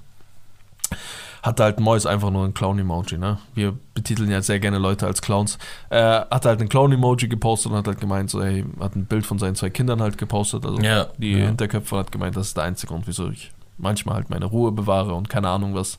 Hat 1.42 1.60
halt 1.60 1.78
Mois 1.78 2.06
einfach 2.06 2.30
nur 2.30 2.44
ein 2.44 2.54
Clown-Emoji, 2.54 3.18
ne? 3.18 3.38
Wir 3.54 3.76
betiteln 3.94 4.30
ja 4.30 4.42
sehr 4.42 4.58
gerne 4.58 4.78
Leute 4.78 5.06
als 5.06 5.22
Clowns. 5.22 5.58
Äh, 5.90 6.00
hat 6.00 6.44
halt 6.44 6.60
ein 6.60 6.68
Clown-Emoji 6.68 7.28
gepostet 7.28 7.70
und 7.70 7.78
hat 7.78 7.86
halt 7.86 8.00
gemeint, 8.00 8.30
so, 8.30 8.42
hey, 8.42 8.64
hat 8.80 8.96
ein 8.96 9.06
Bild 9.06 9.26
von 9.26 9.38
seinen 9.38 9.54
zwei 9.54 9.70
Kindern 9.70 10.00
halt 10.00 10.18
gepostet. 10.18 10.64
Also 10.64 10.80
Ja, 10.80 11.06
die 11.18 11.32
ja. 11.32 11.46
Hinterköpfe 11.46 11.98
hat 11.98 12.10
gemeint, 12.10 12.36
das 12.36 12.48
ist 12.48 12.56
der 12.56 12.64
einzige 12.64 12.92
Grund, 12.92 13.06
wieso 13.06 13.30
ich 13.30 13.52
manchmal 13.78 14.16
halt 14.16 14.30
meine 14.30 14.46
Ruhe 14.46 14.72
bewahre 14.72 15.14
und 15.14 15.28
keine 15.28 15.48
Ahnung 15.48 15.74
was. 15.74 15.98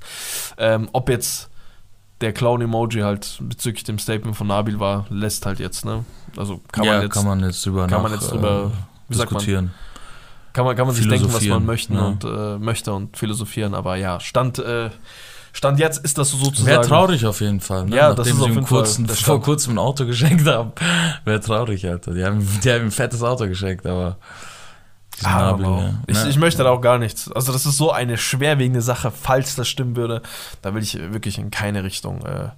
Ähm, 0.57 0.89
ob 0.91 1.09
jetzt 1.09 1.49
der 2.21 2.33
Clown-Emoji 2.33 3.01
halt 3.01 3.37
bezüglich 3.41 3.83
dem 3.83 3.99
Statement 3.99 4.35
von 4.35 4.47
Nabil 4.47 4.79
war, 4.79 5.05
lässt 5.09 5.45
halt 5.45 5.59
jetzt, 5.59 5.85
ne? 5.85 6.03
Also 6.35 6.61
kann 6.71 6.85
ja, 6.85 6.93
man 6.93 7.01
jetzt 7.03 7.13
kann 7.13 7.25
man 7.25 7.39
jetzt 7.41 7.65
drüber 7.65 7.87
kann 7.87 8.01
man 8.01 8.11
jetzt 8.11 8.31
drüber- 8.31 8.71
äh, 8.73 9.09
wie 9.09 9.15
sagt 9.15 9.31
man? 9.31 9.39
diskutieren. 9.39 9.71
kann 10.53 10.65
man, 10.65 10.75
kann 10.75 10.87
man 10.87 10.95
sich 10.95 11.07
denken, 11.07 11.31
was 11.33 11.45
man 11.45 11.65
möchten 11.65 11.93
ja. 11.95 12.05
und 12.05 12.23
äh, 12.23 12.57
möchte 12.57 12.93
und 12.93 13.15
philosophieren, 13.17 13.73
aber 13.73 13.95
ja, 13.95 14.19
Stand, 14.19 14.59
äh, 14.59 14.89
Stand 15.53 15.79
jetzt 15.79 16.03
ist 16.03 16.17
das 16.17 16.29
so 16.29 16.37
sozusagen. 16.37 16.67
Wäre 16.67 16.81
traurig 16.81 17.25
auf 17.25 17.41
jeden 17.41 17.61
Fall. 17.61 17.85
Ne? 17.85 17.95
Ja, 17.95 18.09
das 18.13 18.17
Nachdem 18.17 18.31
ist 18.31 18.37
sie 18.37 18.43
auf 18.43 18.49
jeden 18.49 18.67
Fall 18.67 18.77
kurzen, 18.79 19.07
der 19.07 19.15
vor 19.15 19.41
kurzem 19.41 19.73
ein 19.73 19.77
Auto 19.79 20.05
geschenkt 20.07 20.45
haben. 20.45 20.71
Wäre 21.25 21.39
traurig, 21.39 21.87
Alter. 21.87 22.13
Die 22.13 22.23
haben, 22.23 22.47
die 22.63 22.69
haben 22.71 22.81
ihm 22.81 22.87
ein 22.87 22.91
fettes 22.91 23.23
Auto 23.23 23.47
geschenkt, 23.47 23.85
aber. 23.85 24.17
Ah, 25.23 25.51
Nabil, 25.51 25.65
wow. 25.65 25.81
ja. 25.81 25.93
ich, 26.07 26.25
ich 26.25 26.37
möchte 26.37 26.63
da 26.63 26.69
auch 26.69 26.81
gar 26.81 26.97
nichts. 26.99 27.31
Also, 27.31 27.51
das 27.51 27.65
ist 27.65 27.77
so 27.77 27.91
eine 27.91 28.17
schwerwiegende 28.17 28.81
Sache, 28.81 29.11
falls 29.11 29.55
das 29.55 29.67
stimmen 29.67 29.95
würde. 29.95 30.21
Da 30.61 30.73
will 30.73 30.83
ich 30.83 30.95
wirklich 30.97 31.37
in 31.39 31.49
keine 31.49 31.83
Richtung, 31.83 32.21
äh, 32.25 32.49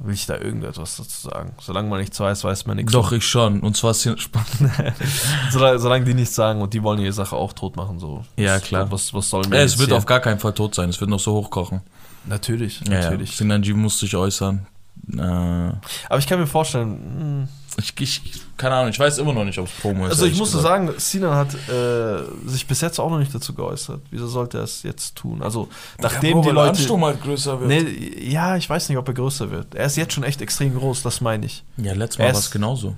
will 0.00 0.14
ich 0.14 0.26
da 0.26 0.36
irgendetwas 0.38 0.96
dazu 0.96 1.28
sagen. 1.28 1.52
Solange 1.60 1.88
man 1.88 2.00
nichts 2.00 2.18
weiß, 2.18 2.44
weiß 2.44 2.66
man 2.66 2.76
nichts. 2.76 2.92
Doch, 2.92 3.12
ich 3.12 3.26
schon. 3.26 3.60
Und 3.60 3.76
zwar 3.76 3.92
ist 3.92 4.02
hier 4.02 4.16
spannend. 4.18 4.48
Solange, 5.50 5.78
solange 5.78 6.04
die 6.04 6.14
nichts 6.14 6.34
sagen 6.34 6.60
und 6.62 6.74
die 6.74 6.82
wollen 6.82 7.00
ihre 7.00 7.12
Sache 7.12 7.36
auch 7.36 7.52
tot 7.52 7.76
machen, 7.76 7.98
so. 7.98 8.24
Ja, 8.36 8.58
klar. 8.60 8.90
Was, 8.90 9.12
was 9.14 9.28
sollen 9.30 9.52
Äh, 9.52 9.62
es 9.62 9.78
wird 9.78 9.90
jetzt 9.90 9.98
auf 9.98 10.06
gar 10.06 10.20
keinen 10.20 10.38
Fall 10.38 10.52
tot 10.54 10.74
sein. 10.74 10.88
Es 10.88 11.00
wird 11.00 11.10
noch 11.10 11.20
so 11.20 11.32
hochkochen. 11.32 11.80
hier? 11.80 12.28
Natürlich, 12.28 12.80
Ja, 12.86 12.94
natürlich. 13.00 13.30
ja. 13.30 13.36
Sinanji 13.38 13.72
muss 13.72 13.98
sich 13.98 14.14
äußern. 14.16 14.66
Äh, 15.12 15.20
Aber 15.20 16.18
ich 16.18 16.26
kann 16.26 16.38
mir 16.38 16.46
vorstellen, 16.46 17.42
mh, 17.42 17.48
ich, 17.78 17.94
ich, 18.00 18.22
keine 18.56 18.74
Ahnung, 18.74 18.90
ich 18.90 18.98
weiß 18.98 19.18
immer 19.18 19.32
noch 19.32 19.44
nicht, 19.44 19.58
ob 19.58 19.66
es 19.66 19.72
Promo 19.72 20.06
ist. 20.06 20.10
Also 20.10 20.26
ich 20.26 20.36
muss 20.36 20.50
sagen, 20.50 20.92
Sinan 20.96 21.34
hat 21.34 21.54
äh, 21.68 22.24
sich 22.46 22.66
bis 22.66 22.80
jetzt 22.80 22.98
auch 22.98 23.08
noch 23.08 23.18
nicht 23.18 23.34
dazu 23.34 23.54
geäußert. 23.54 24.02
Wieso 24.10 24.26
sollte 24.26 24.58
er 24.58 24.64
es 24.64 24.82
jetzt 24.82 25.14
tun? 25.16 25.42
Also 25.42 25.68
nachdem 26.00 26.22
ja, 26.22 26.28
die 26.28 26.34
weil 26.36 26.42
der 26.42 26.52
Leute... 26.54 26.70
Ansturm 26.70 27.04
halt 27.04 27.22
größer 27.22 27.60
wird. 27.60 27.68
Nee, 27.68 28.28
ja, 28.30 28.56
ich 28.56 28.68
weiß 28.68 28.88
nicht, 28.88 28.98
ob 28.98 29.06
er 29.08 29.14
größer 29.14 29.50
wird. 29.50 29.74
Er 29.74 29.86
ist 29.86 29.96
jetzt 29.96 30.12
schon 30.12 30.24
echt 30.24 30.42
extrem 30.42 30.76
groß, 30.76 31.02
das 31.02 31.20
meine 31.20 31.46
ich. 31.46 31.62
Ja, 31.76 31.94
letztes 31.94 32.18
Mal 32.18 32.32
war 32.32 32.38
es 32.38 32.50
genauso. 32.50 32.96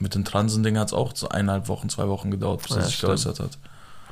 Mit 0.00 0.14
den 0.14 0.24
Transen-Ding 0.24 0.76
hat 0.78 0.88
es 0.88 0.92
auch 0.92 1.12
so 1.14 1.28
eineinhalb 1.28 1.68
Wochen, 1.68 1.88
zwei 1.88 2.08
Wochen 2.08 2.30
gedauert, 2.30 2.62
bis 2.62 2.70
Ja, 2.70 2.76
er 2.78 2.82
sich 2.84 2.96
stimmt. 2.96 3.10
geäußert 3.10 3.40
hat. 3.40 3.58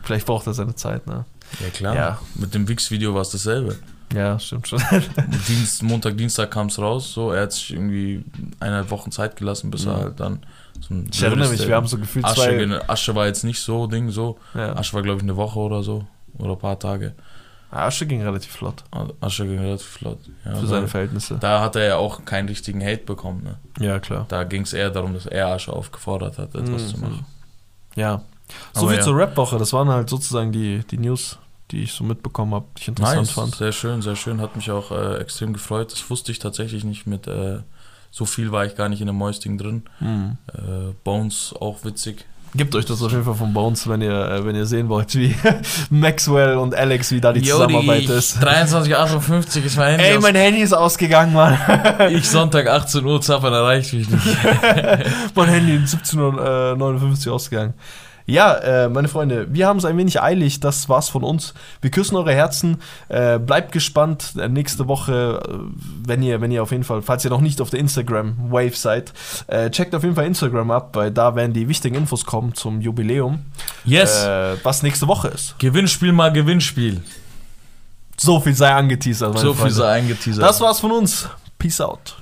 Vielleicht 0.02 0.26
braucht 0.26 0.46
er 0.46 0.54
seine 0.54 0.74
Zeit, 0.74 1.06
ne? 1.06 1.24
Ja, 1.60 1.68
klar. 1.70 1.94
Ja. 1.94 2.18
Mit 2.34 2.54
dem 2.54 2.68
Wix-Video 2.68 3.12
war 3.14 3.22
es 3.22 3.30
dasselbe. 3.30 3.76
Ja, 4.14 4.38
stimmt 4.38 4.68
schon. 4.68 4.80
Dienst, 5.48 5.82
Montag, 5.82 6.16
Dienstag 6.16 6.50
kam 6.50 6.68
es 6.68 6.78
raus, 6.78 7.12
so. 7.12 7.32
Er 7.32 7.42
hat 7.42 7.52
sich 7.52 7.72
irgendwie 7.72 8.24
eineinhalb 8.60 8.90
Wochen 8.90 9.10
Zeit 9.10 9.36
gelassen, 9.36 9.70
bis 9.70 9.84
er 9.86 9.94
Mhm. 9.96 10.00
halt 10.00 10.20
dann 10.20 10.38
so 10.80 10.94
ein 10.94 11.08
Ich 11.12 11.22
erinnere 11.22 11.48
mich, 11.50 11.66
wir 11.66 11.74
haben 11.74 11.86
so 11.86 11.98
gefühlt 11.98 12.24
Asche, 12.24 12.42
zwei... 12.42 12.88
Asche 12.88 13.14
war 13.14 13.26
jetzt 13.26 13.42
nicht 13.44 13.60
so 13.60 13.86
Ding, 13.86 14.10
so. 14.10 14.38
Ja. 14.54 14.76
Asche 14.76 14.94
war, 14.94 15.02
glaube 15.02 15.18
ich, 15.18 15.22
eine 15.24 15.36
Woche 15.36 15.58
oder 15.58 15.82
so. 15.82 16.06
Oder 16.38 16.52
ein 16.52 16.58
paar 16.58 16.78
Tage. 16.78 17.14
Asche 17.70 18.06
ging 18.06 18.22
relativ 18.22 18.52
flott 18.52 18.84
Asche 19.20 19.44
ging 19.44 19.58
relativ 19.58 19.86
flott. 19.88 20.18
Ja, 20.44 20.54
für 20.54 20.66
seine 20.66 20.86
Verhältnisse. 20.88 21.36
da 21.40 21.60
hat 21.60 21.74
er 21.76 21.84
ja 21.84 21.96
auch 21.96 22.24
keinen 22.24 22.48
richtigen 22.48 22.82
Hate 22.82 23.02
bekommen. 23.04 23.42
Ne? 23.42 23.84
Ja, 23.84 23.98
klar. 23.98 24.24
Da 24.28 24.44
ging 24.44 24.62
es 24.62 24.72
eher 24.72 24.88
darum, 24.90 25.12
dass 25.14 25.26
er 25.26 25.48
Asche 25.48 25.72
aufgefordert 25.72 26.38
hat, 26.38 26.54
etwas 26.54 26.82
Mhm. 26.82 26.86
zu 26.88 27.00
machen. 27.00 27.26
Ja. 27.96 28.22
So 28.72 28.82
Aber 28.82 28.90
viel 28.90 28.98
ja. 28.98 29.04
zur 29.04 29.16
Rap-Woche. 29.16 29.58
Das 29.58 29.72
waren 29.72 29.88
halt 29.88 30.08
sozusagen 30.08 30.52
die, 30.52 30.84
die 30.90 30.96
News, 30.98 31.38
die 31.70 31.82
ich 31.82 31.92
so 31.92 32.04
mitbekommen 32.04 32.54
habe, 32.54 32.66
die 32.76 32.82
ich 32.82 32.88
interessant 32.88 33.16
Nice, 33.18 33.30
fand. 33.30 33.54
sehr 33.56 33.72
schön, 33.72 34.02
sehr 34.02 34.16
schön. 34.16 34.40
Hat 34.40 34.56
mich 34.56 34.70
auch 34.70 34.90
äh, 34.92 35.16
extrem 35.18 35.52
gefreut. 35.52 35.92
Das 35.92 36.08
wusste 36.10 36.32
ich 36.32 36.38
tatsächlich 36.38 36.84
nicht 36.84 37.06
mit, 37.06 37.26
äh, 37.26 37.58
So 38.10 38.24
viel 38.24 38.52
war 38.52 38.64
ich 38.64 38.76
gar 38.76 38.88
nicht 38.88 39.00
in 39.00 39.08
dem 39.08 39.16
Mäusding 39.16 39.58
drin. 39.58 39.82
Mhm. 40.00 40.38
Äh, 40.54 40.92
Bones 41.04 41.54
auch 41.58 41.84
witzig. 41.84 42.24
Gebt 42.54 42.74
euch 42.74 42.86
das 42.86 43.02
auf 43.02 43.10
jeden 43.12 43.24
Fall 43.24 43.34
von 43.34 43.52
Bones, 43.52 43.86
wenn 43.88 44.00
ihr, 44.00 44.12
äh, 44.30 44.44
wenn 44.46 44.56
ihr 44.56 44.64
sehen 44.64 44.88
wollt, 44.88 45.14
wie 45.14 45.34
Maxwell 45.90 46.56
und 46.56 46.74
Alex, 46.74 47.10
wie 47.10 47.20
da 47.20 47.32
die 47.32 47.42
Zusammenarbeit 47.42 48.08
ist. 48.08 48.38
23,58 48.42 49.62
ist 49.64 49.76
mein 49.76 49.90
Handy. 49.98 50.04
Ey, 50.04 50.18
mein 50.20 50.34
Handy 50.36 50.62
ist 50.62 50.72
ausgegangen, 50.72 51.34
Mann. 51.34 51.58
ich 52.10 52.26
Sonntag 52.28 52.68
18 52.68 53.04
Uhr 53.04 53.20
zappern, 53.20 53.52
erreicht 53.52 53.92
mich 53.92 54.08
nicht. 54.08 54.24
mein 55.34 55.48
Handy 55.48 55.74
in 55.76 55.84
17.59 55.84 57.26
Uhr 57.26 57.34
ausgegangen. 57.34 57.74
Ja, 58.28 58.54
äh, 58.56 58.88
meine 58.88 59.06
Freunde, 59.06 59.46
wir 59.54 59.68
haben 59.68 59.76
es 59.78 59.84
ein 59.84 59.96
wenig 59.96 60.20
eilig. 60.20 60.58
Das 60.58 60.88
war's 60.88 61.08
von 61.08 61.22
uns. 61.22 61.54
Wir 61.80 61.90
küssen 61.92 62.16
eure 62.16 62.32
Herzen. 62.34 62.78
Äh, 63.08 63.38
bleibt 63.38 63.70
gespannt. 63.70 64.32
Äh, 64.36 64.48
nächste 64.48 64.88
Woche, 64.88 65.40
äh, 65.48 65.52
wenn 66.04 66.22
ihr, 66.24 66.40
wenn 66.40 66.50
ihr 66.50 66.62
auf 66.64 66.72
jeden 66.72 66.82
Fall, 66.82 67.02
falls 67.02 67.24
ihr 67.24 67.30
noch 67.30 67.40
nicht 67.40 67.60
auf 67.60 67.70
der 67.70 67.78
Instagram 67.78 68.34
Wave 68.50 68.74
seid, 68.74 69.12
äh, 69.46 69.70
checkt 69.70 69.94
auf 69.94 70.02
jeden 70.02 70.16
Fall 70.16 70.26
Instagram 70.26 70.72
ab, 70.72 70.90
weil 70.96 71.12
da 71.12 71.36
werden 71.36 71.52
die 71.52 71.68
wichtigen 71.68 71.94
Infos 71.94 72.26
kommen 72.26 72.54
zum 72.54 72.80
Jubiläum, 72.80 73.44
Yes. 73.84 74.24
äh, 74.24 74.56
was 74.64 74.82
nächste 74.82 75.06
Woche 75.06 75.28
ist. 75.28 75.56
Gewinnspiel 75.60 76.10
mal 76.12 76.32
Gewinnspiel. 76.32 77.02
So 78.18 78.40
viel 78.40 78.54
sei 78.54 78.72
angeteasert. 78.72 79.28
meine 79.34 79.40
So 79.40 79.52
viel 79.52 79.60
Freunde. 79.60 79.74
sei 79.74 79.92
eingeteasert. 79.92 80.42
Das 80.42 80.60
war's 80.60 80.80
von 80.80 80.90
uns. 80.90 81.28
Peace 81.58 81.80
out. 81.80 82.16